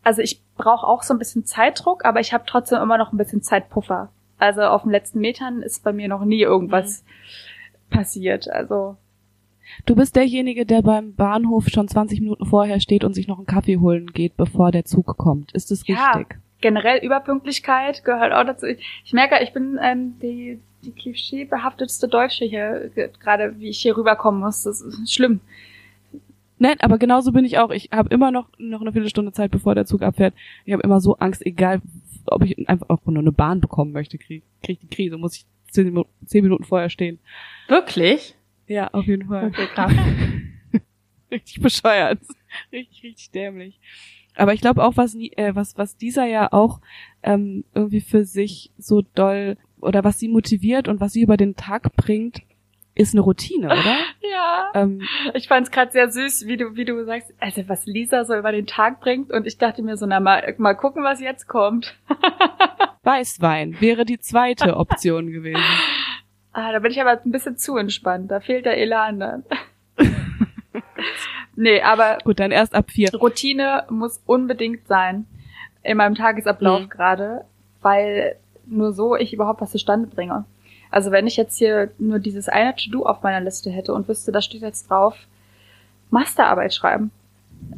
Also 0.03 0.21
ich 0.21 0.41
brauche 0.55 0.88
auch 0.88 1.03
so 1.03 1.13
ein 1.13 1.19
bisschen 1.19 1.45
Zeitdruck, 1.45 2.05
aber 2.05 2.19
ich 2.19 2.34
habe 2.34 2.45
trotzdem 2.47 2.81
immer 2.81 2.97
noch 2.97 3.13
ein 3.13 3.17
bisschen 3.17 3.43
Zeitpuffer. 3.43 4.10
Also 4.38 4.63
auf 4.63 4.84
den 4.84 4.91
letzten 4.91 5.19
Metern 5.19 5.62
ist 5.62 5.84
bei 5.84 5.93
mir 5.93 6.08
noch 6.08 6.25
nie 6.25 6.41
irgendwas 6.41 7.03
mhm. 7.03 7.95
passiert. 7.95 8.49
Also 8.49 8.97
Du 9.86 9.95
bist 9.95 10.15
derjenige, 10.15 10.65
der 10.65 10.82
beim 10.82 11.13
Bahnhof 11.15 11.67
schon 11.69 11.88
20 11.88 12.21
Minuten 12.21 12.45
vorher 12.45 12.80
steht 12.80 13.04
und 13.04 13.13
sich 13.13 13.28
noch 13.28 13.38
einen 13.38 13.47
Kaffee 13.47 13.78
holen 13.78 14.08
geht, 14.08 14.38
bevor 14.38 14.71
der 14.71 14.86
Zug 14.86 15.06
kommt. 15.17 15.51
Ist 15.54 15.71
das 15.71 15.86
ja, 15.88 16.12
richtig? 16.12 16.38
Generell 16.62 17.04
Überpünktlichkeit 17.04 18.04
gehört 18.04 18.34
auch 18.34 18.45
dazu. 18.45 18.65
Ich 18.65 19.13
merke, 19.13 19.43
ich 19.43 19.54
bin 19.54 19.78
ähm, 19.82 20.15
die, 20.21 20.60
die 20.84 20.91
klischeebehaftetste 20.91 22.08
Deutsche 22.08 22.45
hier, 22.45 22.89
gerade 23.19 23.60
wie 23.60 23.69
ich 23.69 23.80
hier 23.80 23.97
rüberkommen 23.97 24.41
muss. 24.41 24.63
Das 24.63 24.82
ist 24.82 25.13
schlimm. 25.13 25.41
Nein, 26.58 26.78
aber 26.80 26.97
genauso 26.97 27.32
bin 27.32 27.43
ich 27.43 27.60
auch. 27.60 27.69
Ich 27.71 27.89
habe 27.91 28.13
immer 28.13 28.32
noch 28.32 28.47
noch 28.58 28.82
eine 28.82 28.93
Viertelstunde 28.93 29.34
Zeit, 29.34 29.51
bevor 29.51 29.75
der 29.75 29.86
Zug 29.86 30.01
abfährt. 30.01 30.34
Ich 30.63 30.73
habe 30.73 30.84
immer 30.84 31.01
so 31.01 31.17
Angst, 31.17 31.45
egal 31.45 31.82
ob 32.28 32.43
ich 32.43 32.67
einfach 32.69 32.89
auch 32.89 33.06
nur 33.06 33.19
eine 33.19 33.32
Bahn 33.32 33.62
bekommen 33.62 33.91
möchte, 33.91 34.17
kriege 34.17 34.43
krieg 34.63 34.80
die 34.80 34.88
Krise, 34.88 35.17
muss 35.17 35.36
ich 35.36 35.45
zehn 35.69 35.86
Minuten, 35.86 36.10
zehn 36.25 36.43
Minuten 36.43 36.63
vorher 36.63 36.89
stehen. 36.89 37.19
Wirklich? 37.67 38.36
Ja, 38.67 38.88
auf 38.93 39.06
jeden 39.06 39.28
Fall. 39.28 39.47
Okay, 39.47 39.67
krass. 39.73 39.93
richtig 41.32 41.62
bescheuert. 41.62 42.19
Richtig, 42.71 43.04
richtig 43.04 43.32
dämlich. 43.32 43.80
Aber 44.36 44.54
ich 44.54 44.62
glaube 44.62 44.84
auch, 44.84 44.97
was, 44.97 45.15
äh, 45.15 45.56
was, 45.56 45.78
was 45.78 45.97
dieser 45.97 46.25
ja 46.25 46.51
auch 46.51 46.82
ähm, 47.23 47.63
irgendwie 47.73 48.01
für 48.01 48.25
sich 48.25 48.71
so 48.78 49.01
doll 49.01 49.58
oder 49.80 50.04
was 50.04 50.19
sie 50.19 50.28
motiviert 50.28 50.88
und 50.88 50.99
was 50.99 51.13
sie 51.13 51.21
über 51.21 51.38
den 51.38 51.56
Tag 51.56 51.95
bringt, 51.95 52.41
ist 52.95 53.13
eine 53.13 53.21
Routine, 53.21 53.67
oder? 53.67 53.97
Ja. 54.32 54.71
Ähm, 54.73 55.01
ich 55.34 55.47
fand 55.47 55.67
es 55.67 55.71
gerade 55.71 55.91
sehr 55.91 56.12
süß, 56.12 56.45
wie 56.45 56.58
du, 56.58 56.75
wie 56.75 56.84
du 56.84 57.06
sagst, 57.06 57.34
also 57.39 57.69
was 57.69 57.86
Lisa 57.86 58.25
so 58.25 58.36
über 58.36 58.51
den 58.51 58.65
Tag 58.65 58.99
bringt. 58.99 59.32
Und 59.32 59.47
ich 59.47 59.58
dachte 59.58 59.82
mir 59.82 59.95
so, 59.95 60.06
na 60.06 60.19
mal, 60.19 60.56
mal 60.58 60.73
gucken, 60.73 61.04
was 61.04 61.21
jetzt 61.21 61.47
kommt. 61.47 61.95
Weißwein 63.04 63.80
wäre 63.80 64.04
die 64.04 64.19
zweite 64.19 64.75
Option 64.75 65.32
gewesen. 65.32 65.63
Ah, 66.57 66.71
da 66.71 66.79
bin 66.79 66.89
ich 66.89 67.01
aber 67.01 67.19
ein 67.21 67.31
bisschen 67.31 67.57
zu 67.57 67.75
entspannt. 67.75 68.31
Da 68.31 68.39
fehlt 68.39 68.65
der 68.65 68.77
Elan 68.77 69.19
dann. 69.19 69.43
nee, 71.57 71.81
aber. 71.81 72.19
Gut, 72.23 72.39
dann 72.39 72.51
erst 72.51 72.73
ab 72.73 72.89
vier. 72.89 73.13
Routine 73.13 73.83
muss 73.89 74.21
unbedingt 74.25 74.87
sein. 74.87 75.25
In 75.83 75.97
meinem 75.97 76.15
Tagesablauf 76.15 76.83
mhm. 76.83 76.89
gerade, 76.89 77.43
weil 77.81 78.37
nur 78.65 78.93
so 78.93 79.17
ich 79.17 79.33
überhaupt 79.33 79.59
was 79.59 79.71
zustande 79.71 80.07
bringe. 80.07 80.45
Also 80.89 81.11
wenn 81.11 81.27
ich 81.27 81.35
jetzt 81.35 81.57
hier 81.57 81.91
nur 81.99 82.19
dieses 82.19 82.47
eine 82.47 82.73
To-Do 82.73 83.05
auf 83.05 83.21
meiner 83.21 83.41
Liste 83.41 83.69
hätte 83.69 83.93
und 83.93 84.07
wüsste, 84.07 84.31
da 84.31 84.41
steht 84.41 84.61
jetzt 84.61 84.89
drauf, 84.89 85.17
Masterarbeit 86.09 86.73
schreiben. 86.73 87.11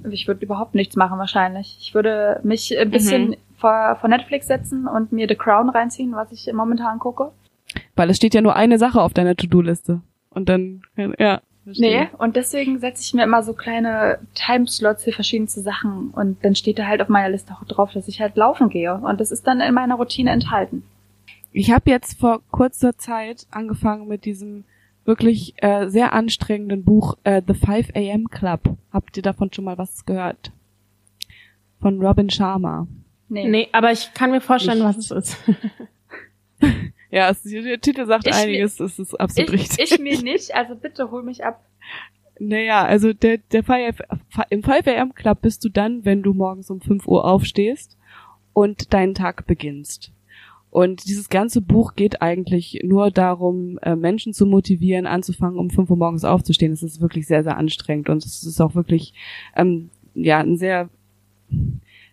Ich 0.08 0.28
würde 0.28 0.46
überhaupt 0.46 0.76
nichts 0.76 0.96
machen 0.96 1.18
wahrscheinlich. 1.18 1.80
Ich 1.82 1.96
würde 1.96 2.40
mich 2.44 2.78
ein 2.78 2.92
bisschen 2.92 3.30
mhm. 3.30 3.38
vor, 3.58 3.98
vor 4.00 4.08
Netflix 4.08 4.46
setzen 4.46 4.88
und 4.88 5.12
mir 5.12 5.28
The 5.28 5.36
Crown 5.36 5.70
reinziehen, 5.70 6.16
was 6.16 6.32
ich 6.32 6.54
momentan 6.54 7.00
gucke. 7.00 7.32
Weil 7.96 8.10
es 8.10 8.18
steht 8.18 8.34
ja 8.34 8.42
nur 8.42 8.56
eine 8.56 8.78
Sache 8.78 9.02
auf 9.02 9.14
deiner 9.14 9.36
To-Do-Liste. 9.36 10.02
Und 10.30 10.50
dann, 10.50 10.82
ja. 11.20 11.42
Verstehe. 11.64 12.04
Nee, 12.04 12.10
und 12.18 12.38
deswegen 12.38 12.80
setze 12.80 13.02
ich 13.02 13.14
mir 13.14 13.24
immer 13.24 13.44
so 13.44 13.54
kleine 13.54 14.20
Timeslots 14.36 15.04
für 15.04 15.12
verschiedenste 15.12 15.62
Sachen. 15.62 16.12
Und 16.12 16.44
dann 16.46 16.56
steht 16.56 16.80
da 16.80 16.88
halt 16.88 17.02
auf 17.02 17.10
meiner 17.10 17.30
Liste 17.30 17.54
auch 17.54 17.66
drauf, 17.66 17.92
dass 17.92 18.08
ich 18.08 18.22
halt 18.22 18.38
laufen 18.38 18.70
gehe. 18.70 18.94
Und 18.94 19.20
das 19.20 19.32
ist 19.32 19.46
dann 19.48 19.60
in 19.60 19.74
meiner 19.74 19.96
Routine 19.96 20.32
enthalten. 20.32 20.84
Ich 21.52 21.72
habe 21.72 21.90
jetzt 21.90 22.20
vor 22.20 22.42
kurzer 22.52 22.98
Zeit 22.98 23.48
angefangen 23.52 24.08
mit 24.08 24.26
diesem 24.26 24.64
wirklich 25.06 25.56
äh, 25.58 25.88
sehr 25.88 26.14
anstrengenden 26.14 26.84
Buch 26.84 27.18
äh, 27.24 27.42
The 27.46 27.54
5 27.54 27.90
AM 27.96 28.28
Club. 28.30 28.78
Habt 28.92 29.18
ihr 29.18 29.24
davon 29.24 29.52
schon 29.52 29.66
mal 29.66 29.78
was 29.78 30.06
gehört? 30.06 30.52
Von 31.82 32.02
Robin 32.02 32.30
Sharma. 32.30 32.88
Nee, 33.30 33.48
nee 33.48 33.70
aber 33.72 33.92
ich 33.92 34.14
kann 34.14 34.32
mir 34.32 34.42
vorstellen, 34.42 34.80
ich. 34.80 34.84
was 34.84 34.98
es 34.98 35.12
ist. 35.12 35.38
ja, 37.12 37.30
es, 37.30 37.44
der 37.44 37.80
Titel 37.80 38.06
sagt 38.06 38.28
ich 38.28 38.34
einiges, 38.34 38.80
es 38.80 39.00
ist 39.00 39.16
absolut 39.16 39.54
ich, 39.54 39.62
richtig. 39.62 39.92
Ich 39.92 40.00
mir 40.00 40.22
nicht, 40.22 40.54
also 40.56 40.76
bitte 40.76 41.12
hol 41.12 41.24
mich 41.24 41.44
ab. 41.44 41.64
Naja, 42.40 42.86
also 42.86 43.14
der, 43.14 43.40
der 43.52 43.64
5, 43.64 44.00
im 44.50 44.64
5 44.64 44.88
AM 44.88 45.16
Club 45.16 45.42
bist 45.42 45.64
du 45.64 45.70
dann, 45.70 46.06
wenn 46.06 46.22
du 46.22 46.34
morgens 46.34 46.70
um 46.70 46.82
5 46.82 47.08
Uhr 47.08 47.26
aufstehst 47.26 47.98
und 48.54 48.94
deinen 48.94 49.16
Tag 49.16 49.48
beginnst. 49.48 50.12
Und 50.70 51.08
dieses 51.08 51.30
ganze 51.30 51.62
Buch 51.62 51.96
geht 51.96 52.22
eigentlich 52.22 52.82
nur 52.84 53.10
darum, 53.10 53.80
äh, 53.82 53.96
Menschen 53.96 54.34
zu 54.34 54.46
motivieren, 54.46 55.08
anzufangen, 55.08 55.58
um 55.58 55.70
fünf 55.70 55.90
Uhr 55.90 55.98
morgens 55.98 56.26
aufzustehen. 56.26 56.74
Es 56.74 56.84
ist 56.84 57.02
wirklich 57.02 57.26
sehr, 57.26 57.44
sehr 57.44 57.58
anstrengend 57.58 58.10
und 58.10 58.24
es 58.26 58.44
ist 58.44 58.62
auch 58.62 58.76
wirklich, 58.76 59.14
ähm, 59.56 59.90
ja, 60.14 60.40
ein 60.40 60.58
sehr, 60.58 60.90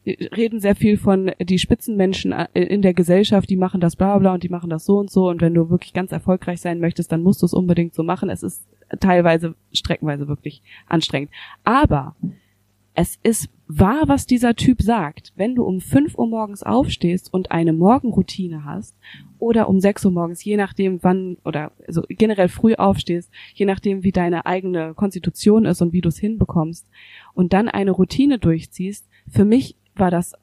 reden 0.06 0.60
sehr 0.60 0.76
viel 0.76 0.96
von 0.98 1.32
die 1.40 1.58
Spitzenmenschen 1.58 2.32
äh, 2.32 2.46
in 2.54 2.82
der 2.82 2.94
Gesellschaft, 2.94 3.48
die 3.48 3.56
machen 3.56 3.80
das 3.80 3.96
bla 3.96 4.18
bla 4.18 4.34
und 4.34 4.42
die 4.42 4.48
machen 4.48 4.70
das 4.70 4.84
so 4.84 4.98
und 4.98 5.10
so 5.10 5.28
und 5.28 5.40
wenn 5.40 5.54
du 5.54 5.70
wirklich 5.70 5.92
ganz 5.92 6.12
erfolgreich 6.12 6.60
sein 6.60 6.80
möchtest, 6.80 7.10
dann 7.10 7.22
musst 7.22 7.42
du 7.42 7.46
es 7.46 7.54
unbedingt 7.54 7.94
so 7.94 8.02
machen. 8.02 8.28
Es 8.28 8.42
ist 8.42 8.66
teilweise, 9.00 9.54
streckenweise 9.72 10.28
wirklich 10.28 10.62
anstrengend. 10.86 11.30
Aber 11.64 12.14
es 12.94 13.18
ist 13.22 13.48
wahr, 13.66 14.04
was 14.06 14.26
dieser 14.26 14.54
Typ 14.54 14.80
sagt. 14.80 15.32
Wenn 15.36 15.54
du 15.56 15.64
um 15.64 15.80
5 15.80 16.16
Uhr 16.16 16.28
morgens 16.28 16.62
aufstehst 16.62 17.32
und 17.32 17.50
eine 17.50 17.72
Morgenroutine 17.72 18.64
hast 18.64 18.96
oder 19.38 19.68
um 19.68 19.80
6 19.80 20.04
Uhr 20.04 20.12
morgens, 20.12 20.44
je 20.44 20.56
nachdem 20.56 21.02
wann 21.02 21.38
oder 21.44 21.72
also 21.88 22.02
generell 22.08 22.48
früh 22.48 22.74
aufstehst, 22.74 23.32
je 23.54 23.66
nachdem 23.66 24.04
wie 24.04 24.12
deine 24.12 24.46
eigene 24.46 24.94
Konstitution 24.94 25.64
ist 25.64 25.82
und 25.82 25.92
wie 25.92 26.02
du 26.02 26.08
es 26.08 26.18
hinbekommst 26.18 26.86
und 27.32 27.52
dann 27.52 27.68
eine 27.68 27.90
Routine 27.90 28.38
durchziehst, 28.38 29.08
für 29.28 29.44
mich 29.44 29.76
war 29.96 30.10
das 30.10 30.34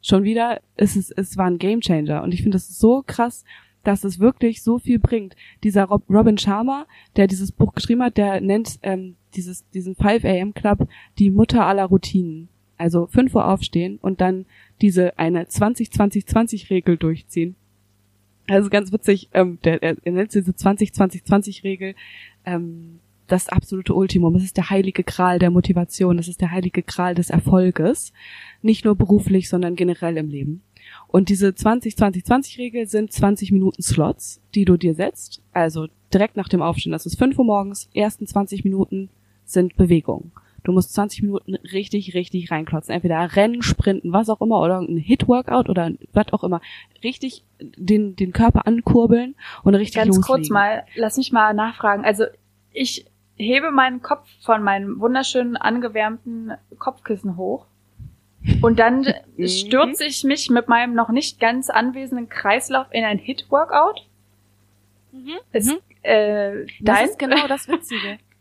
schon 0.00 0.24
wieder, 0.24 0.60
es 0.76 0.96
ist, 0.96 1.12
es 1.16 1.36
war 1.36 1.46
ein 1.46 1.58
Gamechanger 1.58 2.22
und 2.22 2.34
ich 2.34 2.42
finde 2.42 2.56
das 2.56 2.78
so 2.78 3.02
krass, 3.06 3.44
dass 3.84 4.04
es 4.04 4.18
wirklich 4.18 4.62
so 4.62 4.78
viel 4.78 4.98
bringt. 4.98 5.34
Dieser 5.64 5.84
Rob, 5.84 6.04
Robin 6.08 6.38
Sharma, 6.38 6.86
der 7.16 7.26
dieses 7.26 7.52
Buch 7.52 7.74
geschrieben 7.74 8.02
hat, 8.02 8.16
der 8.16 8.40
nennt 8.40 8.78
ähm, 8.82 9.16
dieses, 9.34 9.68
diesen 9.70 9.94
5 9.94 10.24
AM 10.24 10.54
Club 10.54 10.88
die 11.18 11.30
Mutter 11.30 11.66
aller 11.66 11.84
Routinen. 11.84 12.48
Also 12.78 13.06
5 13.06 13.34
Uhr 13.34 13.48
aufstehen 13.48 13.98
und 14.00 14.20
dann 14.20 14.46
diese 14.80 15.18
eine 15.18 15.44
20-20-20 15.44 16.70
Regel 16.70 16.96
durchziehen. 16.96 17.54
Also 18.48 18.70
ganz 18.70 18.92
witzig, 18.92 19.28
ähm, 19.34 19.58
der, 19.62 19.82
er 19.82 19.96
nennt 20.04 20.34
diese 20.34 20.50
20-20-20 20.50 21.62
Regel 21.62 21.94
ähm, 22.44 22.98
das 23.32 23.48
absolute 23.48 23.94
Ultimum. 23.94 24.34
Es 24.36 24.44
ist 24.44 24.58
der 24.58 24.68
heilige 24.68 25.04
Gral 25.04 25.38
der 25.38 25.50
Motivation, 25.50 26.18
es 26.18 26.28
ist 26.28 26.40
der 26.40 26.50
heilige 26.50 26.82
Gral 26.82 27.14
des 27.14 27.30
Erfolges. 27.30 28.12
Nicht 28.60 28.84
nur 28.84 28.94
beruflich, 28.94 29.48
sondern 29.48 29.74
generell 29.74 30.18
im 30.18 30.28
Leben. 30.28 30.62
Und 31.08 31.30
diese 31.30 31.48
20-20-20-Regel 31.48 32.86
sind 32.86 33.12
20 33.12 33.50
Minuten 33.52 33.82
Slots, 33.82 34.40
die 34.54 34.64
du 34.64 34.76
dir 34.76 34.94
setzt. 34.94 35.40
Also 35.52 35.86
direkt 36.12 36.36
nach 36.36 36.48
dem 36.48 36.60
Aufstehen. 36.60 36.92
Das 36.92 37.06
ist 37.06 37.18
5 37.18 37.38
Uhr 37.38 37.44
morgens. 37.44 37.88
Ersten 37.94 38.26
20 38.26 38.64
Minuten 38.64 39.08
sind 39.44 39.76
Bewegung. 39.76 40.32
Du 40.64 40.72
musst 40.72 40.92
20 40.94 41.22
Minuten 41.22 41.54
richtig, 41.54 42.14
richtig 42.14 42.50
reinklotzen. 42.50 42.94
Entweder 42.94 43.34
rennen, 43.34 43.62
sprinten, 43.62 44.12
was 44.12 44.28
auch 44.28 44.40
immer, 44.40 44.60
oder 44.60 44.78
ein 44.80 44.96
Hit-Workout 44.96 45.68
oder 45.68 45.90
was 46.12 46.32
auch 46.32 46.44
immer. 46.44 46.60
Richtig 47.02 47.44
den, 47.60 48.14
den 48.14 48.32
Körper 48.32 48.66
ankurbeln 48.66 49.34
und 49.64 49.74
richtig 49.74 49.96
Ganz 49.96 50.16
loslegen. 50.16 50.26
kurz 50.26 50.50
mal, 50.50 50.84
lass 50.94 51.16
mich 51.16 51.32
mal 51.32 51.54
nachfragen. 51.54 52.04
Also 52.04 52.24
ich 52.72 53.06
hebe 53.36 53.70
meinen 53.70 54.02
Kopf 54.02 54.28
von 54.40 54.62
meinem 54.62 55.00
wunderschönen 55.00 55.56
angewärmten 55.56 56.52
Kopfkissen 56.78 57.36
hoch 57.36 57.66
Und 58.60 58.78
dann 58.78 59.06
stürze 59.46 60.04
ich 60.04 60.24
mich 60.24 60.50
mit 60.50 60.68
meinem 60.68 60.94
noch 60.94 61.10
nicht 61.10 61.40
ganz 61.40 61.70
anwesenden 61.70 62.28
Kreislauf 62.28 62.86
in 62.90 63.04
ein 63.04 63.18
Hit-Workout. 63.18 64.06
Mhm. 65.12 65.38
Ist, 65.52 65.68
mhm. 65.68 65.78
äh, 66.02 66.66
das 66.80 66.98
nein. 66.98 67.08
ist 67.08 67.18
genau 67.18 67.46
das 67.46 67.68
Witzige. 67.68 68.18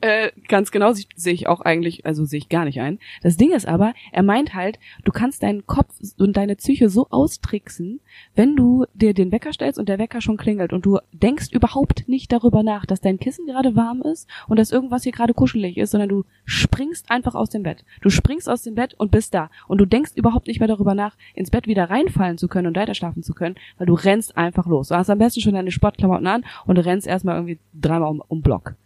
Äh, 0.00 0.30
ganz 0.48 0.70
genau 0.70 0.92
sehe 0.92 1.34
ich 1.34 1.46
auch 1.46 1.60
eigentlich, 1.60 2.06
also 2.06 2.24
sehe 2.24 2.38
ich 2.38 2.48
gar 2.48 2.64
nicht 2.64 2.80
ein. 2.80 2.98
Das 3.22 3.36
Ding 3.36 3.52
ist 3.52 3.68
aber, 3.68 3.92
er 4.12 4.22
meint 4.22 4.54
halt, 4.54 4.78
du 5.04 5.12
kannst 5.12 5.42
deinen 5.42 5.66
Kopf 5.66 5.94
und 6.18 6.36
deine 6.36 6.56
Psyche 6.56 6.88
so 6.88 7.08
austricksen, 7.10 8.00
wenn 8.34 8.56
du 8.56 8.86
dir 8.94 9.12
den 9.12 9.30
Wecker 9.30 9.52
stellst 9.52 9.78
und 9.78 9.88
der 9.90 9.98
Wecker 9.98 10.22
schon 10.22 10.38
klingelt 10.38 10.72
und 10.72 10.86
du 10.86 10.98
denkst 11.12 11.48
überhaupt 11.52 12.08
nicht 12.08 12.32
darüber 12.32 12.62
nach, 12.62 12.86
dass 12.86 13.02
dein 13.02 13.18
Kissen 13.18 13.46
gerade 13.46 13.76
warm 13.76 14.00
ist 14.00 14.28
und 14.48 14.58
dass 14.58 14.72
irgendwas 14.72 15.02
hier 15.02 15.12
gerade 15.12 15.34
kuschelig 15.34 15.76
ist, 15.76 15.90
sondern 15.90 16.08
du 16.08 16.24
springst 16.46 17.10
einfach 17.10 17.34
aus 17.34 17.50
dem 17.50 17.62
Bett. 17.62 17.84
Du 18.00 18.08
springst 18.08 18.48
aus 18.48 18.62
dem 18.62 18.74
Bett 18.74 18.94
und 18.94 19.10
bist 19.10 19.34
da. 19.34 19.50
Und 19.68 19.78
du 19.78 19.86
denkst 19.86 20.12
überhaupt 20.14 20.46
nicht 20.46 20.60
mehr 20.60 20.68
darüber 20.68 20.94
nach, 20.94 21.16
ins 21.34 21.50
Bett 21.50 21.66
wieder 21.66 21.90
reinfallen 21.90 22.38
zu 22.38 22.48
können 22.48 22.68
und 22.68 22.76
weiter 22.76 22.94
schlafen 22.94 23.22
zu 23.22 23.34
können, 23.34 23.56
weil 23.76 23.86
du 23.86 23.94
rennst 23.94 24.36
einfach 24.36 24.66
los. 24.66 24.88
Du 24.88 24.96
hast 24.96 25.10
am 25.10 25.18
besten 25.18 25.40
schon 25.40 25.54
deine 25.54 25.70
Sportklamotten 25.70 26.26
an 26.26 26.44
und 26.66 26.78
rennst 26.78 27.06
erstmal 27.06 27.36
irgendwie 27.36 27.58
dreimal 27.74 28.10
um, 28.10 28.22
um 28.26 28.40
Block. 28.40 28.76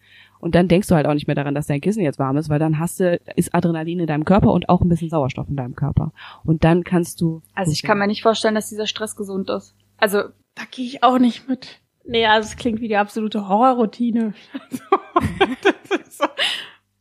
Und 0.41 0.55
dann 0.55 0.69
denkst 0.69 0.89
du 0.89 0.95
halt 0.95 1.07
auch 1.07 1.15
nicht 1.15 1.27
mehr 1.27 1.37
daran, 1.37 1.55
dass 1.55 1.67
dein 1.67 1.81
Kissen 1.81 2.03
jetzt 2.03 2.19
warm 2.19 2.37
ist, 2.37 2.49
weil 2.49 2.59
dann 2.59 2.79
hast 2.79 3.01
du, 3.01 3.21
ist 3.37 3.55
Adrenalin 3.55 4.01
in 4.01 4.07
deinem 4.07 4.25
Körper 4.25 4.53
und 4.53 4.69
auch 4.69 4.81
ein 4.81 4.89
bisschen 4.89 5.11
Sauerstoff 5.11 5.49
in 5.49 5.57
deinem 5.57 5.75
Körper. 5.75 6.13
Und 6.45 6.65
dann 6.65 6.85
kannst 6.85 7.21
du. 7.21 7.43
Also 7.55 7.73
ich 7.73 7.83
kann 7.83 7.99
mir 7.99 8.07
nicht 8.07 8.23
vorstellen, 8.23 8.55
dass 8.55 8.69
dieser 8.69 8.87
Stress 8.87 9.17
gesund 9.17 9.51
ist. 9.51 9.75
Also. 9.97 10.23
Da 10.55 10.65
gehe 10.69 10.87
ich 10.87 11.05
auch 11.05 11.21
nicht 11.21 11.49
mit. 11.49 11.81
Nee, 12.05 12.27
also 12.27 12.49
es 12.49 12.57
klingt 12.57 12.81
wie 12.81 12.89
die 12.89 12.97
absolute 12.97 13.49
Horrorroutine. 13.49 14.35
so. 16.11 16.25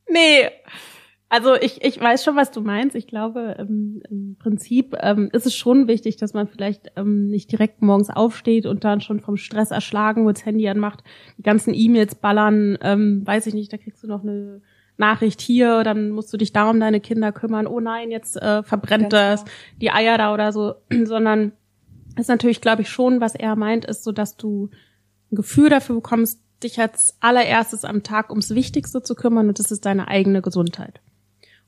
Nee, 0.08 0.50
also 1.30 1.56
ich, 1.56 1.84
ich 1.84 2.00
weiß 2.00 2.24
schon, 2.24 2.38
was 2.38 2.52
du 2.52 2.62
meinst. 2.62 2.96
Ich 2.96 3.08
glaube, 3.08 3.56
im 3.60 4.38
Prinzip 4.40 4.96
ähm, 5.02 5.30
ist 5.34 5.46
es 5.46 5.56
schon 5.56 5.88
wichtig, 5.88 6.16
dass 6.16 6.34
man 6.34 6.48
vielleicht 6.48 6.92
ähm, 6.96 7.28
nicht 7.28 7.52
direkt 7.52 7.82
morgens 7.82 8.10
aufsteht 8.10 8.66
und 8.66 8.86
dann 8.86 9.02
schon 9.02 9.20
vom 9.20 9.36
Stress 9.36 9.72
erschlagen, 9.72 10.26
wo 10.26 10.32
das 10.32 10.46
Handy 10.46 10.70
anmacht, 10.70 11.04
die 11.38 11.44
ganzen 11.44 11.74
E-Mails 11.74 12.16
ballern, 12.16 12.78
ähm, 12.82 13.24
weiß 13.26 13.48
ich 13.48 13.54
nicht, 13.54 13.74
da 13.74 13.78
kriegst 13.78 14.04
du 14.04 14.08
noch 14.08 14.24
eine 14.24 14.62
Nachricht 14.96 15.42
hier, 15.42 15.84
dann 15.84 16.12
musst 16.12 16.32
du 16.32 16.38
dich 16.38 16.54
da 16.54 16.70
um 16.70 16.80
deine 16.80 17.02
Kinder 17.02 17.34
kümmern. 17.34 17.68
Oh 17.68 17.82
nein, 17.82 18.10
jetzt 18.10 18.42
äh, 18.42 18.64
verbrennt 18.64 19.12
das, 19.12 19.44
genau. 19.44 19.56
die 19.82 19.92
Eier 19.92 20.18
da 20.18 20.34
oder 20.34 20.54
so, 20.54 20.76
sondern 21.04 21.52
ist 22.18 22.30
natürlich, 22.30 22.62
glaube 22.62 22.84
ich, 22.84 22.90
schon, 22.90 23.20
was 23.20 23.36
er 23.36 23.56
meint, 23.58 23.84
ist 23.84 24.06
so, 24.06 24.14
dass 24.14 24.38
du 24.38 24.70
ein 25.32 25.36
Gefühl 25.36 25.70
dafür 25.70 25.96
bekommst, 25.96 26.42
dich 26.64 26.80
als 26.80 27.18
allererstes 27.20 27.84
am 27.84 28.02
Tag 28.02 28.30
ums 28.30 28.56
Wichtigste 28.56 29.04
zu 29.04 29.14
kümmern 29.14 29.50
und 29.50 29.60
das 29.60 29.72
ist 29.72 29.86
deine 29.86 30.08
eigene 30.08 30.42
Gesundheit. 30.42 31.02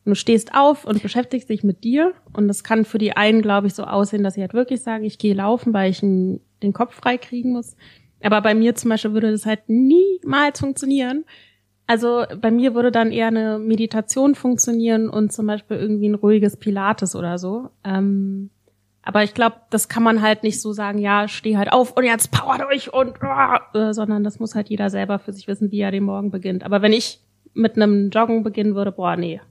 Du 0.10 0.16
stehst 0.16 0.54
auf 0.54 0.86
und 0.86 1.02
beschäftigst 1.02 1.50
dich 1.50 1.64
mit 1.64 1.84
dir. 1.84 2.14
Und 2.34 2.48
das 2.48 2.64
kann 2.64 2.86
für 2.86 2.98
die 2.98 3.16
einen, 3.16 3.42
glaube 3.42 3.68
ich, 3.68 3.74
so 3.74 3.84
aussehen, 3.84 4.24
dass 4.24 4.34
sie 4.34 4.42
halt 4.42 4.54
wirklich 4.54 4.82
sagen, 4.82 5.04
ich 5.04 5.18
gehe 5.18 5.34
laufen, 5.34 5.74
weil 5.74 5.92
ich 5.92 6.00
den 6.02 6.74
Kopf 6.74 6.96
frei 6.96 7.18
kriegen 7.18 7.54
muss. 7.54 7.76
Aber 8.22 8.42
bei 8.42 8.54
mir 8.54 8.76
zum 8.76 8.90
Beispiel 8.90 9.14
würde 9.14 9.32
das 9.32 9.46
halt 9.46 9.62
niemals 9.68 10.60
funktionieren. 10.60 11.26
Also 11.88 12.26
bei 12.40 12.52
mir 12.52 12.76
würde 12.76 12.92
dann 12.92 13.12
eher 13.12 13.28
eine 13.28 13.58
Meditation 13.58 14.36
funktionieren 14.36 15.10
und 15.10 15.32
zum 15.34 15.48
Beispiel 15.48 15.78
irgendwie 15.78 16.10
ein 16.10 16.16
ruhiges 16.16 16.58
Pilates 16.58 17.16
oder 17.16 17.38
so. 17.38 17.70
Ähm, 17.84 18.52
aber 19.02 19.24
ich 19.24 19.34
glaube, 19.34 19.56
das 19.72 19.90
kann 19.90 20.04
man 20.04 20.22
halt 20.22 20.44
nicht 20.44 20.62
so 20.62 20.72
sagen, 20.72 21.00
ja, 21.00 21.28
steh 21.28 21.58
halt 21.58 21.72
auf 21.72 21.98
und 21.98 22.04
jetzt 22.04 22.32
power 22.32 22.58
durch 22.60 22.94
und 22.94 23.16
äh, 23.74 23.94
sondern 23.94 24.24
das 24.24 24.40
muss 24.40 24.54
halt 24.54 24.70
jeder 24.70 24.90
selber 24.90 25.18
für 25.18 25.34
sich 25.34 25.48
wissen, 25.48 25.72
wie 25.72 25.80
er 25.80 25.90
den 25.90 26.04
Morgen 26.04 26.30
beginnt. 26.30 26.64
Aber 26.64 26.82
wenn 26.84 26.94
ich 26.94 27.20
mit 27.54 27.76
einem 27.76 28.10
Joggen 28.12 28.44
beginnen 28.44 28.76
würde, 28.76 28.92
boah, 28.92 29.16
nee, 29.16 29.42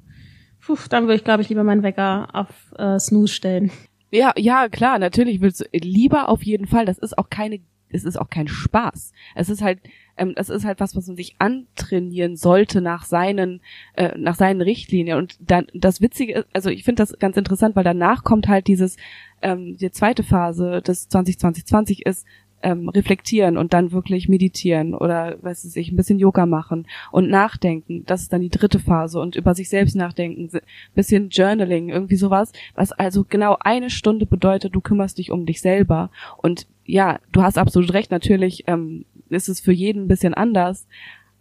Puh, 0.68 0.76
dann 0.90 1.04
würde 1.04 1.14
ich, 1.14 1.24
glaube 1.24 1.40
ich, 1.40 1.48
lieber 1.48 1.64
meinen 1.64 1.82
Wecker 1.82 2.28
auf 2.34 2.48
äh, 2.76 2.98
Snooze 2.98 3.32
stellen. 3.32 3.70
Ja, 4.10 4.34
ja, 4.36 4.68
klar, 4.68 4.98
natürlich 4.98 5.40
willst 5.40 5.60
du 5.60 5.64
lieber 5.72 6.28
auf 6.28 6.42
jeden 6.42 6.66
Fall. 6.66 6.84
Das 6.84 6.98
ist 6.98 7.16
auch 7.16 7.30
keine, 7.30 7.60
es 7.88 8.04
ist 8.04 8.20
auch 8.20 8.28
kein 8.28 8.48
Spaß. 8.48 9.12
Es 9.34 9.48
ist 9.48 9.62
halt, 9.62 9.80
ähm, 10.18 10.34
es 10.36 10.50
ist 10.50 10.66
halt 10.66 10.78
was, 10.78 10.94
was 10.94 11.06
man 11.06 11.16
sich 11.16 11.36
antrainieren 11.38 12.36
sollte 12.36 12.82
nach 12.82 13.06
seinen, 13.06 13.62
äh, 13.94 14.12
nach 14.18 14.34
seinen 14.34 14.60
Richtlinien. 14.60 15.16
Und 15.16 15.38
dann 15.40 15.68
das 15.72 16.02
Witzige 16.02 16.34
ist, 16.34 16.48
also 16.52 16.68
ich 16.68 16.84
finde 16.84 17.00
das 17.00 17.18
ganz 17.18 17.38
interessant, 17.38 17.74
weil 17.74 17.84
danach 17.84 18.22
kommt 18.22 18.46
halt 18.46 18.66
dieses, 18.66 18.98
ähm, 19.40 19.78
die 19.78 19.90
zweite 19.90 20.22
Phase 20.22 20.82
des 20.82 21.08
2020 21.08 22.04
ist, 22.04 22.26
ähm, 22.62 22.88
reflektieren 22.88 23.56
und 23.56 23.72
dann 23.72 23.92
wirklich 23.92 24.28
meditieren 24.28 24.94
oder 24.94 25.36
weiß 25.42 25.76
ich, 25.76 25.92
ein 25.92 25.96
bisschen 25.96 26.18
Yoga 26.18 26.46
machen 26.46 26.86
und 27.12 27.28
nachdenken. 27.28 28.04
Das 28.06 28.22
ist 28.22 28.32
dann 28.32 28.40
die 28.40 28.48
dritte 28.48 28.78
Phase 28.78 29.20
und 29.20 29.36
über 29.36 29.54
sich 29.54 29.68
selbst 29.68 29.94
nachdenken, 29.94 30.50
bisschen 30.94 31.28
Journaling, 31.30 31.88
irgendwie 31.88 32.16
sowas, 32.16 32.52
was 32.74 32.92
also 32.92 33.24
genau 33.28 33.56
eine 33.60 33.90
Stunde 33.90 34.26
bedeutet, 34.26 34.74
du 34.74 34.80
kümmerst 34.80 35.18
dich 35.18 35.30
um 35.30 35.46
dich 35.46 35.60
selber. 35.60 36.10
Und 36.36 36.66
ja, 36.84 37.20
du 37.32 37.42
hast 37.42 37.58
absolut 37.58 37.92
recht, 37.92 38.10
natürlich 38.10 38.64
ähm, 38.66 39.04
ist 39.28 39.48
es 39.48 39.60
für 39.60 39.72
jeden 39.72 40.04
ein 40.04 40.08
bisschen 40.08 40.34
anders. 40.34 40.86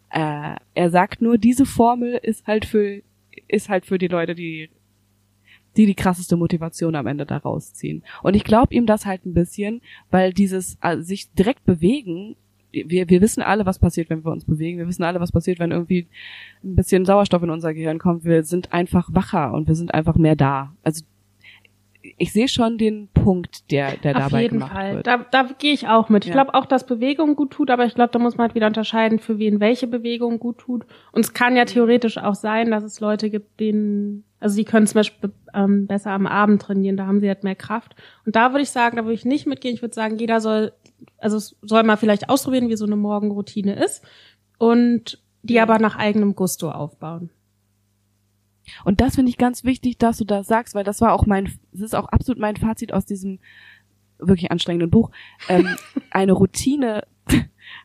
Äh, 0.09 0.55
er 0.73 0.89
sagt 0.89 1.21
nur, 1.21 1.37
diese 1.37 1.65
Formel 1.65 2.19
ist 2.21 2.45
halt 2.47 2.65
für 2.65 3.01
ist 3.47 3.69
halt 3.69 3.85
für 3.85 3.97
die 3.97 4.07
Leute, 4.07 4.35
die 4.35 4.69
die 5.77 5.85
die 5.85 5.95
krasseste 5.95 6.35
Motivation 6.35 6.95
am 6.95 7.07
Ende 7.07 7.25
da 7.25 7.37
rausziehen. 7.37 8.03
Und 8.23 8.35
ich 8.35 8.43
glaube 8.43 8.73
ihm 8.73 8.85
das 8.85 9.05
halt 9.05 9.25
ein 9.25 9.33
bisschen, 9.33 9.81
weil 10.11 10.33
dieses 10.33 10.77
also 10.81 11.03
sich 11.03 11.31
direkt 11.33 11.65
bewegen, 11.65 12.35
wir, 12.71 13.09
wir 13.09 13.21
wissen 13.21 13.41
alle, 13.41 13.65
was 13.65 13.79
passiert, 13.79 14.09
wenn 14.09 14.25
wir 14.25 14.31
uns 14.31 14.45
bewegen. 14.45 14.77
Wir 14.77 14.87
wissen 14.87 15.03
alle, 15.03 15.19
was 15.19 15.31
passiert, 15.31 15.59
wenn 15.59 15.71
irgendwie 15.71 16.07
ein 16.63 16.75
bisschen 16.75 17.05
Sauerstoff 17.05 17.41
in 17.43 17.49
unser 17.49 17.73
Gehirn 17.73 17.97
kommt. 17.97 18.25
Wir 18.25 18.43
sind 18.43 18.73
einfach 18.73 19.09
wacher 19.13 19.53
und 19.53 19.67
wir 19.67 19.75
sind 19.75 19.93
einfach 19.93 20.15
mehr 20.15 20.35
da. 20.35 20.73
Also 20.83 21.03
ich 22.17 22.31
sehe 22.31 22.47
schon 22.47 22.77
den 22.77 23.09
Punkt, 23.13 23.71
der, 23.71 23.97
der 23.97 24.15
Auf 24.15 24.23
dabei 24.23 24.43
jeden 24.43 24.59
gemacht 24.59 24.71
Fall. 24.71 24.95
wird. 24.95 25.07
Da, 25.07 25.17
da 25.17 25.49
gehe 25.57 25.73
ich 25.73 25.87
auch 25.87 26.09
mit. 26.09 26.25
Ich 26.25 26.29
ja. 26.29 26.33
glaube 26.33 26.53
auch, 26.53 26.65
dass 26.65 26.85
Bewegung 26.85 27.35
gut 27.35 27.51
tut, 27.51 27.69
aber 27.69 27.85
ich 27.85 27.95
glaube, 27.95 28.11
da 28.11 28.19
muss 28.19 28.37
man 28.37 28.47
halt 28.47 28.55
wieder 28.55 28.67
unterscheiden, 28.67 29.19
für 29.19 29.39
wen 29.39 29.59
welche 29.59 29.87
Bewegung 29.87 30.39
gut 30.39 30.59
tut. 30.59 30.85
Und 31.11 31.25
es 31.25 31.33
kann 31.33 31.57
ja 31.57 31.65
theoretisch 31.65 32.17
auch 32.17 32.35
sein, 32.35 32.71
dass 32.71 32.83
es 32.83 32.99
Leute 32.99 33.29
gibt, 33.29 33.59
denen, 33.59 34.23
also 34.39 34.55
die 34.55 34.65
können 34.65 34.87
zum 34.87 34.99
Beispiel 34.99 35.31
ähm, 35.53 35.87
besser 35.87 36.11
am 36.11 36.27
Abend 36.27 36.61
trainieren, 36.61 36.97
da 36.97 37.07
haben 37.07 37.19
sie 37.19 37.27
halt 37.27 37.43
mehr 37.43 37.55
Kraft. 37.55 37.95
Und 38.25 38.35
da 38.35 38.51
würde 38.51 38.61
ich 38.61 38.69
sagen, 38.69 38.97
da 38.97 39.03
würde 39.03 39.15
ich 39.15 39.25
nicht 39.25 39.47
mitgehen. 39.47 39.73
Ich 39.73 39.81
würde 39.81 39.95
sagen, 39.95 40.17
jeder 40.17 40.41
soll, 40.41 40.73
also 41.17 41.55
soll 41.61 41.83
mal 41.83 41.97
vielleicht 41.97 42.29
ausprobieren, 42.29 42.69
wie 42.69 42.75
so 42.75 42.85
eine 42.85 42.95
Morgenroutine 42.95 43.83
ist. 43.83 44.03
Und 44.59 45.19
die 45.43 45.59
aber 45.59 45.79
nach 45.79 45.95
eigenem 45.95 46.35
Gusto 46.35 46.71
aufbauen. 46.71 47.29
Und 48.83 49.01
das 49.01 49.15
finde 49.15 49.29
ich 49.29 49.37
ganz 49.37 49.63
wichtig, 49.63 49.97
dass 49.97 50.17
du 50.17 50.25
das 50.25 50.47
sagst, 50.47 50.75
weil 50.75 50.83
das 50.83 50.99
war 51.01 51.13
auch 51.13 51.25
mein, 51.25 51.45
das 51.71 51.81
ist 51.81 51.95
auch 51.95 52.09
absolut 52.09 52.39
mein 52.39 52.57
Fazit 52.57 52.93
aus 52.93 53.05
diesem 53.05 53.39
wirklich 54.19 54.51
anstrengenden 54.51 54.89
Buch. 54.89 55.09
Ähm, 55.47 55.67
eine 56.11 56.33
Routine, 56.33 57.07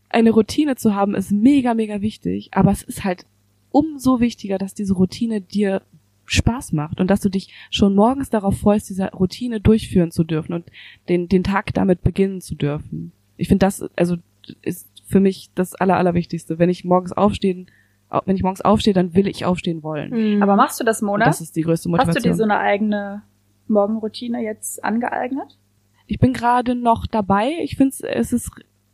eine 0.09 0.31
Routine 0.31 0.77
zu 0.77 0.95
haben, 0.95 1.15
ist 1.15 1.31
mega, 1.31 1.75
mega 1.75 2.01
wichtig, 2.01 2.51
aber 2.53 2.73
es 2.73 2.83
ist 2.83 3.05
halt 3.05 3.27
umso 3.71 4.21
wichtiger, 4.21 4.59
dass 4.59 4.75
diese 4.75 4.95
Routine 4.95 5.41
dir 5.41 5.83
Spaß 6.33 6.73
macht 6.73 7.01
und 7.01 7.11
dass 7.11 7.21
du 7.21 7.29
dich 7.29 7.53
schon 7.71 7.95
morgens 7.95 8.31
darauf 8.31 8.59
freust, 8.59 8.89
diese 8.89 9.11
Routine 9.13 9.61
durchführen 9.61 10.11
zu 10.11 10.25
dürfen 10.25 10.53
und 10.53 10.65
den, 11.09 11.29
den 11.29 11.45
Tag 11.45 11.75
damit 11.75 12.03
beginnen 12.03 12.41
zu 12.41 12.55
dürfen. 12.55 13.13
Ich 13.37 13.49
finde 13.49 13.67
das, 13.67 13.85
also, 13.97 14.17
ist 14.63 14.89
für 15.07 15.21
mich 15.21 15.51
das 15.55 15.75
Aller, 15.75 15.97
Allerwichtigste. 15.97 16.59
Wenn 16.59 16.71
ich 16.71 16.85
morgens 16.85 17.13
aufstehen 17.13 17.69
wenn 18.27 18.37
ich 18.37 18.43
morgens 18.43 18.61
aufstehe, 18.61 18.93
dann 18.93 19.15
will 19.15 19.27
ich 19.27 19.47
aufstehen 19.47 19.83
wollen. 19.83 20.37
Mhm. 20.37 20.43
Aber 20.43 20.55
machst 20.55 20.79
du 20.79 20.85
das, 20.85 21.01
Mona? 21.01 21.25
das 21.25 21.41
ist 21.41 21.57
die 21.57 21.63
größte 21.63 21.89
Motivation. 21.89 22.17
Hast 22.17 22.25
du 22.25 22.29
dir 22.29 22.35
so 22.35 22.45
eine 22.45 22.59
eigene 22.59 23.23
Morgenroutine 23.69 24.43
jetzt 24.43 24.85
angeeignet? 24.85 25.59
Ich 26.07 26.19
bin 26.19 26.35
gerade 26.35 26.75
noch 26.75 27.07
dabei. 27.07 27.53
Ich 27.63 27.77
finde 27.77 27.97
es 28.09 28.33
ist 28.33 28.51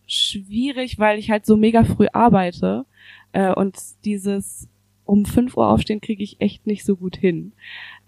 schwierig, 0.06 0.98
weil 0.98 1.18
ich 1.18 1.30
halt 1.30 1.46
so 1.46 1.56
mega 1.56 1.84
früh 1.84 2.06
arbeite 2.12 2.86
äh, 3.32 3.52
und 3.52 3.76
dieses 4.04 4.68
um 5.08 5.24
fünf 5.24 5.56
Uhr 5.56 5.66
aufstehen 5.68 6.02
kriege 6.02 6.22
ich 6.22 6.38
echt 6.38 6.66
nicht 6.66 6.84
so 6.84 6.94
gut 6.94 7.16
hin. 7.16 7.52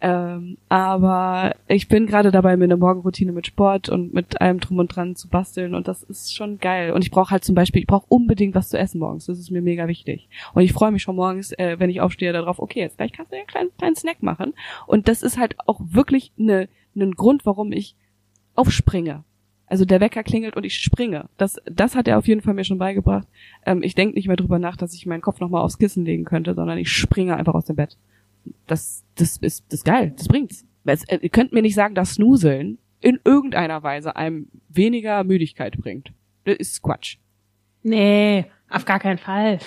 Ähm, 0.03 0.59
aber 0.69 1.55
ich 1.67 1.89
bin 1.89 2.07
gerade 2.07 2.31
dabei, 2.31 2.59
mir 2.59 2.65
eine 2.65 2.77
Morgenroutine 2.77 3.33
mit 3.33 3.47
Sport 3.47 3.89
und 3.89 4.13
mit 4.13 4.41
allem 4.41 4.61
drum 4.61 4.79
und 4.79 4.95
dran 4.95 5.17
zu 5.17 5.29
basteln 5.29 5.75
und 5.75 5.89
das 5.89 6.03
ist 6.03 6.35
schon 6.35 6.59
geil. 6.59 6.93
Und 6.93 7.03
ich 7.03 7.11
brauche 7.11 7.31
halt 7.31 7.43
zum 7.43 7.55
Beispiel, 7.55 7.81
ich 7.81 7.87
brauche 7.87 8.05
unbedingt 8.09 8.55
was 8.55 8.69
zu 8.69 8.79
essen 8.79 8.99
morgens. 8.99 9.27
Das 9.27 9.39
ist 9.39 9.51
mir 9.51 9.63
mega 9.63 9.89
wichtig. 9.89 10.29
Und 10.53 10.63
ich 10.63 10.75
freue 10.75 10.93
mich 10.93 11.03
schon 11.03 11.17
morgens, 11.17 11.53
äh, 11.53 11.77
wenn 11.79 11.89
ich 11.89 12.03
aufstehe, 12.03 12.35
darauf, 12.35 12.59
okay, 12.59 12.81
jetzt 12.81 12.99
gleich 12.99 13.13
kannst 13.13 13.33
du 13.33 13.37
einen 13.37 13.47
kleinen, 13.47 13.71
kleinen 13.79 13.97
Snack 13.97 14.23
machen. 14.23 14.53
Und 14.87 15.09
das 15.09 15.23
ist 15.23 15.39
halt 15.39 15.57
auch 15.67 15.81
wirklich 15.83 16.33
ne, 16.37 16.69
ein 16.95 17.13
Grund, 17.13 17.47
warum 17.47 17.73
ich 17.73 17.97
aufspringe. 18.57 19.25
Also 19.71 19.87
der 19.87 20.01
Wecker 20.01 20.23
klingelt 20.23 20.57
und 20.57 20.65
ich 20.65 20.75
springe. 20.75 21.31
Das, 21.39 21.57
das 21.65 21.95
hat 21.95 22.09
er 22.09 22.19
auf 22.19 22.29
jeden 22.29 22.43
Fall 22.43 22.55
mir 22.55 22.65
schon 22.65 22.79
beigebracht. 22.79 23.27
Ähm, 23.65 23.83
ich 23.83 23.95
denke 23.95 24.17
nicht 24.17 24.27
mehr 24.27 24.37
drüber 24.37 24.59
nach, 24.59 24.77
dass 24.77 24.93
ich 24.93 25.07
meinen 25.07 25.23
Kopf 25.23 25.41
nochmal 25.41 25.63
aufs 25.63 25.79
Kissen 25.79 26.05
legen 26.05 26.25
könnte, 26.25 26.55
sondern 26.55 26.77
ich 26.77 26.91
springe 26.91 27.37
einfach 27.37 27.55
aus 27.55 27.65
dem 27.65 27.77
Bett 27.77 27.97
das, 28.67 29.05
das 29.17 29.37
ist, 29.39 29.65
das 29.69 29.81
ist 29.81 29.85
geil, 29.85 30.13
das 30.17 30.29
bringt's. 30.29 30.65
Äh, 30.85 31.19
ihr 31.21 31.29
könnt 31.29 31.53
mir 31.53 31.63
nicht 31.63 31.75
sagen, 31.75 31.95
dass 31.95 32.15
Snuseln 32.15 32.79
in 33.01 33.19
irgendeiner 33.25 33.83
Weise 33.83 34.17
einem 34.17 34.49
weniger 34.69 35.25
Müdigkeit 35.25 35.77
bringt. 35.79 36.13
Das 36.45 36.57
ist 36.57 36.83
Quatsch. 36.83 37.17
Nee, 37.83 38.47
auf 38.69 38.85
gar 38.85 38.99
keinen 38.99 39.19
Fall. 39.19 39.59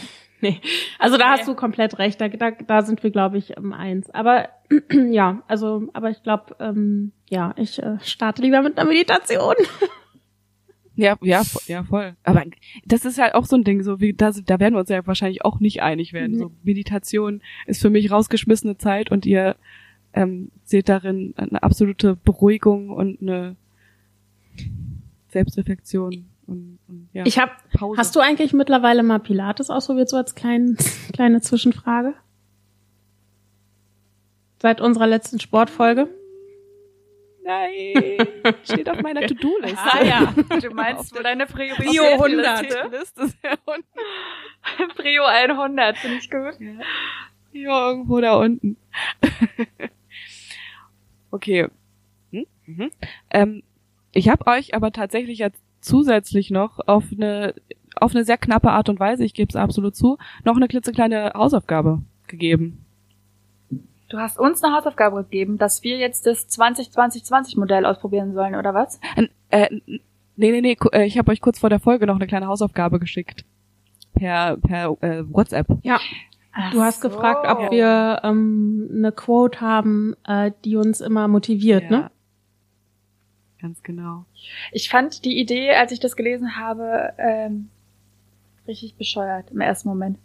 Nee. 0.44 0.62
Also 1.00 1.18
da 1.18 1.32
hast 1.32 1.48
du 1.48 1.56
komplett 1.56 1.98
recht. 1.98 2.22
Da, 2.22 2.28
da, 2.28 2.52
da 2.52 2.82
sind 2.84 3.02
wir, 3.02 3.10
glaube 3.10 3.38
ich, 3.38 3.58
um 3.58 3.74
eins. 3.74 4.10
Aber 4.12 4.50
ja, 5.10 5.42
also, 5.48 5.88
aber 5.94 6.10
ich 6.10 6.22
glaube, 6.22 6.56
ähm, 6.60 7.14
ja, 7.30 7.56
ich 7.58 7.82
äh, 7.82 7.98
starte 8.04 8.42
lieber 8.42 8.62
mit 8.62 8.78
einer 8.78 8.88
Meditation. 8.88 9.56
Ja, 10.96 11.18
ja, 11.24 11.42
ja, 11.66 11.84
voll. 11.84 12.16
Aber 12.22 12.44
das 12.86 13.04
ist 13.04 13.18
halt 13.18 13.34
auch 13.34 13.46
so 13.46 13.56
ein 13.56 13.64
Ding, 13.64 13.82
so 13.82 14.00
wie 14.00 14.14
da, 14.14 14.30
da 14.30 14.60
werden 14.60 14.76
wir 14.76 14.80
uns 14.80 14.90
ja 14.90 15.08
wahrscheinlich 15.08 15.44
auch 15.44 15.60
nicht 15.60 15.82
einig 15.82 16.14
werden. 16.14 16.34
Mhm. 16.34 16.38
So 16.38 16.52
Meditation 16.62 17.42
ist 17.66 17.82
für 17.82 17.90
mich 17.90 18.12
rausgeschmissene 18.12 18.78
Zeit 18.78 19.10
und 19.10 19.26
ihr 19.26 19.56
ähm, 20.14 20.52
seht 20.66 20.90
darin 20.90 21.34
eine 21.36 21.64
absolute 21.64 22.16
Beruhigung 22.16 22.92
und 22.92 23.24
eine 23.24 23.56
Selbstreflexion. 25.30 26.30
Und, 26.48 26.80
und, 26.88 27.10
ja, 27.14 27.26
ich 27.26 27.40
habe. 27.40 27.52
Hast 27.98 28.16
du 28.16 28.20
eigentlich 28.20 28.54
mittlerweile 28.54 29.04
mal 29.04 29.20
Pilates 29.20 29.70
ausprobiert, 29.70 30.10
so 30.10 30.18
als 30.18 30.36
klein, 30.36 30.78
kleine 31.14 31.42
Zwischenfrage? 31.42 32.14
Seit 34.60 34.82
unserer 34.82 35.08
letzten 35.08 35.40
Sportfolge? 35.40 36.08
Nein, 37.44 38.26
steht 38.64 38.90
auf 38.90 39.02
meiner 39.02 39.28
To-Do-Liste. 39.28 39.78
Ah 39.78 40.04
ja, 40.04 40.34
du 40.60 40.70
meinst, 40.70 41.14
wo 41.14 41.22
deine 41.22 41.46
Priorität 41.46 41.88
Prio 41.88 42.04
100. 42.04 42.92
Liste 42.92 43.24
ist 43.24 43.38
ja 43.44 43.58
Prio 44.96 45.26
100, 45.26 45.98
finde 45.98 46.18
ich 46.18 46.32
gut. 46.32 46.56
Ja. 46.60 46.80
ja, 47.52 47.90
irgendwo 47.90 48.22
da 48.22 48.36
unten. 48.36 48.78
okay. 51.32 51.68
Hm? 52.32 52.46
Mhm. 52.66 52.92
Ähm, 53.30 53.64
ich 54.14 54.30
habe 54.30 54.48
euch 54.48 54.74
aber 54.74 54.92
tatsächlich 54.92 55.40
jetzt 55.40 55.63
zusätzlich 55.84 56.50
noch 56.52 56.80
auf 56.88 57.06
eine 57.12 57.54
auf 57.96 58.16
eine 58.16 58.26
sehr 58.26 58.38
knappe 58.38 58.72
Art 58.72 58.90
und 58.90 59.00
Weise, 59.00 59.24
ich 59.24 59.34
gebe 59.34 59.50
es 59.50 59.56
absolut 59.56 59.96
zu, 59.96 60.18
noch 60.44 60.56
eine 60.56 60.68
klitzekleine 60.68 61.34
Hausaufgabe 61.36 62.02
gegeben. 62.28 62.86
Du 64.10 64.20
hast 64.20 64.40
uns 64.40 64.64
eine 64.64 64.76
Hausaufgabe 64.76 65.24
gegeben, 65.24 65.58
dass 65.58 65.84
wir 65.84 65.98
jetzt 65.98 66.26
das 66.26 66.48
2020-20 66.50 67.60
Modell 67.60 67.86
ausprobieren 67.86 68.34
sollen, 68.34 68.56
oder 68.56 68.74
was? 68.74 69.00
Äh, 69.50 69.70
nee, 70.36 70.52
nee, 70.52 70.62
nee, 70.62 70.78
äh, 70.92 71.06
ich 71.06 71.18
habe 71.18 71.32
euch 71.32 71.42
kurz 71.42 71.60
vor 71.60 71.70
der 71.70 71.80
Folge 71.80 72.06
noch 72.06 72.16
eine 72.16 72.28
kleine 72.28 72.48
Hausaufgabe 72.48 73.00
geschickt. 73.00 73.46
Per, 74.14 74.58
per 74.58 74.98
äh, 75.02 75.24
WhatsApp. 75.32 75.68
Ja. 75.82 76.00
Ach 76.52 76.72
du 76.72 76.82
hast 76.82 77.02
so. 77.02 77.10
gefragt, 77.10 77.48
ob 77.50 77.72
wir 77.72 78.20
ähm, 78.24 78.88
eine 78.94 79.12
Quote 79.12 79.62
haben, 79.62 80.16
äh, 80.28 80.52
die 80.64 80.76
uns 80.76 81.02
immer 81.02 81.28
motiviert, 81.28 81.86
ja. 81.86 81.90
ne? 81.90 82.12
Ganz 83.64 83.82
genau. 83.82 84.26
Ich 84.74 84.90
fand 84.90 85.24
die 85.24 85.40
Idee, 85.40 85.72
als 85.72 85.94
ich 85.94 86.02
das 86.02 86.18
gelesen 86.18 86.58
habe, 86.58 87.14
ähm, 87.18 87.70
richtig 88.68 88.96
bescheuert 88.96 89.52
im 89.52 89.62
ersten 89.62 89.88
Moment. 89.88 90.20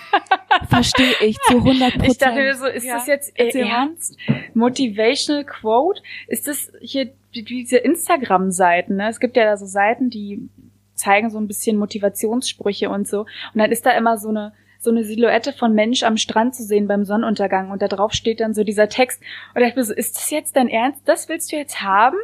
Verstehe 0.70 1.12
ich 1.20 1.36
zu 1.40 1.58
100 1.58 1.92
Prozent. 1.98 2.10
Ich 2.10 2.16
dachte 2.16 2.54
so, 2.54 2.64
ist 2.64 2.84
ja. 2.86 2.94
das 2.94 3.06
jetzt 3.08 3.32
Erzähl 3.34 3.66
ernst? 3.66 4.16
Motivational 4.54 5.44
Quote? 5.44 6.00
Ist 6.28 6.48
das 6.48 6.72
hier 6.80 7.12
diese 7.34 7.76
Instagram-Seiten? 7.76 8.96
Ne? 8.96 9.10
Es 9.10 9.20
gibt 9.20 9.36
ja 9.36 9.44
da 9.44 9.58
so 9.58 9.66
Seiten, 9.66 10.08
die 10.08 10.48
zeigen 10.94 11.28
so 11.28 11.36
ein 11.36 11.48
bisschen 11.48 11.76
Motivationssprüche 11.76 12.88
und 12.88 13.06
so. 13.06 13.20
Und 13.20 13.58
dann 13.58 13.70
ist 13.70 13.84
da 13.84 13.90
immer 13.90 14.16
so 14.16 14.30
eine 14.30 14.54
so 14.82 14.90
eine 14.90 15.04
Silhouette 15.04 15.52
von 15.52 15.74
Mensch 15.74 16.02
am 16.02 16.16
Strand 16.16 16.56
zu 16.56 16.64
sehen 16.64 16.88
beim 16.88 17.04
Sonnenuntergang 17.04 17.70
und 17.70 17.82
da 17.82 17.86
drauf 17.86 18.12
steht 18.14 18.40
dann 18.40 18.52
so 18.52 18.64
dieser 18.64 18.88
Text. 18.88 19.22
Und 19.54 19.62
ich 19.62 19.68
dachte 19.68 19.84
so, 19.84 19.94
ist 19.94 20.16
das 20.16 20.30
jetzt 20.30 20.56
dein 20.56 20.68
Ernst? 20.68 21.02
Das 21.04 21.28
willst 21.28 21.52
du 21.52 21.56
jetzt 21.56 21.82
haben? 21.82 22.16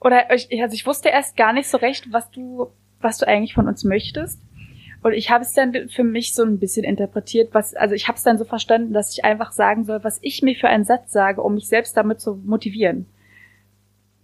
Oder 0.00 0.32
ich, 0.34 0.48
also 0.62 0.74
ich 0.74 0.86
wusste 0.86 1.10
erst 1.10 1.36
gar 1.36 1.52
nicht 1.52 1.68
so 1.68 1.76
recht, 1.78 2.12
was 2.12 2.30
du, 2.30 2.70
was 3.00 3.18
du 3.18 3.26
eigentlich 3.26 3.54
von 3.54 3.68
uns 3.68 3.84
möchtest. 3.84 4.40
Und 5.02 5.12
ich 5.12 5.30
habe 5.30 5.44
es 5.44 5.52
dann 5.52 5.88
für 5.88 6.04
mich 6.04 6.34
so 6.34 6.42
ein 6.42 6.58
bisschen 6.58 6.84
interpretiert, 6.84 7.54
was, 7.54 7.74
also 7.74 7.94
ich 7.94 8.06
habe 8.06 8.16
es 8.16 8.22
dann 8.22 8.36
so 8.36 8.44
verstanden, 8.44 8.92
dass 8.92 9.12
ich 9.12 9.24
einfach 9.24 9.52
sagen 9.52 9.84
soll, 9.84 10.04
was 10.04 10.18
ich 10.22 10.42
mir 10.42 10.54
für 10.54 10.68
einen 10.68 10.84
Satz 10.84 11.12
sage, 11.12 11.42
um 11.42 11.54
mich 11.54 11.68
selbst 11.68 11.96
damit 11.96 12.20
zu 12.20 12.36
motivieren. 12.44 13.06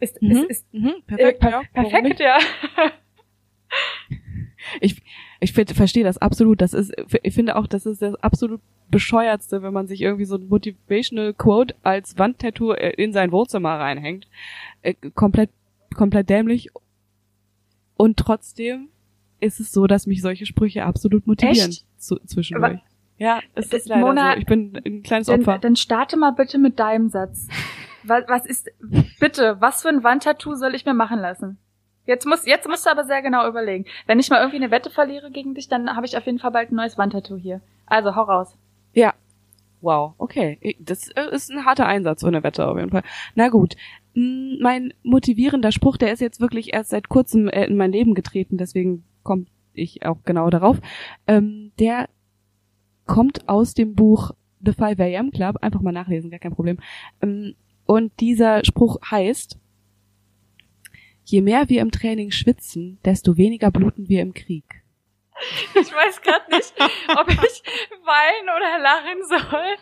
Ist, 0.01 0.21
mhm. 0.21 0.31
ist, 0.33 0.51
ist 0.51 0.75
mhm. 0.75 0.95
perfekt, 1.07 1.43
äh, 1.43 1.47
per 1.47 1.51
ja. 1.51 1.63
perfekt, 1.73 2.21
ja. 2.21 2.39
ich 4.81 5.03
ich 5.41 5.53
verstehe 5.53 6.05
das 6.05 6.19
absolut. 6.19 6.61
Das 6.61 6.73
ist, 6.73 6.93
ich 7.23 7.35
finde 7.35 7.57
auch, 7.57 7.67
das 7.67 7.87
ist 7.87 8.03
das 8.03 8.15
absolut 8.17 8.61
bescheuertste, 8.91 9.63
wenn 9.63 9.73
man 9.73 9.87
sich 9.87 10.01
irgendwie 10.01 10.25
so 10.25 10.37
ein 10.37 10.49
motivational 10.49 11.35
Quote 11.35 11.75
als 11.83 12.19
Wandtattoo 12.19 12.73
äh, 12.73 12.91
in 12.91 13.13
sein 13.13 13.33
Wohnzimmer 13.33 13.79
reinhängt. 13.79 14.29
Äh, 14.83 14.95
komplett, 15.15 15.51
komplett 15.97 16.31
dämlich. 16.31 16.71
Und 17.97 18.17
trotzdem 18.17 18.89
ist 19.41 19.61
es 19.61 19.73
so, 19.73 19.87
dass 19.87 20.07
mich 20.07 20.23
solche 20.23 20.47
Sprüche 20.47 20.85
absolut 20.85 21.27
motivieren 21.27 21.75
zu, 21.99 22.17
zwischendurch. 22.25 22.73
Aber 22.73 22.83
ja, 23.19 23.41
es 23.55 23.73
ist 23.73 23.89
leider 23.89 24.01
Mona, 24.01 24.33
so. 24.33 24.39
Ich 24.39 24.47
bin 24.47 24.81
ein 24.85 25.03
kleines 25.03 25.29
Opfer. 25.29 25.53
Dann, 25.53 25.61
dann 25.61 25.77
starte 25.77 26.17
mal 26.17 26.33
bitte 26.33 26.59
mit 26.59 26.79
deinem 26.79 27.09
Satz. 27.09 27.49
Was, 28.09 28.23
was 28.29 28.47
ist, 28.47 28.71
bitte, 29.19 29.57
was 29.59 29.83
für 29.83 29.89
ein 29.89 30.05
Wandtattoo 30.05 30.55
soll 30.55 30.77
ich 30.77 30.87
mir 30.87 30.95
machen 30.95 31.19
lassen? 31.19 31.59
Jetzt 32.05 32.25
muss, 32.25 32.47
jetzt 32.47 32.69
musst 32.69 32.87
du 32.87 32.91
aber 32.91 33.03
sehr 33.03 33.21
genau 33.21 33.49
überlegen. 33.49 33.85
Wenn 34.07 34.21
ich 34.21 34.31
mal 34.31 34.39
irgendwie 34.39 34.63
eine 34.63 34.71
Wette 34.71 34.91
verliere 34.91 35.33
gegen 35.33 35.55
dich, 35.55 35.69
dann 35.69 35.97
habe 35.97 36.07
ich 36.07 36.17
auf 36.17 36.25
jeden 36.25 36.39
Fall 36.39 36.53
bald 36.53 36.71
ein 36.71 36.77
neues 36.77 36.97
Wandtattoo 36.97 37.37
hier. 37.37 37.61
Also, 37.85 38.15
hau 38.15 38.23
raus. 38.23 38.57
Ja. 38.93 39.15
Wow, 39.81 40.15
okay. 40.19 40.77
Das 40.79 41.09
äh, 41.09 41.29
ist 41.33 41.51
ein 41.51 41.65
harter 41.65 41.87
Einsatz, 41.87 42.21
so 42.21 42.29
eine 42.29 42.45
Wette 42.45 42.69
auf 42.69 42.79
jeden 42.79 42.91
Fall. 42.91 43.03
Na 43.35 43.49
gut. 43.49 43.75
Mein 44.17 44.95
motivierender 45.03 45.73
Spruch, 45.73 45.97
der 45.97 46.13
ist 46.13 46.21
jetzt 46.21 46.41
wirklich 46.41 46.73
erst 46.73 46.91
seit 46.91 47.09
kurzem 47.09 47.49
äh, 47.49 47.67
in 47.67 47.77
mein 47.77 47.93
Leben 47.93 48.15
getreten, 48.15 48.57
deswegen 48.57 49.05
komme 49.23 49.47
ich 49.75 50.07
auch 50.07 50.19
genau 50.25 50.49
darauf. 50.51 50.81
Ähm, 51.27 51.73
der 51.79 52.09
kommt 53.05 53.49
aus 53.49 53.75
dem 53.75 53.95
Buch 53.95 54.33
The 54.65 54.73
5 54.73 54.99
AM 54.99 55.31
Club. 55.31 55.59
Einfach 55.61 55.83
mal 55.83 55.93
nachlesen, 55.93 56.31
gar 56.31 56.41
kein 56.41 56.55
Problem. 56.55 56.79
Ähm, 57.21 57.55
und 57.85 58.13
dieser 58.19 58.65
Spruch 58.65 58.99
heißt, 59.11 59.59
Je 61.29 61.41
mehr 61.41 61.69
wir 61.69 61.81
im 61.81 61.91
Training 61.91 62.31
schwitzen, 62.31 63.01
desto 63.05 63.37
weniger 63.37 63.73
bluten 63.73 64.09
wir 64.09 64.23
im 64.23 64.33
Krieg. 64.33 64.65
Ich 65.75 65.93
weiß 65.93 66.23
gerade 66.23 66.51
nicht, 66.55 66.73
ob 67.19 67.29
ich 67.29 67.63
weinen 68.05 68.49
oder 68.49 68.79
lachen 68.79 69.23
soll. 69.29 69.77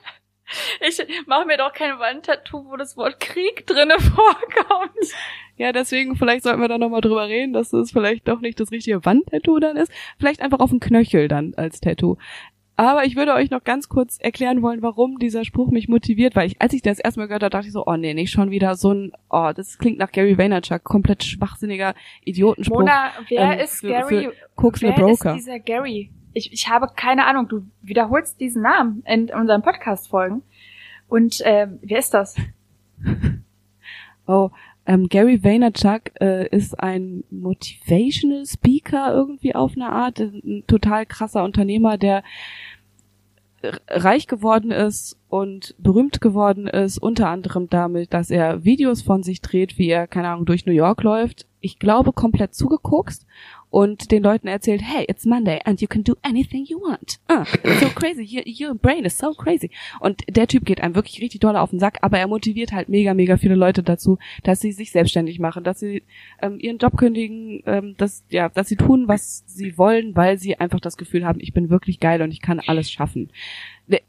Ich 0.86 1.02
mache 1.26 1.46
mir 1.46 1.56
doch 1.56 1.72
kein 1.72 1.98
Wandtattoo, 1.98 2.66
wo 2.70 2.76
das 2.76 2.96
Wort 2.96 3.20
Krieg 3.20 3.66
drinne 3.66 3.98
vorkommt. 3.98 5.14
Ja, 5.56 5.72
deswegen 5.72 6.16
vielleicht 6.16 6.44
sollten 6.44 6.60
wir 6.60 6.68
da 6.68 6.78
nochmal 6.78 7.00
drüber 7.00 7.26
reden, 7.26 7.52
dass 7.52 7.72
es 7.72 7.92
vielleicht 7.92 8.28
doch 8.28 8.40
nicht 8.40 8.58
das 8.60 8.70
richtige 8.70 9.04
Wandtattoo 9.04 9.58
dann 9.58 9.76
ist. 9.76 9.92
Vielleicht 10.18 10.40
einfach 10.40 10.60
auf 10.60 10.70
dem 10.70 10.80
Knöchel 10.80 11.28
dann 11.28 11.54
als 11.56 11.80
Tattoo. 11.80 12.16
Aber 12.76 13.04
ich 13.04 13.14
würde 13.14 13.34
euch 13.34 13.50
noch 13.50 13.62
ganz 13.62 13.88
kurz 13.88 14.18
erklären 14.18 14.60
wollen, 14.60 14.82
warum 14.82 15.18
dieser 15.18 15.44
Spruch 15.44 15.70
mich 15.70 15.88
motiviert, 15.88 16.34
weil 16.34 16.48
ich, 16.48 16.60
als 16.60 16.72
ich 16.72 16.82
das 16.82 16.98
erstmal 16.98 17.28
gehört 17.28 17.44
habe, 17.44 17.50
dachte 17.50 17.68
ich 17.68 17.72
so, 17.72 17.86
oh 17.86 17.96
nee, 17.96 18.14
nicht 18.14 18.32
schon 18.32 18.50
wieder 18.50 18.74
so 18.74 18.92
ein, 18.92 19.12
oh, 19.30 19.52
das 19.54 19.78
klingt 19.78 19.98
nach 19.98 20.10
Gary 20.10 20.36
Vaynerchuk, 20.36 20.82
komplett 20.82 21.22
schwachsinniger 21.22 21.94
Idiotenspruch. 22.24 22.80
Mona, 22.80 23.12
wer 23.28 23.52
ähm, 23.52 23.60
ist 23.60 23.78
für, 23.78 23.88
Gary? 23.88 24.30
Für 24.58 24.72
wer 24.80 24.92
Broker. 24.92 25.36
ist 25.36 25.46
dieser 25.46 25.60
Gary? 25.60 26.10
Ich, 26.34 26.52
ich 26.52 26.68
habe 26.68 26.88
keine 26.94 27.26
Ahnung, 27.26 27.48
du 27.48 27.64
wiederholst 27.80 28.40
diesen 28.40 28.62
Namen 28.62 29.02
in 29.06 29.30
unseren 29.30 29.62
Podcast-Folgen. 29.62 30.42
Und 31.08 31.40
äh, 31.42 31.68
wer 31.80 31.98
ist 31.98 32.12
das? 32.12 32.36
oh, 34.26 34.50
ähm, 34.86 35.08
Gary 35.08 35.42
Vaynerchuk 35.42 36.20
äh, 36.20 36.48
ist 36.48 36.78
ein 36.78 37.24
Motivational 37.30 38.44
Speaker 38.46 39.14
irgendwie 39.14 39.54
auf 39.54 39.72
eine 39.76 39.90
Art, 39.90 40.18
ein 40.18 40.64
total 40.66 41.06
krasser 41.06 41.44
Unternehmer, 41.44 41.96
der 41.96 42.22
reich 43.88 44.26
geworden 44.26 44.70
ist 44.70 45.18
und 45.28 45.74
berühmt 45.78 46.20
geworden 46.20 46.66
ist, 46.66 46.98
unter 46.98 47.28
anderem 47.28 47.68
damit, 47.70 48.12
dass 48.12 48.30
er 48.30 48.64
Videos 48.64 49.02
von 49.02 49.22
sich 49.22 49.40
dreht, 49.40 49.78
wie 49.78 49.88
er, 49.88 50.06
keine 50.06 50.28
Ahnung, 50.28 50.44
durch 50.44 50.66
New 50.66 50.72
York 50.72 51.02
läuft. 51.02 51.46
Ich 51.60 51.78
glaube, 51.78 52.12
komplett 52.12 52.54
zugeguckt 52.54 53.20
und 53.74 54.12
den 54.12 54.22
Leuten 54.22 54.46
erzählt, 54.46 54.82
hey, 54.84 55.04
it's 55.08 55.26
Monday 55.26 55.58
and 55.64 55.80
you 55.80 55.88
can 55.88 56.04
do 56.04 56.14
anything 56.22 56.64
you 56.64 56.78
want. 56.78 57.18
Uh, 57.28 57.44
it's 57.64 57.80
so 57.80 57.88
crazy, 57.88 58.22
your, 58.22 58.44
your 58.46 58.72
brain 58.76 59.04
is 59.04 59.18
so 59.18 59.32
crazy. 59.32 59.68
Und 59.98 60.22
der 60.28 60.46
Typ 60.46 60.64
geht 60.64 60.80
einem 60.80 60.94
wirklich 60.94 61.20
richtig 61.20 61.40
doll 61.40 61.56
auf 61.56 61.70
den 61.70 61.80
Sack, 61.80 61.98
aber 62.00 62.20
er 62.20 62.28
motiviert 62.28 62.72
halt 62.72 62.88
mega, 62.88 63.14
mega 63.14 63.36
viele 63.36 63.56
Leute 63.56 63.82
dazu, 63.82 64.18
dass 64.44 64.60
sie 64.60 64.70
sich 64.70 64.92
selbstständig 64.92 65.40
machen, 65.40 65.64
dass 65.64 65.80
sie 65.80 66.04
ähm, 66.40 66.60
ihren 66.60 66.78
Job 66.78 66.96
kündigen, 66.96 67.64
ähm, 67.66 67.96
dass, 67.96 68.24
ja, 68.30 68.48
dass 68.48 68.68
sie 68.68 68.76
tun, 68.76 69.08
was 69.08 69.42
sie 69.48 69.76
wollen, 69.76 70.14
weil 70.14 70.38
sie 70.38 70.56
einfach 70.60 70.78
das 70.78 70.96
Gefühl 70.96 71.26
haben, 71.26 71.40
ich 71.40 71.52
bin 71.52 71.68
wirklich 71.68 71.98
geil 71.98 72.22
und 72.22 72.30
ich 72.30 72.40
kann 72.40 72.60
alles 72.60 72.92
schaffen. 72.92 73.32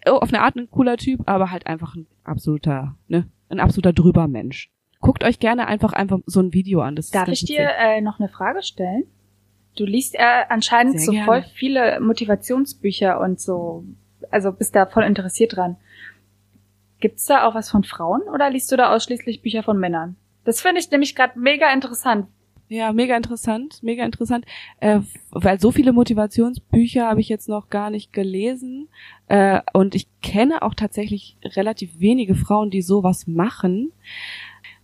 Oh, 0.07 0.11
auf 0.11 0.31
eine 0.31 0.43
Art 0.43 0.55
ein 0.57 0.69
cooler 0.69 0.97
Typ, 0.97 1.21
aber 1.25 1.49
halt 1.49 1.65
einfach 1.65 1.95
ein 1.95 2.05
absoluter, 2.23 2.95
ne, 3.07 3.27
ein 3.49 3.59
absoluter 3.59 3.93
drüber 3.93 4.27
Mensch. 4.27 4.69
Guckt 4.99 5.23
euch 5.23 5.39
gerne 5.39 5.65
einfach 5.65 5.93
einfach 5.93 6.19
so 6.27 6.39
ein 6.39 6.53
Video 6.53 6.81
an. 6.81 6.95
Das 6.95 7.09
Darf 7.09 7.29
ich 7.29 7.45
dir 7.45 7.67
äh, 7.79 8.01
noch 8.01 8.19
eine 8.19 8.29
Frage 8.29 8.61
stellen? 8.61 9.05
Du 9.75 9.85
liest 9.85 10.15
äh, 10.15 10.43
anscheinend 10.49 10.99
Sehr 10.99 11.05
so 11.05 11.11
gerne. 11.11 11.25
voll 11.25 11.43
viele 11.53 11.99
Motivationsbücher 11.99 13.19
und 13.19 13.39
so, 13.39 13.83
also 14.31 14.51
bist 14.51 14.75
da 14.75 14.85
voll 14.85 15.03
interessiert 15.03 15.55
dran. 15.55 15.75
Gibt's 16.99 17.25
da 17.25 17.45
auch 17.45 17.55
was 17.55 17.69
von 17.69 17.83
Frauen 17.83 18.21
oder 18.23 18.49
liest 18.49 18.71
du 18.71 18.77
da 18.77 18.93
ausschließlich 18.95 19.41
Bücher 19.41 19.63
von 19.63 19.77
Männern? 19.77 20.15
Das 20.45 20.61
finde 20.61 20.79
ich 20.79 20.89
nämlich 20.91 21.15
gerade 21.15 21.37
mega 21.39 21.71
interessant. 21.73 22.27
Ja, 22.67 22.93
mega 22.93 23.15
interessant, 23.15 23.83
mega 23.83 24.03
interessant, 24.03 24.43
äh, 24.79 25.01
weil 25.29 25.59
so 25.59 25.71
viele 25.71 25.93
Motivationsbücher 25.93 27.07
habe 27.07 27.21
ich 27.21 27.29
jetzt 27.29 27.47
noch 27.47 27.69
gar 27.69 27.91
nicht 27.91 28.11
gelesen 28.11 28.89
äh, 29.27 29.61
und 29.73 29.93
ich 29.93 30.07
kenne 30.23 30.63
auch 30.63 30.73
tatsächlich 30.73 31.37
relativ 31.43 31.99
wenige 31.99 32.33
Frauen, 32.33 32.71
die 32.71 32.81
sowas 32.81 33.27
machen. 33.27 33.91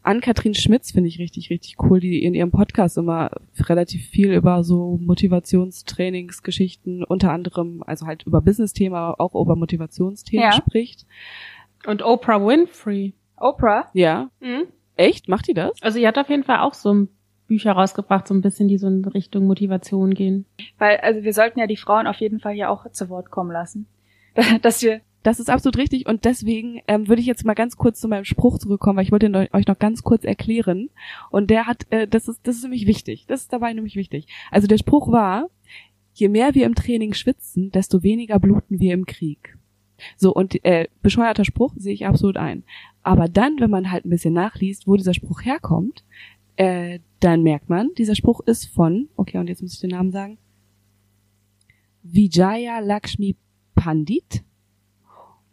Ann-Kathrin 0.04 0.56
Schmitz 0.56 0.92
finde 0.92 1.10
ich 1.10 1.20
richtig, 1.20 1.50
richtig 1.50 1.76
cool, 1.84 2.00
die 2.00 2.24
in 2.24 2.34
ihrem 2.34 2.52
Podcast 2.52 2.98
immer 2.98 3.30
relativ 3.60 4.08
viel 4.10 4.32
über 4.34 4.64
so 4.64 4.98
Motivationstrainingsgeschichten, 5.02 7.04
unter 7.04 7.32
anderem, 7.32 7.84
also 7.86 8.06
halt 8.08 8.24
über 8.24 8.42
Business-Thema, 8.42 9.16
auch 9.20 9.36
über 9.36 9.56
Motivationsthemen 9.56 10.44
Ja. 10.46 10.52
spricht. 10.54 11.06
Und 11.86 12.04
Oprah 12.04 12.46
Winfrey. 12.46 13.14
Oprah? 13.38 13.88
Ja. 13.94 14.30
Mhm. 14.40 14.64
Echt? 14.96 15.28
Macht 15.28 15.48
die 15.48 15.54
das? 15.54 15.72
Also 15.82 16.00
sie 16.00 16.08
hat 16.08 16.18
auf 16.18 16.30
jeden 16.30 16.44
Fall 16.44 16.60
auch 16.60 16.74
so 16.74 17.08
Bücher 17.48 17.72
rausgebracht, 17.74 18.28
so 18.28 18.34
ein 18.34 18.42
bisschen, 18.42 18.68
die 18.68 18.78
so 18.78 18.88
in 18.88 19.04
Richtung 19.06 19.46
Motivation 19.46 20.14
gehen. 20.14 20.46
Weil, 20.78 20.98
also 20.98 21.24
wir 21.24 21.34
sollten 21.34 21.60
ja 21.60 21.68
die 21.68 21.78
Frauen 21.78 22.08
auf 22.08 22.18
jeden 22.18 22.40
Fall 22.40 22.54
hier 22.54 22.70
auch 22.70 22.90
zu 22.92 23.10
Wort 23.10 23.30
kommen 23.32 23.52
lassen. 23.52 23.88
Dass 24.62 24.82
wir, 24.82 25.02
Das 25.24 25.40
ist 25.40 25.50
absolut 25.52 25.78
richtig 25.78 26.08
und 26.08 26.26
deswegen 26.26 26.82
ähm, 26.88 27.08
würde 27.08 27.22
ich 27.22 27.28
jetzt 27.28 27.46
mal 27.46 27.54
ganz 27.54 27.78
kurz 27.78 28.00
zu 28.00 28.08
meinem 28.08 28.26
Spruch 28.26 28.58
zurückkommen, 28.58 28.98
weil 28.98 29.06
ich 29.06 29.12
wollte 29.12 29.28
ihn 29.28 29.36
eu- 29.36 29.48
euch 29.54 29.68
noch 29.68 29.78
ganz 29.78 30.02
kurz 30.02 30.24
erklären. 30.24 30.90
Und 31.30 31.50
der 31.52 31.68
hat, 31.68 31.86
äh, 31.92 32.08
das 32.08 32.28
ist, 32.28 32.40
das 32.44 32.56
ist 32.56 32.64
nämlich 32.64 32.88
wichtig. 32.88 33.26
Das 33.28 33.42
ist 33.42 33.54
dabei 33.54 33.72
nämlich 33.74 33.96
wichtig. 33.96 34.26
Also 34.50 34.68
der 34.68 34.80
Spruch 34.80 35.12
war: 35.12 35.50
Je 36.14 36.28
mehr 36.28 36.56
wir 36.56 36.66
im 36.66 36.74
Training 36.76 37.14
schwitzen, 37.14 37.72
desto 37.72 38.02
weniger 38.02 38.40
bluten 38.40 38.80
wir 38.80 38.94
im 38.96 39.06
Krieg. 39.06 39.58
So 40.18 40.34
und 40.34 40.66
äh, 40.66 40.88
bescheuerter 41.04 41.46
Spruch 41.46 41.74
sehe 41.78 41.94
ich 41.94 42.08
absolut 42.08 42.38
ein. 42.38 42.64
Aber 43.04 43.28
dann, 43.28 43.60
wenn 43.60 43.70
man 43.70 43.92
halt 43.92 44.06
ein 44.06 44.10
bisschen 44.10 44.34
nachliest, 44.34 44.88
wo 44.88 44.96
dieser 44.96 45.14
Spruch 45.14 45.44
herkommt, 45.46 46.04
äh, 46.56 46.98
dann 47.20 47.44
merkt 47.44 47.70
man, 47.70 47.92
dieser 47.96 48.16
Spruch 48.16 48.40
ist 48.42 48.66
von, 48.66 49.10
okay, 49.16 49.38
und 49.38 49.48
jetzt 49.48 49.62
muss 49.62 49.74
ich 49.76 49.80
den 49.80 49.92
Namen 49.92 50.12
sagen, 50.12 50.40
Vijaya 52.04 52.80
Lakshmi 52.80 53.36
Pandit. 53.76 54.44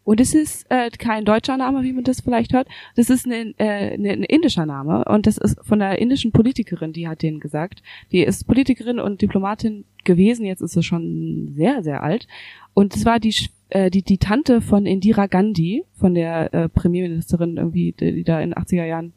Und 0.09 0.22
es 0.22 0.32
ist 0.32 0.64
äh, 0.70 0.88
kein 0.88 1.26
deutscher 1.26 1.59
Name, 1.59 1.82
wie 1.82 1.92
man 1.92 2.02
das 2.02 2.22
vielleicht 2.22 2.54
hört. 2.54 2.66
Das 2.96 3.11
ist 3.11 3.26
ein, 3.26 3.52
äh, 3.59 3.92
ein, 3.92 4.22
indischer 4.22 4.64
Name 4.64 5.04
und 5.04 5.26
das 5.26 5.36
ist 5.36 5.59
von 5.62 5.80
der 5.80 5.98
indischen 5.98 6.32
Politikerin, 6.32 6.94
die 6.94 7.06
hat 7.06 7.20
den 7.20 7.40
gesagt. 7.40 7.82
Die 8.11 8.20
ist 8.20 8.46
Politikerin 8.46 9.00
und 9.00 9.20
Diplomatin 9.20 9.84
gewesen, 10.04 10.46
jetzt 10.46 10.62
ist 10.62 10.72
sie 10.72 10.82
schon 10.82 11.52
sehr, 11.54 11.82
sehr 11.82 12.02
alt. 12.02 12.26
Und 12.72 12.96
es 12.96 13.04
war 13.04 13.20
die, 13.20 13.34
äh, 13.68 13.90
die, 13.90 14.00
die 14.00 14.16
Tante 14.16 14.62
von 14.62 14.86
Indira 14.86 15.26
Gandhi, 15.26 15.84
von 15.92 16.14
der 16.14 16.54
äh, 16.54 16.70
Premierministerin 16.70 17.59
irgendwie, 17.59 17.92
die, 17.92 18.14
die 18.14 18.24
da 18.24 18.40
in 18.40 18.52
den 18.52 18.59
80er 18.59 18.86
Jahren 18.86 19.12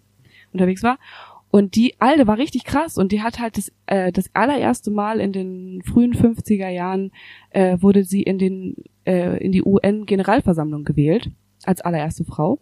unterwegs 0.51 0.83
war. 0.83 0.99
Und 1.51 1.75
die 1.75 1.99
Alte 1.99 2.27
war 2.27 2.37
richtig 2.37 2.63
krass 2.63 2.97
und 2.97 3.11
die 3.11 3.21
hat 3.21 3.39
halt 3.39 3.57
das, 3.57 3.71
äh, 3.85 4.11
das 4.13 4.29
allererste 4.33 4.89
Mal 4.89 5.19
in 5.19 5.33
den 5.33 5.81
frühen 5.83 6.13
50er 6.13 6.69
Jahren 6.69 7.11
äh, 7.49 7.77
wurde 7.81 8.05
sie 8.05 8.23
in 8.23 8.39
den 8.39 8.75
äh, 9.05 9.37
in 9.43 9.51
die 9.51 9.63
UN-Generalversammlung 9.63 10.85
gewählt 10.85 11.29
als 11.63 11.81
allererste 11.81 12.23
Frau. 12.23 12.59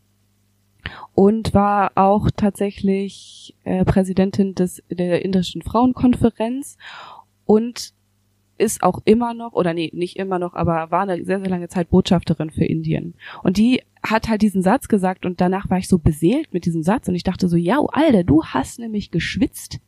Und 1.13 1.53
war 1.53 1.91
auch 1.95 2.31
tatsächlich 2.35 3.55
äh, 3.63 3.85
Präsidentin 3.85 4.55
des 4.55 4.81
der 4.89 5.23
indischen 5.23 5.61
Frauenkonferenz. 5.61 6.77
Und 7.45 7.93
ist 8.59 8.83
auch 8.83 9.01
immer 9.05 9.33
noch 9.33 9.53
oder 9.53 9.73
nee 9.73 9.89
nicht 9.93 10.17
immer 10.17 10.39
noch 10.39 10.53
aber 10.53 10.91
war 10.91 11.01
eine 11.01 11.23
sehr 11.23 11.39
sehr 11.39 11.49
lange 11.49 11.69
Zeit 11.69 11.89
Botschafterin 11.89 12.51
für 12.51 12.65
Indien 12.65 13.15
und 13.43 13.57
die 13.57 13.81
hat 14.03 14.29
halt 14.29 14.41
diesen 14.41 14.61
Satz 14.61 14.87
gesagt 14.87 15.25
und 15.25 15.41
danach 15.41 15.69
war 15.69 15.77
ich 15.77 15.87
so 15.87 15.97
beseelt 15.97 16.53
mit 16.53 16.65
diesem 16.65 16.83
Satz 16.83 17.07
und 17.07 17.15
ich 17.15 17.23
dachte 17.23 17.47
so 17.47 17.55
ja 17.55 17.79
Alter 17.79 18.23
du 18.23 18.43
hast 18.43 18.79
nämlich 18.79 19.11
geschwitzt 19.11 19.79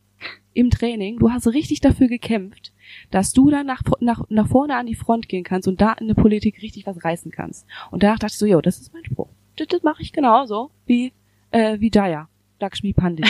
im 0.54 0.70
Training 0.70 1.20
du 1.20 1.32
hast 1.32 1.48
richtig 1.48 1.82
dafür 1.82 2.08
gekämpft 2.08 2.74
dass 3.10 3.34
du 3.34 3.50
dann 3.50 3.66
nach, 3.66 3.82
nach, 4.00 4.24
nach 4.30 4.48
vorne 4.48 4.76
an 4.76 4.86
die 4.86 4.96
Front 4.96 5.30
gehen 5.30 5.44
kannst 5.44 5.68
und 5.68 5.82
da 5.82 5.94
in 5.94 6.08
der 6.08 6.16
Politik 6.16 6.62
richtig 6.62 6.86
was 6.86 7.04
reißen 7.04 7.32
kannst. 7.32 7.66
Und 7.90 8.04
danach 8.04 8.20
dachte 8.20 8.34
ich 8.34 8.38
so, 8.38 8.46
jo, 8.46 8.62
das 8.62 8.80
ist 8.80 8.94
mein 8.94 9.06
Spruch. 9.06 9.30
Das, 9.58 9.68
das 9.68 9.84
mache 9.84 10.02
ich 10.02 10.14
genauso 10.14 10.72
wie, 10.86 11.14
äh, 11.52 11.80
wie 11.80 11.92
Jaya, 11.94 12.28
Lakshmi 12.60 12.94
Pandit. 12.94 13.28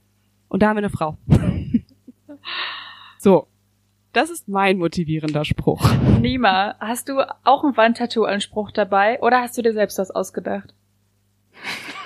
und 0.48 0.62
da 0.62 0.68
haben 0.68 0.76
wir 0.76 0.80
eine 0.80 0.90
Frau. 0.90 1.16
so. 3.18 3.46
Das 4.14 4.30
ist 4.30 4.48
mein 4.48 4.78
motivierender 4.78 5.44
Spruch. 5.44 5.84
Nima, 6.20 6.76
hast 6.78 7.08
du 7.08 7.18
auch 7.44 7.64
ein 7.64 7.76
Wandtattoo-Anspruch 7.76 8.70
dabei 8.70 9.20
oder 9.20 9.40
hast 9.40 9.58
du 9.58 9.62
dir 9.62 9.72
selbst 9.72 9.98
das 9.98 10.12
ausgedacht? 10.12 10.72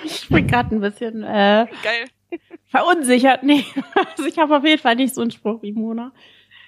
Ich 0.03 0.27
bin 0.27 0.47
gerade 0.47 0.75
ein 0.75 0.81
bisschen 0.81 1.21
äh, 1.23 1.67
Geil. 1.83 2.39
verunsichert. 2.65 3.43
Nee, 3.43 3.63
also 3.95 4.25
ich 4.25 4.39
habe 4.39 4.57
auf 4.57 4.65
jeden 4.65 4.81
Fall 4.81 4.95
nicht 4.95 5.13
so 5.13 5.21
einen 5.21 5.31
Spruch 5.31 5.61
wie 5.61 5.71
Mona. 5.71 6.11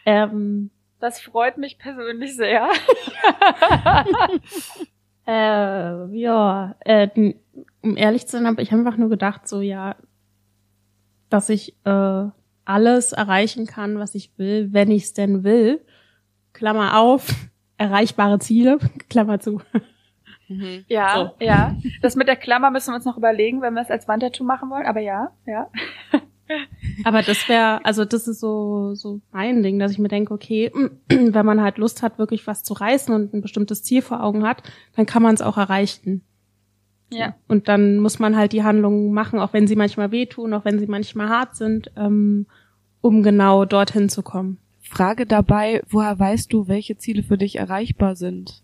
Ähm, 0.05 0.69
Das 0.99 1.19
freut 1.19 1.57
mich 1.57 1.79
persönlich 1.79 2.35
sehr. 2.35 2.69
äh, 5.27 6.17
ja, 6.17 6.75
äh, 6.81 7.33
um 7.81 7.97
ehrlich 7.97 8.27
zu 8.27 8.37
sein, 8.37 8.47
habe 8.47 8.61
ich 8.61 8.71
einfach 8.71 8.97
nur 8.97 9.09
gedacht, 9.09 9.47
so 9.47 9.61
ja, 9.61 9.95
dass 11.29 11.49
ich 11.49 11.75
äh, 11.85 12.25
alles 12.71 13.11
erreichen 13.11 13.65
kann, 13.67 13.99
was 13.99 14.15
ich 14.15 14.31
will, 14.37 14.69
wenn 14.71 14.91
ich 14.91 15.03
es 15.03 15.13
denn 15.13 15.43
will. 15.43 15.81
Klammer 16.53 16.97
auf, 16.97 17.27
erreichbare 17.77 18.39
Ziele, 18.39 18.79
Klammer 19.09 19.39
zu. 19.39 19.61
Mhm. 20.47 20.85
Ja, 20.87 21.33
ja. 21.39 21.75
Das 22.01 22.15
mit 22.15 22.27
der 22.27 22.35
Klammer 22.35 22.71
müssen 22.71 22.91
wir 22.91 22.95
uns 22.95 23.05
noch 23.05 23.17
überlegen, 23.17 23.61
wenn 23.61 23.73
wir 23.73 23.81
es 23.81 23.91
als 23.91 24.07
Wandtattoo 24.07 24.43
machen 24.43 24.69
wollen. 24.69 24.85
Aber 24.85 25.01
ja, 25.01 25.31
ja. 25.45 25.69
Aber 27.05 27.21
das 27.21 27.47
wäre, 27.47 27.83
also 27.85 28.03
das 28.03 28.27
ist 28.27 28.41
so, 28.41 28.93
so 28.93 29.21
mein 29.31 29.63
Ding, 29.63 29.79
dass 29.79 29.91
ich 29.91 29.99
mir 29.99 30.09
denke, 30.09 30.33
okay, 30.33 30.71
wenn 31.07 31.45
man 31.45 31.61
halt 31.61 31.77
Lust 31.77 32.01
hat, 32.01 32.19
wirklich 32.19 32.45
was 32.47 32.63
zu 32.63 32.73
reißen 32.73 33.13
und 33.13 33.33
ein 33.33 33.41
bestimmtes 33.41 33.83
Ziel 33.83 34.01
vor 34.01 34.21
Augen 34.21 34.45
hat, 34.45 34.63
dann 34.95 35.05
kann 35.05 35.23
man 35.23 35.33
es 35.33 35.41
auch 35.41 35.57
erreichen. 35.57 36.23
Ja. 37.09 37.35
Und 37.47 37.67
dann 37.67 37.99
muss 37.99 38.19
man 38.19 38.37
halt 38.37 38.53
die 38.53 38.63
Handlungen 38.63 39.13
machen, 39.13 39.39
auch 39.39 39.53
wenn 39.53 39.67
sie 39.67 39.75
manchmal 39.75 40.11
wehtun, 40.11 40.53
auch 40.53 40.65
wenn 40.65 40.79
sie 40.79 40.87
manchmal 40.87 41.29
hart 41.29 41.55
sind, 41.55 41.91
ähm, 41.97 42.47
um 43.01 43.23
genau 43.23 43.65
dorthin 43.65 44.09
zu 44.09 44.23
kommen. 44.23 44.57
Frage 44.79 45.25
dabei, 45.25 45.81
woher 45.89 46.19
weißt 46.19 46.51
du, 46.51 46.67
welche 46.67 46.97
Ziele 46.97 47.23
für 47.23 47.37
dich 47.37 47.57
erreichbar 47.57 48.15
sind? 48.15 48.63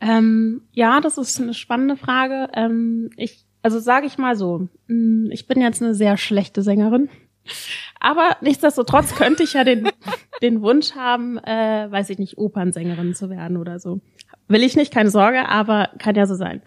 Ähm, 0.00 0.62
ja, 0.72 1.00
das 1.00 1.18
ist 1.18 1.40
eine 1.40 1.54
spannende 1.54 1.96
Frage. 1.96 2.48
Ähm, 2.54 3.10
ich, 3.16 3.44
also 3.62 3.78
sage 3.78 4.06
ich 4.06 4.18
mal 4.18 4.36
so, 4.36 4.68
mh, 4.86 5.30
ich 5.32 5.46
bin 5.46 5.60
jetzt 5.60 5.82
eine 5.82 5.94
sehr 5.94 6.16
schlechte 6.16 6.62
Sängerin, 6.62 7.08
aber 8.00 8.36
nichtsdestotrotz 8.40 9.14
könnte 9.14 9.42
ich 9.42 9.54
ja 9.54 9.64
den, 9.64 9.88
den 10.42 10.62
Wunsch 10.62 10.94
haben, 10.94 11.38
äh, 11.38 11.90
weiß 11.90 12.10
ich 12.10 12.18
nicht, 12.18 12.38
Opernsängerin 12.38 13.14
zu 13.14 13.30
werden 13.30 13.56
oder 13.56 13.78
so. 13.78 14.00
Will 14.48 14.62
ich 14.62 14.76
nicht, 14.76 14.92
keine 14.92 15.10
Sorge, 15.10 15.48
aber 15.48 15.90
kann 15.98 16.16
ja 16.16 16.26
so 16.26 16.34
sein. 16.34 16.62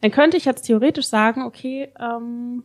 Dann 0.00 0.10
könnte 0.10 0.36
ich 0.36 0.44
jetzt 0.44 0.62
theoretisch 0.62 1.06
sagen, 1.06 1.42
okay, 1.42 1.88
ähm, 1.98 2.62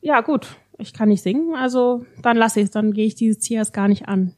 ja 0.00 0.20
gut, 0.20 0.56
ich 0.78 0.92
kann 0.92 1.08
nicht 1.08 1.22
singen, 1.22 1.54
also 1.54 2.04
dann 2.22 2.36
lasse 2.36 2.60
ich 2.60 2.66
es, 2.66 2.70
dann 2.70 2.92
gehe 2.92 3.06
ich 3.06 3.14
dieses 3.14 3.40
Ziel 3.40 3.56
erst 3.56 3.72
gar 3.72 3.88
nicht 3.88 4.08
an. 4.08 4.34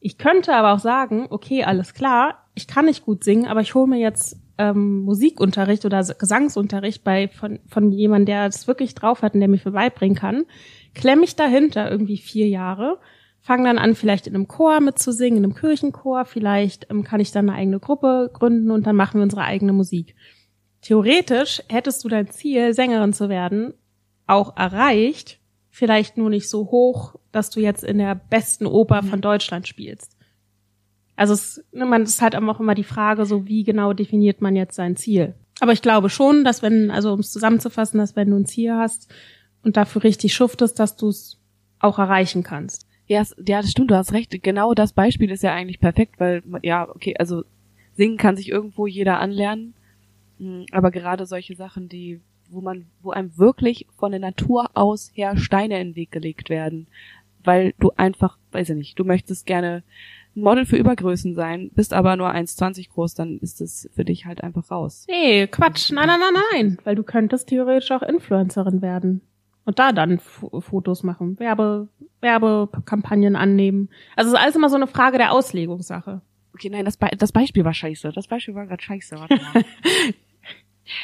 Ich 0.00 0.18
könnte 0.18 0.54
aber 0.54 0.74
auch 0.74 0.80
sagen, 0.80 1.26
okay, 1.30 1.64
alles 1.64 1.94
klar, 1.94 2.46
ich 2.54 2.66
kann 2.66 2.84
nicht 2.84 3.04
gut 3.04 3.24
singen, 3.24 3.46
aber 3.46 3.60
ich 3.60 3.74
hole 3.74 3.86
mir 3.86 3.98
jetzt 3.98 4.36
ähm, 4.58 5.02
Musikunterricht 5.02 5.84
oder 5.84 6.02
Gesangsunterricht 6.02 7.02
bei 7.02 7.28
von, 7.28 7.58
von 7.66 7.90
jemandem, 7.90 8.26
der 8.26 8.46
das 8.46 8.68
wirklich 8.68 8.94
drauf 8.94 9.22
hat 9.22 9.34
und 9.34 9.40
der 9.40 9.48
mir 9.48 9.58
vorbeibringen 9.58 10.16
kann, 10.16 10.44
klemm 10.94 11.20
mich 11.20 11.36
dahinter 11.36 11.90
irgendwie 11.90 12.18
vier 12.18 12.48
Jahre, 12.48 12.98
fange 13.40 13.64
dann 13.64 13.78
an, 13.78 13.94
vielleicht 13.94 14.26
in 14.26 14.34
einem 14.34 14.48
Chor 14.48 14.80
mitzusingen, 14.80 15.38
in 15.38 15.44
einem 15.44 15.54
Kirchenchor, 15.54 16.24
vielleicht 16.24 16.90
ähm, 16.90 17.02
kann 17.02 17.20
ich 17.20 17.32
dann 17.32 17.48
eine 17.48 17.58
eigene 17.58 17.80
Gruppe 17.80 18.30
gründen 18.32 18.70
und 18.70 18.86
dann 18.86 18.96
machen 18.96 19.18
wir 19.18 19.24
unsere 19.24 19.42
eigene 19.42 19.72
Musik. 19.72 20.14
Theoretisch 20.82 21.62
hättest 21.68 22.04
du 22.04 22.08
dein 22.08 22.28
Ziel, 22.30 22.74
Sängerin 22.74 23.14
zu 23.14 23.28
werden, 23.28 23.74
auch 24.26 24.56
erreicht, 24.56 25.40
vielleicht 25.74 26.16
nur 26.16 26.30
nicht 26.30 26.48
so 26.48 26.70
hoch, 26.70 27.16
dass 27.32 27.50
du 27.50 27.58
jetzt 27.58 27.82
in 27.82 27.98
der 27.98 28.14
besten 28.14 28.64
Oper 28.64 29.02
von 29.02 29.20
Deutschland 29.20 29.66
spielst. 29.66 30.16
Also 31.16 31.34
es, 31.34 31.64
ne, 31.72 31.84
man 31.84 32.02
ist 32.04 32.22
halt 32.22 32.36
auch 32.36 32.60
immer 32.60 32.76
die 32.76 32.84
Frage, 32.84 33.26
so 33.26 33.48
wie 33.48 33.64
genau 33.64 33.92
definiert 33.92 34.40
man 34.40 34.54
jetzt 34.54 34.76
sein 34.76 34.94
Ziel. 34.94 35.34
Aber 35.58 35.72
ich 35.72 35.82
glaube 35.82 36.10
schon, 36.10 36.44
dass 36.44 36.62
wenn, 36.62 36.92
also 36.92 37.12
um 37.12 37.18
es 37.18 37.32
zusammenzufassen, 37.32 37.98
dass 37.98 38.14
wenn 38.14 38.30
du 38.30 38.36
ein 38.36 38.46
Ziel 38.46 38.72
hast 38.72 39.12
und 39.64 39.76
dafür 39.76 40.04
richtig 40.04 40.32
schuftest, 40.32 40.78
dass 40.78 40.94
du 40.94 41.08
es 41.08 41.40
auch 41.80 41.98
erreichen 41.98 42.44
kannst. 42.44 42.86
Ja, 43.08 43.24
ja, 43.44 43.60
das 43.60 43.72
stimmt, 43.72 43.90
du 43.90 43.96
hast 43.96 44.12
recht. 44.12 44.30
Genau 44.44 44.74
das 44.74 44.92
Beispiel 44.92 45.32
ist 45.32 45.42
ja 45.42 45.52
eigentlich 45.52 45.80
perfekt, 45.80 46.20
weil, 46.20 46.44
ja, 46.62 46.88
okay, 46.88 47.16
also 47.18 47.42
singen 47.96 48.16
kann 48.16 48.36
sich 48.36 48.48
irgendwo 48.48 48.86
jeder 48.86 49.18
anlernen. 49.18 49.74
Mm, 50.38 50.66
Aber 50.70 50.92
gerade 50.92 51.26
solche 51.26 51.56
Sachen, 51.56 51.88
die, 51.88 52.20
wo 52.50 52.60
man, 52.60 52.86
wo 53.02 53.10
einem 53.10 53.36
wirklich 53.38 53.86
von 53.96 54.10
der 54.10 54.20
Natur 54.20 54.70
aus 54.74 55.10
her 55.14 55.36
Steine 55.36 55.80
in 55.80 55.88
den 55.88 55.96
Weg 55.96 56.10
gelegt 56.10 56.50
werden, 56.50 56.86
weil 57.42 57.74
du 57.78 57.90
einfach, 57.96 58.38
weiß 58.52 58.70
ich 58.70 58.76
nicht, 58.76 58.98
du 58.98 59.04
möchtest 59.04 59.46
gerne 59.46 59.82
ein 60.36 60.42
Model 60.42 60.66
für 60.66 60.76
Übergrößen 60.76 61.34
sein, 61.34 61.70
bist 61.74 61.92
aber 61.92 62.16
nur 62.16 62.30
1,20 62.30 62.90
groß, 62.90 63.14
dann 63.14 63.38
ist 63.38 63.60
es 63.60 63.88
für 63.94 64.04
dich 64.04 64.26
halt 64.26 64.42
einfach 64.42 64.70
raus. 64.70 65.06
Nee, 65.08 65.46
Quatsch. 65.46 65.92
Nein, 65.92 66.08
nein, 66.08 66.20
nein, 66.20 66.42
nein. 66.52 66.78
Weil 66.84 66.96
du 66.96 67.02
könntest 67.02 67.48
theoretisch 67.48 67.90
auch 67.92 68.02
Influencerin 68.02 68.82
werden. 68.82 69.20
Und 69.64 69.78
da 69.78 69.92
dann 69.92 70.16
F 70.16 70.44
Fotos 70.60 71.02
machen, 71.04 71.38
Werbe, 71.38 71.88
Werbekampagnen 72.20 73.36
annehmen. 73.36 73.88
Also 74.14 74.28
es 74.28 74.34
ist 74.34 74.40
alles 74.42 74.56
immer 74.56 74.68
so 74.68 74.76
eine 74.76 74.86
Frage 74.86 75.16
der 75.18 75.32
Auslegungssache. 75.32 76.20
Okay, 76.52 76.68
nein, 76.70 76.84
das, 76.84 76.96
Be 76.96 77.08
das 77.18 77.32
Beispiel 77.32 77.64
war 77.64 77.74
scheiße. 77.74 78.12
Das 78.12 78.28
Beispiel 78.28 78.54
war 78.54 78.66
gerade 78.66 78.82
scheiße. 78.82 79.16
Warte 79.18 79.36
mal. 79.36 79.64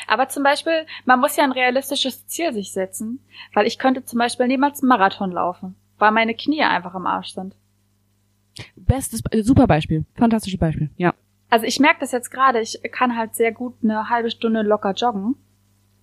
Aber 0.06 0.28
zum 0.28 0.42
Beispiel, 0.42 0.86
man 1.04 1.20
muss 1.20 1.36
ja 1.36 1.44
ein 1.44 1.52
realistisches 1.52 2.26
Ziel 2.26 2.52
sich 2.52 2.72
setzen, 2.72 3.20
weil 3.54 3.66
ich 3.66 3.78
könnte 3.78 4.04
zum 4.04 4.18
Beispiel 4.18 4.46
niemals 4.46 4.82
einen 4.82 4.88
Marathon 4.88 5.32
laufen, 5.32 5.76
weil 5.98 6.10
meine 6.10 6.34
Knie 6.34 6.62
einfach 6.62 6.94
im 6.94 7.06
Arsch 7.06 7.34
sind. 7.34 7.54
Bestes, 8.76 9.22
super 9.42 9.66
Beispiel. 9.66 10.04
Fantastisches 10.16 10.60
Beispiel. 10.60 10.90
Ja. 10.96 11.14
Also 11.48 11.66
ich 11.66 11.80
merke 11.80 12.00
das 12.00 12.12
jetzt 12.12 12.30
gerade, 12.30 12.60
ich 12.60 12.80
kann 12.92 13.16
halt 13.16 13.34
sehr 13.34 13.52
gut 13.52 13.74
eine 13.82 14.08
halbe 14.08 14.30
Stunde 14.30 14.62
locker 14.62 14.92
joggen, 14.92 15.34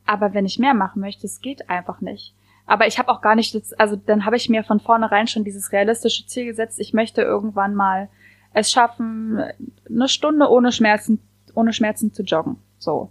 aber 0.06 0.34
wenn 0.34 0.46
ich 0.46 0.60
mehr 0.60 0.74
machen 0.74 1.02
möchte, 1.02 1.26
es 1.26 1.42
geht 1.42 1.70
einfach 1.70 2.02
nicht. 2.02 2.34
Aber 2.66 2.86
ich 2.86 3.00
habe 3.00 3.10
auch 3.10 3.22
gar 3.22 3.36
nicht, 3.36 3.56
das, 3.56 3.72
also 3.74 3.96
dann 3.96 4.26
habe 4.26 4.36
ich 4.36 4.50
mir 4.50 4.64
von 4.64 4.82
vornherein 4.82 5.28
schon 5.28 5.46
dieses 5.46 5.72
realistische 5.72 6.26
Ziel 6.28 6.46
gesetzt, 6.46 6.80
ich 6.80 6.94
möchte 6.94 7.22
irgendwann 7.22 7.76
mal 7.76 8.10
es 8.54 8.72
schaffen, 8.72 9.42
eine 9.90 10.10
Stunde 10.10 10.50
ohne 10.50 10.72
Schmerzen, 10.72 11.22
ohne 11.54 11.72
Schmerzen 11.74 12.12
zu 12.14 12.24
joggen. 12.24 12.58
So. 12.78 13.10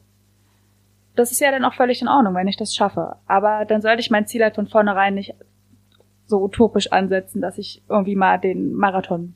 Das 1.16 1.32
ist 1.32 1.40
ja 1.40 1.50
dann 1.50 1.64
auch 1.64 1.74
völlig 1.74 2.00
in 2.02 2.08
Ordnung, 2.08 2.34
wenn 2.34 2.48
ich 2.48 2.56
das 2.56 2.74
schaffe. 2.74 3.16
Aber 3.26 3.64
dann 3.64 3.82
sollte 3.82 4.00
ich 4.00 4.10
mein 4.10 4.26
Ziel 4.26 4.42
halt 4.42 4.54
von 4.54 4.68
vornherein 4.68 5.14
nicht 5.14 5.34
so 6.26 6.42
utopisch 6.42 6.92
ansetzen, 6.92 7.40
dass 7.40 7.58
ich 7.58 7.82
irgendwie 7.88 8.16
mal 8.16 8.38
den 8.38 8.74
Marathon 8.74 9.34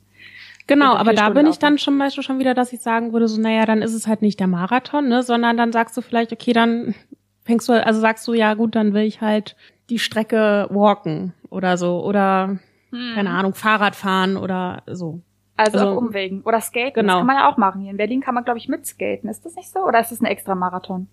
Genau, 0.71 0.95
aber 0.95 1.15
da 1.15 1.31
bin 1.31 1.49
ich 1.49 1.59
dann 1.59 1.79
zum 1.79 1.99
Beispiel 1.99 2.23
schon 2.23 2.39
wieder, 2.39 2.55
dass 2.55 2.73
ich 2.73 2.81
sagen 2.81 3.13
würde, 3.13 3.27
so, 3.27 3.41
naja, 3.41 3.67
dann 3.67 3.83
ist 3.83 3.93
es 3.93 4.07
halt 4.07 4.23
nicht 4.23 4.39
der 4.39 4.47
Marathon, 4.47 5.09
ne, 5.09 5.25
sondern 5.25 5.57
dann 5.57 5.73
sagst 5.73 5.97
du 5.97 6.01
vielleicht, 6.01 6.33
okay, 6.33 6.53
dann 6.53 6.95
fängst 7.43 7.69
du, 7.69 7.73
also 7.73 8.01
sagst 8.01 8.29
du, 8.29 8.35
ja 8.35 8.55
gut, 8.55 8.77
dann 8.77 8.95
will 8.95 9.03
ich 9.03 9.21
halt 9.21 9.57
die 9.91 9.99
Strecke 9.99 10.69
walken 10.71 11.35
oder 11.49 11.77
so, 11.77 12.05
oder, 12.05 12.59
hm. 12.91 13.13
keine 13.17 13.31
Ahnung, 13.31 13.55
Fahrrad 13.55 13.97
fahren 13.97 14.37
oder 14.37 14.85
so. 14.87 15.21
Also, 15.57 15.79
also 15.79 15.91
auf 15.91 15.99
Umwegen. 15.99 16.43
Oder 16.43 16.61
Skaten. 16.61 16.95
Genau. 16.95 17.15
Das 17.15 17.19
kann 17.19 17.27
man 17.27 17.37
ja 17.37 17.51
auch 17.51 17.57
machen. 17.57 17.83
Hier 17.83 17.91
in 17.91 17.97
Berlin 17.97 18.21
kann 18.21 18.35
man, 18.35 18.45
glaube 18.45 18.59
ich, 18.59 18.69
mitskaten. 18.69 19.29
Ist 19.29 19.45
das 19.45 19.57
nicht 19.57 19.71
so? 19.71 19.81
Oder 19.81 20.01
ist 20.01 20.11
das 20.11 20.21
ein 20.21 20.27
extra 20.27 20.55
Marathon? 20.55 21.09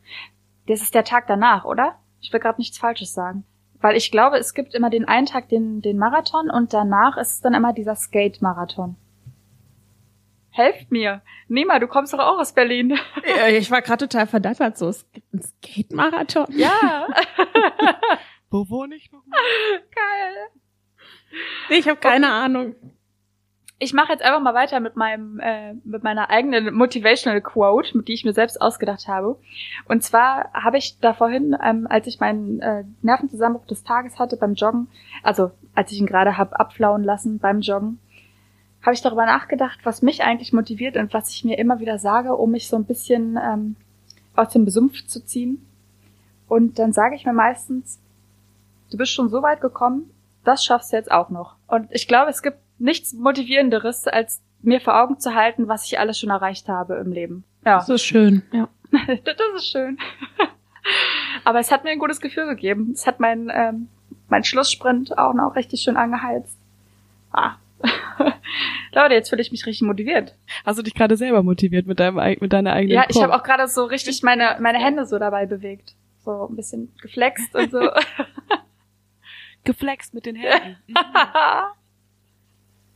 Das 0.68 0.82
ist 0.82 0.94
der 0.94 1.04
Tag 1.04 1.28
danach, 1.28 1.66
oder? 1.66 2.00
Ich 2.22 2.32
will 2.32 2.40
gerade 2.40 2.60
nichts 2.60 2.78
Falsches 2.78 3.14
sagen. 3.14 3.46
Weil 3.80 3.96
ich 3.96 4.12
glaube, 4.12 4.38
es 4.38 4.54
gibt 4.54 4.74
immer 4.74 4.90
den 4.90 5.06
einen 5.06 5.28
Tag 5.28 5.50
den, 5.50 5.82
den 5.82 5.98
Marathon 5.98 6.50
und 6.50 6.74
danach 6.74 7.18
ist 7.18 7.34
es 7.34 7.42
dann 7.42 7.54
immer 7.54 7.74
dieser 7.74 7.96
Skate-Marathon. 7.96 8.96
Helft 10.50 10.92
mir. 10.92 11.22
Nima, 11.48 11.78
du 11.78 11.88
kommst 11.88 12.14
doch 12.14 12.20
auch 12.20 12.40
aus 12.40 12.54
Berlin. 12.54 12.98
Ja, 13.28 13.48
ich 13.48 13.70
war 13.70 13.84
gerade 13.84 14.08
total 14.08 14.26
verdattert. 14.26 14.78
So, 14.78 14.90
es 14.90 15.10
gibt 15.12 15.32
einen 15.32 15.44
Skate-Marathon. 15.44 16.48
Ja. 16.50 17.08
Wo 18.50 18.68
wohne 18.68 18.96
ich 18.96 19.12
nochmal? 19.12 19.40
Geil. 19.94 20.48
Ich 21.70 21.88
habe 21.88 22.00
keine 22.00 22.26
okay. 22.26 22.36
Ahnung. 22.36 22.76
Ich 23.80 23.94
mache 23.94 24.12
jetzt 24.12 24.24
einfach 24.24 24.42
mal 24.42 24.56
weiter 24.56 24.80
mit 24.80 24.96
meinem 24.96 25.40
äh, 25.40 25.74
mit 25.84 26.04
meiner 26.04 26.32
eigenen 26.32 26.74
motivational 26.74 27.42
Quote, 27.42 28.02
die 28.02 28.14
ich 28.14 28.26
mir 28.26 28.34
selbst 28.34 28.60
ausgedacht 28.60 29.08
habe. 29.08 29.38
Und 29.88 30.04
zwar 30.04 30.52
habe 30.54 30.78
ich 30.80 31.00
da 31.00 31.14
vorhin, 31.14 31.56
ähm, 31.64 31.86
als 31.88 32.08
ich 32.08 32.20
meinen 32.20 32.60
äh, 32.60 32.86
Nervenzusammenbruch 33.04 33.68
des 33.68 33.84
Tages 33.84 34.18
hatte 34.18 34.36
beim 34.36 34.56
Joggen, 34.56 34.88
also 35.22 35.52
als 35.76 35.92
ich 35.92 36.00
ihn 36.00 36.08
gerade 36.08 36.38
hab 36.38 36.60
abflauen 36.60 37.04
lassen 37.04 37.38
beim 37.38 37.62
Joggen, 37.62 38.00
habe 38.82 38.96
ich 38.96 39.02
darüber 39.02 39.26
nachgedacht, 39.26 39.80
was 39.84 40.02
mich 40.02 40.24
eigentlich 40.24 40.54
motiviert 40.54 40.98
und 40.98 41.14
was 41.14 41.30
ich 41.30 41.44
mir 41.44 41.60
immer 41.60 41.80
wieder 41.80 42.00
sage, 42.00 42.36
um 42.36 42.52
mich 42.52 42.70
so 42.70 42.78
ein 42.78 42.86
bisschen 42.86 43.38
ähm, 43.38 43.76
aus 44.36 44.50
dem 44.50 44.66
Besumpf 44.66 45.06
zu 45.06 45.24
ziehen. 45.24 45.66
Und 46.48 46.80
dann 46.80 46.94
sage 46.94 47.16
ich 47.16 47.26
mir 47.26 47.34
meistens, 47.34 48.00
du 48.90 48.98
bist 48.98 49.12
schon 49.12 49.30
so 49.30 49.42
weit 49.42 49.62
gekommen, 49.62 50.10
das 50.44 50.64
schaffst 50.64 50.94
du 50.94 50.96
jetzt 50.96 51.12
auch 51.12 51.30
noch. 51.30 51.56
Und 51.68 51.90
ich 51.92 52.08
glaube, 52.08 52.32
es 52.32 52.42
gibt 52.42 52.58
nichts 52.80 53.14
motivierenderes, 53.14 54.08
als 54.08 54.42
mir 54.62 54.82
vor 54.82 55.02
Augen 55.02 55.20
zu 55.20 55.36
halten, 55.36 55.68
was 55.68 55.86
ich 55.86 56.00
alles 56.00 56.20
schon 56.20 56.30
erreicht 56.30 56.68
habe 56.68 56.96
im 56.96 57.12
Leben. 57.12 57.44
Ja. 57.66 57.78
Das 57.78 57.90
ist 57.90 58.04
schön, 58.04 58.44
ja. 58.52 58.68
das 58.92 59.36
ist 59.56 59.70
schön. 59.70 59.98
Aber 61.44 61.60
es 61.60 61.72
hat 61.72 61.84
mir 61.84 61.92
ein 61.92 62.00
gutes 62.00 62.22
Gefühl 62.22 62.48
gegeben. 62.48 62.92
Es 62.94 63.06
hat 63.08 63.20
mein, 63.20 63.52
ähm, 63.54 63.90
mein 64.30 64.44
Schlusssprint 64.44 65.18
auch 65.18 65.34
noch 65.34 65.56
richtig 65.56 65.82
schön 65.82 65.98
angeheizt. 65.98 66.58
Ah. 67.32 67.56
Leute, 68.94 69.14
jetzt 69.14 69.30
fühle 69.30 69.42
ich 69.42 69.52
mich 69.52 69.66
richtig 69.66 69.86
motiviert. 69.86 70.36
Hast 70.66 70.80
du 70.80 70.84
dich 70.84 70.96
gerade 70.96 71.18
selber 71.18 71.44
motiviert 71.44 71.86
mit 71.86 72.00
deinem 72.00 72.16
mit 72.40 72.52
deiner 72.52 72.74
eigenen 72.74 72.96
Ja, 72.96 73.06
ich 73.08 73.22
habe 73.22 73.36
auch 73.36 73.44
gerade 73.44 73.68
so 73.68 73.84
richtig 73.84 74.24
meine 74.24 74.58
meine 74.60 74.80
Hände 74.80 75.06
so 75.06 75.20
dabei 75.20 75.46
bewegt, 75.46 75.94
so 76.24 76.48
ein 76.50 76.56
bisschen 76.56 76.92
geflext 77.02 77.54
und 77.54 77.70
so. 77.70 77.90
geflext 79.64 80.14
mit 80.14 80.26
den 80.26 80.38
Händen. 80.38 80.78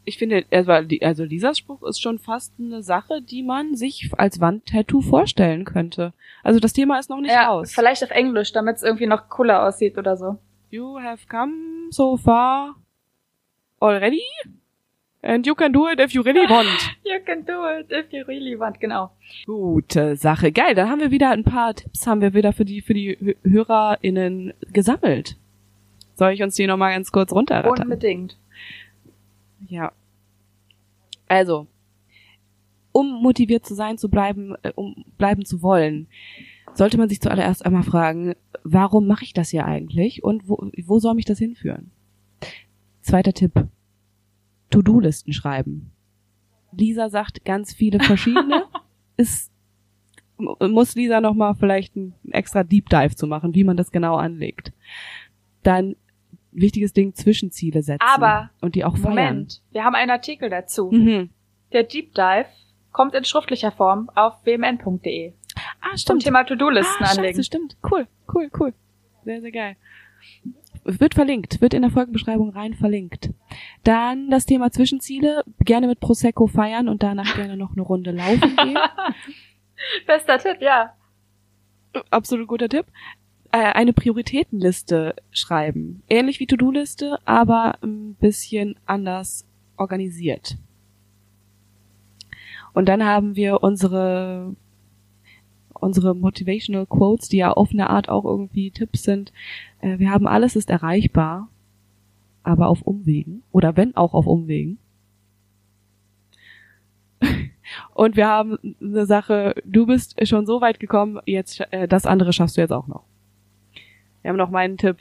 Ich 0.03 0.17
finde, 0.17 0.45
also 0.49 1.23
Lisas 1.23 1.59
Spruch 1.59 1.83
ist 1.83 2.01
schon 2.01 2.17
fast 2.17 2.53
eine 2.59 2.81
Sache, 2.81 3.21
die 3.21 3.43
man 3.43 3.75
sich 3.75 4.09
als 4.17 4.41
Wandtattoo 4.41 5.01
vorstellen 5.01 5.63
könnte. 5.63 6.13
Also 6.43 6.59
das 6.59 6.73
Thema 6.73 6.97
ist 6.97 7.09
noch 7.09 7.21
nicht 7.21 7.31
ja, 7.31 7.49
raus. 7.49 7.71
Vielleicht 7.73 8.03
auf 8.03 8.09
Englisch, 8.09 8.51
damit 8.51 8.77
es 8.77 8.83
irgendwie 8.83 9.05
noch 9.05 9.29
cooler 9.29 9.67
aussieht 9.67 9.97
oder 9.97 10.17
so. 10.17 10.37
You 10.71 10.99
have 10.99 11.27
come 11.27 11.89
so 11.91 12.17
far 12.17 12.75
already? 13.79 14.23
And 15.23 15.45
you 15.45 15.53
can 15.53 15.71
do 15.71 15.87
it 15.87 15.99
if 15.99 16.13
you 16.13 16.23
really 16.23 16.45
want. 16.49 16.97
you 17.03 17.19
can 17.23 17.45
do 17.45 17.67
it 17.67 17.91
if 17.91 18.11
you 18.11 18.23
really 18.25 18.59
want, 18.59 18.79
genau. 18.79 19.11
Gute 19.45 20.15
Sache. 20.15 20.51
Geil, 20.51 20.73
dann 20.73 20.89
haben 20.89 20.99
wir 20.99 21.11
wieder 21.11 21.29
ein 21.29 21.43
paar 21.43 21.75
Tipps, 21.75 22.07
haben 22.07 22.21
wir 22.21 22.33
wieder 22.33 22.53
für 22.53 22.65
die, 22.65 22.81
für 22.81 22.95
die 22.95 23.35
HörerInnen 23.43 24.53
gesammelt. 24.73 25.37
Soll 26.15 26.33
ich 26.33 26.41
uns 26.41 26.55
die 26.55 26.67
nochmal 26.67 26.93
ganz 26.93 27.11
kurz 27.11 27.31
runterrattern? 27.31 27.83
Unbedingt. 27.83 28.37
Ja. 29.67 29.91
Also, 31.27 31.67
um 32.91 33.21
motiviert 33.21 33.65
zu 33.65 33.73
sein, 33.73 33.97
zu 33.97 34.09
bleiben, 34.09 34.55
äh, 34.63 34.71
um 34.75 35.05
bleiben 35.17 35.45
zu 35.45 35.61
wollen, 35.61 36.07
sollte 36.73 36.97
man 36.97 37.09
sich 37.09 37.21
zuallererst 37.21 37.65
einmal 37.65 37.83
fragen, 37.83 38.33
warum 38.63 39.07
mache 39.07 39.23
ich 39.23 39.33
das 39.33 39.49
hier 39.49 39.65
eigentlich 39.65 40.23
und 40.23 40.47
wo, 40.47 40.69
wo 40.85 40.99
soll 40.99 41.15
mich 41.15 41.25
das 41.25 41.39
hinführen? 41.39 41.91
Zweiter 43.01 43.33
Tipp. 43.33 43.67
To-Do-Listen 44.69 45.33
schreiben. 45.33 45.91
Lisa 46.71 47.09
sagt 47.09 47.43
ganz 47.43 47.73
viele 47.73 47.99
verschiedene. 47.99 48.65
ist, 49.17 49.51
muss 50.37 50.95
Lisa 50.95 51.19
nochmal 51.21 51.55
vielleicht 51.55 51.95
ein 51.95 52.13
extra 52.31 52.63
Deep 52.63 52.89
Dive 52.89 53.15
zu 53.15 53.27
machen, 53.27 53.53
wie 53.53 53.63
man 53.63 53.77
das 53.77 53.91
genau 53.91 54.15
anlegt. 54.15 54.71
Dann 55.63 55.95
wichtiges 56.51 56.93
Ding 56.93 57.13
Zwischenziele 57.13 57.81
setzen. 57.81 58.05
Aber 58.05 58.49
und 58.61 58.75
die 58.75 58.83
auch 58.83 58.97
feiern. 58.97 59.15
Moment, 59.15 59.61
wir 59.71 59.83
haben 59.83 59.95
einen 59.95 60.11
Artikel 60.11 60.49
dazu. 60.49 60.89
Mhm. 60.91 61.29
Der 61.71 61.83
Deep 61.83 62.13
Dive 62.13 62.47
kommt 62.91 63.15
in 63.15 63.23
schriftlicher 63.23 63.71
Form 63.71 64.09
auf 64.15 64.45
wmn.de. 64.45 65.33
Ah, 65.81 65.97
stimmt. 65.97 65.99
Zum 65.99 66.19
Thema 66.19 66.43
To-Do-Listen 66.43 67.03
ah, 67.03 67.11
anlegen. 67.11 67.35
Scheiße, 67.35 67.43
stimmt. 67.43 67.77
Cool, 67.89 68.07
cool, 68.33 68.49
cool. 68.59 68.73
Sehr, 69.23 69.41
sehr 69.41 69.51
geil. 69.51 69.75
Wird 70.83 71.13
verlinkt, 71.13 71.61
wird 71.61 71.73
in 71.73 71.83
der 71.83 71.91
Folgenbeschreibung 71.91 72.49
rein 72.49 72.73
verlinkt. 72.73 73.29
Dann 73.83 74.29
das 74.29 74.45
Thema 74.45 74.71
Zwischenziele, 74.71 75.43
gerne 75.59 75.87
mit 75.87 75.99
Prosecco 75.99 76.47
feiern 76.47 76.89
und 76.89 77.03
danach 77.03 77.35
gerne 77.35 77.55
noch 77.55 77.71
eine 77.71 77.81
Runde 77.81 78.11
laufen 78.11 78.55
gehen. 78.55 78.77
Bester 80.07 80.37
Tipp, 80.37 80.57
ja. 80.61 80.95
Absolut 82.09 82.47
guter 82.47 82.69
Tipp 82.69 82.85
eine 83.59 83.93
Prioritätenliste 83.93 85.15
schreiben. 85.31 86.03
Ähnlich 86.09 86.39
wie 86.39 86.47
To-Do-Liste, 86.47 87.19
aber 87.25 87.77
ein 87.83 88.15
bisschen 88.15 88.75
anders 88.85 89.45
organisiert. 89.77 90.57
Und 92.73 92.87
dann 92.87 93.03
haben 93.03 93.35
wir 93.35 93.63
unsere 93.63 94.55
unsere 95.81 96.15
Motivational 96.15 96.85
Quotes, 96.85 97.27
die 97.27 97.37
ja 97.37 97.51
auf 97.51 97.71
eine 97.71 97.89
Art 97.89 98.07
auch 98.07 98.23
irgendwie 98.23 98.71
Tipps 98.71 99.03
sind. 99.03 99.33
Äh, 99.81 99.99
wir 99.99 100.11
haben 100.11 100.27
alles 100.27 100.55
ist 100.55 100.69
erreichbar, 100.69 101.49
aber 102.43 102.67
auf 102.67 102.83
Umwegen 102.83 103.43
oder 103.51 103.75
wenn 103.75 103.95
auch 103.95 104.13
auf 104.13 104.27
Umwegen. 104.27 104.77
Und 107.93 108.15
wir 108.15 108.27
haben 108.27 108.57
eine 108.79 109.05
Sache, 109.05 109.55
du 109.65 109.85
bist 109.87 110.15
schon 110.27 110.45
so 110.45 110.61
weit 110.61 110.79
gekommen, 110.79 111.19
jetzt 111.25 111.61
äh, 111.71 111.87
das 111.87 112.05
andere 112.05 112.31
schaffst 112.31 112.57
du 112.57 112.61
jetzt 112.61 112.73
auch 112.73 112.87
noch. 112.87 113.03
Wir 114.21 114.29
haben 114.29 114.37
noch 114.37 114.49
meinen 114.49 114.77
Tipp. 114.77 114.97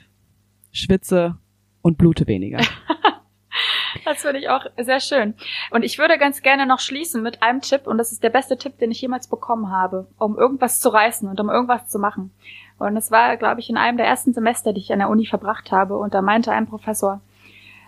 Schwitze 0.71 1.37
und 1.81 1.97
blute 1.97 2.27
weniger. 2.27 2.59
das 4.05 4.21
finde 4.21 4.39
ich 4.39 4.49
auch 4.49 4.65
sehr 4.77 4.99
schön. 4.99 5.33
Und 5.69 5.83
ich 5.83 5.97
würde 5.97 6.17
ganz 6.17 6.41
gerne 6.41 6.65
noch 6.65 6.79
schließen 6.79 7.21
mit 7.21 7.43
einem 7.43 7.61
Tipp, 7.61 7.87
und 7.87 7.97
das 7.97 8.11
ist 8.11 8.23
der 8.23 8.29
beste 8.29 8.57
Tipp, 8.57 8.77
den 8.79 8.91
ich 8.91 9.01
jemals 9.01 9.27
bekommen 9.27 9.69
habe, 9.69 10.07
um 10.17 10.37
irgendwas 10.37 10.79
zu 10.79 10.89
reißen 10.89 11.27
und 11.27 11.39
um 11.39 11.49
irgendwas 11.49 11.87
zu 11.89 11.99
machen. 11.99 12.31
Und 12.77 12.97
es 12.97 13.11
war, 13.11 13.37
glaube 13.37 13.59
ich, 13.59 13.69
in 13.69 13.77
einem 13.77 13.97
der 13.97 14.07
ersten 14.07 14.33
Semester, 14.33 14.73
die 14.73 14.79
ich 14.79 14.93
an 14.93 14.99
der 14.99 15.09
Uni 15.09 15.25
verbracht 15.25 15.71
habe, 15.71 15.97
und 15.97 16.13
da 16.13 16.21
meinte 16.21 16.51
ein 16.51 16.67
Professor, 16.67 17.21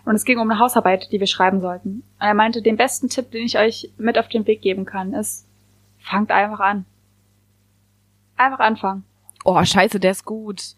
und 0.04 0.14
es 0.14 0.24
ging 0.24 0.38
um 0.38 0.50
eine 0.50 0.60
Hausarbeit, 0.60 1.10
die 1.12 1.20
wir 1.20 1.26
schreiben 1.26 1.60
sollten. 1.60 2.04
Und 2.20 2.26
er 2.26 2.34
meinte, 2.34 2.60
den 2.60 2.76
besten 2.76 3.08
Tipp, 3.08 3.30
den 3.30 3.46
ich 3.46 3.58
euch 3.58 3.90
mit 3.96 4.18
auf 4.18 4.28
den 4.28 4.46
Weg 4.46 4.60
geben 4.60 4.84
kann, 4.84 5.14
ist, 5.14 5.46
fangt 5.98 6.30
einfach 6.30 6.60
an. 6.60 6.84
Einfach 8.36 8.58
anfangen. 8.58 9.04
Oh, 9.44 9.62
scheiße, 9.64 10.00
der 10.00 10.10
ist 10.10 10.24
gut. 10.26 10.76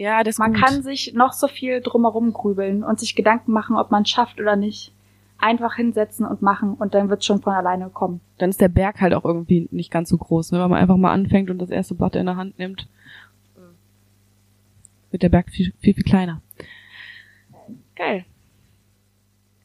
Ja, 0.00 0.24
das 0.24 0.38
Man 0.38 0.54
gut. 0.54 0.62
kann 0.62 0.82
sich 0.82 1.12
noch 1.12 1.34
so 1.34 1.46
viel 1.46 1.82
drumherum 1.82 2.32
grübeln 2.32 2.82
und 2.84 2.98
sich 2.98 3.14
Gedanken 3.14 3.52
machen, 3.52 3.76
ob 3.76 3.90
man 3.90 4.04
es 4.04 4.08
schafft 4.08 4.40
oder 4.40 4.56
nicht. 4.56 4.94
Einfach 5.36 5.74
hinsetzen 5.76 6.24
und 6.24 6.40
machen 6.40 6.72
und 6.72 6.94
dann 6.94 7.10
wird 7.10 7.22
schon 7.22 7.42
von 7.42 7.52
alleine 7.52 7.90
kommen. 7.90 8.22
Dann 8.38 8.48
ist 8.48 8.62
der 8.62 8.68
Berg 8.70 9.02
halt 9.02 9.12
auch 9.12 9.26
irgendwie 9.26 9.68
nicht 9.70 9.90
ganz 9.90 10.08
so 10.08 10.16
groß, 10.16 10.52
ne? 10.52 10.58
Wenn 10.58 10.70
man 10.70 10.80
einfach 10.80 10.96
mal 10.96 11.12
anfängt 11.12 11.50
und 11.50 11.58
das 11.58 11.68
erste 11.68 11.94
Blatt 11.94 12.16
in 12.16 12.24
der 12.24 12.36
Hand 12.36 12.58
nimmt, 12.58 12.88
wird 15.10 15.22
der 15.22 15.28
Berg 15.28 15.50
viel, 15.50 15.74
viel, 15.80 15.92
viel 15.92 16.04
kleiner. 16.04 16.40
Geil. 17.94 18.24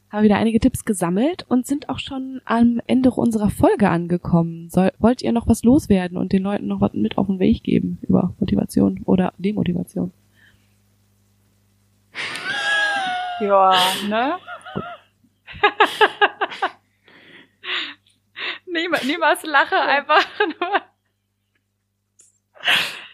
Haben 0.09 0.23
wieder 0.23 0.35
einige 0.35 0.59
Tipps 0.59 0.83
gesammelt 0.83 1.45
und 1.47 1.65
sind 1.65 1.87
auch 1.87 1.99
schon 1.99 2.41
am 2.43 2.81
Ende 2.87 3.11
unserer 3.11 3.49
Folge 3.49 3.89
angekommen. 3.89 4.69
Soll, 4.69 4.91
wollt 4.99 5.21
ihr 5.21 5.31
noch 5.31 5.47
was 5.47 5.63
loswerden 5.63 6.17
und 6.17 6.33
den 6.33 6.43
Leuten 6.43 6.67
noch 6.67 6.81
was 6.81 6.91
mit 6.91 7.17
auf 7.17 7.27
den 7.27 7.39
Weg 7.39 7.63
geben 7.63 7.99
über 8.01 8.33
Motivation 8.37 9.01
oder 9.05 9.31
Demotivation? 9.37 10.11
Ja, 13.39 13.73
ne? 14.07 14.37
Niemals, 18.65 19.43
lache 19.43 19.79
einfach 19.79 20.25
nur. 20.59 20.81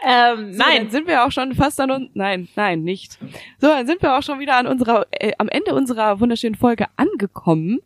Ähm, 0.04 0.54
So, 0.54 0.64
dann 0.64 0.90
sind 0.90 1.08
wir 1.08 1.24
auch 1.26 1.32
schon 1.32 1.54
fast 1.54 1.80
an 1.80 1.92
uns. 1.92 2.10
Nein, 2.14 2.48
nein, 2.56 2.84
nicht. 2.84 3.20
So, 3.60 3.68
dann 3.68 3.86
sind 3.86 4.02
wir 4.02 4.18
auch 4.18 4.24
schon 4.24 4.40
wieder 4.40 4.56
an 4.58 4.66
unserer, 4.68 5.06
äh, 5.12 5.34
am 5.38 5.48
Ende 5.50 5.76
unserer 5.76 6.20
wunderschönen 6.20 6.56
Folge 6.56 6.88
angekommen. 6.96 7.80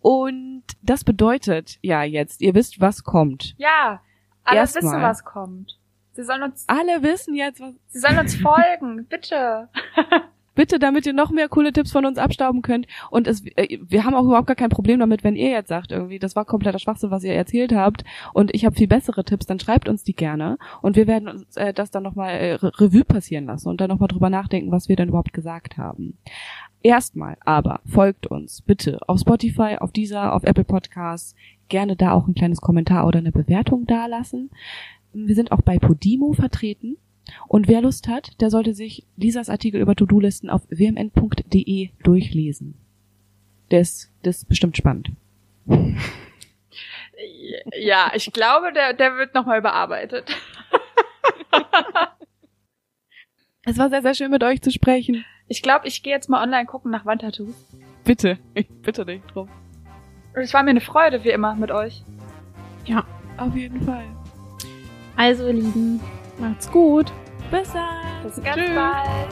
Und 0.00 0.62
das 0.82 1.02
bedeutet 1.04 1.78
ja 1.82 2.02
jetzt, 2.04 2.40
ihr 2.40 2.54
wisst, 2.54 2.80
was 2.80 3.02
kommt. 3.02 3.54
Ja, 3.58 4.00
alle 4.44 4.58
Erstmal. 4.60 4.84
wissen, 4.84 5.02
was 5.02 5.24
kommt. 5.24 5.78
Sie 6.12 6.22
sollen 6.22 6.44
uns, 6.44 6.64
Alle 6.68 7.02
wissen 7.02 7.34
jetzt, 7.34 7.60
was. 7.60 7.74
sie 7.88 7.98
sollen 7.98 8.18
uns 8.18 8.36
folgen, 8.40 9.06
bitte. 9.06 9.68
Bitte, 10.56 10.80
damit 10.80 11.06
ihr 11.06 11.12
noch 11.12 11.30
mehr 11.30 11.48
coole 11.48 11.72
Tipps 11.72 11.92
von 11.92 12.04
uns 12.04 12.18
abstauben 12.18 12.62
könnt. 12.62 12.88
Und 13.10 13.28
es, 13.28 13.46
äh, 13.54 13.78
wir 13.86 14.04
haben 14.04 14.14
auch 14.14 14.24
überhaupt 14.24 14.48
gar 14.48 14.56
kein 14.56 14.70
Problem 14.70 14.98
damit, 14.98 15.22
wenn 15.22 15.36
ihr 15.36 15.50
jetzt 15.50 15.68
sagt, 15.68 15.92
irgendwie, 15.92 16.18
das 16.18 16.34
war 16.34 16.44
kompletter 16.44 16.80
Schwachsinn, 16.80 17.12
was 17.12 17.22
ihr 17.22 17.34
erzählt 17.34 17.72
habt, 17.72 18.02
und 18.32 18.52
ich 18.54 18.64
habe 18.64 18.74
viel 18.74 18.88
bessere 18.88 19.22
Tipps, 19.24 19.46
dann 19.46 19.60
schreibt 19.60 19.88
uns 19.88 20.02
die 20.02 20.16
gerne. 20.16 20.58
Und 20.82 20.96
wir 20.96 21.06
werden 21.06 21.28
uns 21.28 21.56
äh, 21.56 21.72
das 21.72 21.92
dann 21.92 22.02
nochmal 22.02 22.30
äh, 22.30 22.52
Re- 22.54 22.72
Revue 22.80 23.04
passieren 23.04 23.44
lassen 23.44 23.68
und 23.68 23.80
dann 23.80 23.88
nochmal 23.88 24.08
drüber 24.08 24.30
nachdenken, 24.30 24.72
was 24.72 24.88
wir 24.88 24.96
denn 24.96 25.10
überhaupt 25.10 25.32
gesagt 25.32 25.76
haben. 25.76 26.18
Erstmal 26.82 27.36
aber 27.44 27.80
folgt 27.84 28.26
uns 28.26 28.62
bitte 28.62 28.98
auf 29.08 29.20
Spotify, 29.20 29.76
auf 29.78 29.92
dieser, 29.92 30.34
auf 30.34 30.44
Apple 30.44 30.64
Podcasts. 30.64 31.34
Gerne 31.68 31.96
da 31.96 32.12
auch 32.12 32.28
ein 32.28 32.34
kleines 32.34 32.60
Kommentar 32.60 33.06
oder 33.06 33.18
eine 33.18 33.32
Bewertung 33.32 33.86
dalassen. 33.86 34.50
Wir 35.12 35.34
sind 35.34 35.52
auch 35.52 35.62
bei 35.62 35.78
Podimo 35.78 36.32
vertreten. 36.32 36.96
Und 37.48 37.68
wer 37.68 37.80
Lust 37.80 38.08
hat, 38.08 38.40
der 38.40 38.50
sollte 38.50 38.74
sich 38.74 39.04
Lisas 39.16 39.48
Artikel 39.50 39.80
über 39.80 39.94
To-Do-Listen 39.96 40.48
auf 40.50 40.62
wmn.de 40.68 41.90
durchlesen. 42.02 42.74
Der 43.70 43.80
ist, 43.80 44.12
das 44.22 44.38
ist 44.38 44.48
bestimmt 44.48 44.76
spannend. 44.76 45.10
Ja, 47.80 48.12
ich 48.14 48.30
glaube, 48.32 48.72
der, 48.74 48.92
der 48.92 49.16
wird 49.16 49.34
nochmal 49.34 49.58
überarbeitet. 49.58 50.26
Es 53.68 53.78
war 53.78 53.90
sehr, 53.90 54.00
sehr 54.02 54.14
schön 54.14 54.30
mit 54.30 54.44
euch 54.44 54.62
zu 54.62 54.70
sprechen. 54.70 55.24
Ich 55.48 55.60
glaube, 55.60 55.88
ich 55.88 56.04
gehe 56.04 56.12
jetzt 56.12 56.28
mal 56.28 56.40
online 56.40 56.66
gucken 56.66 56.92
nach 56.92 57.04
Wandtattoos. 57.04 57.54
Bitte, 58.04 58.38
ich 58.54 58.68
bitte 58.68 59.04
dich 59.04 59.22
drum. 59.32 59.48
Und 60.36 60.42
es 60.42 60.54
war 60.54 60.62
mir 60.62 60.70
eine 60.70 60.80
Freude, 60.80 61.24
wie 61.24 61.30
immer, 61.30 61.56
mit 61.56 61.72
euch. 61.72 62.04
Ja, 62.84 63.04
Auf 63.38 63.56
jeden 63.56 63.82
Fall. 63.82 64.04
also 65.16 65.48
ihr 65.48 65.54
Lieben, 65.54 66.00
macht's 66.38 66.70
gut. 66.70 67.12
Bis 67.50 67.72
dann. 67.72 68.22
Bis 68.24 68.42
ganz 68.42 68.56
Tschüss. 68.56 68.74
bald. 68.74 69.28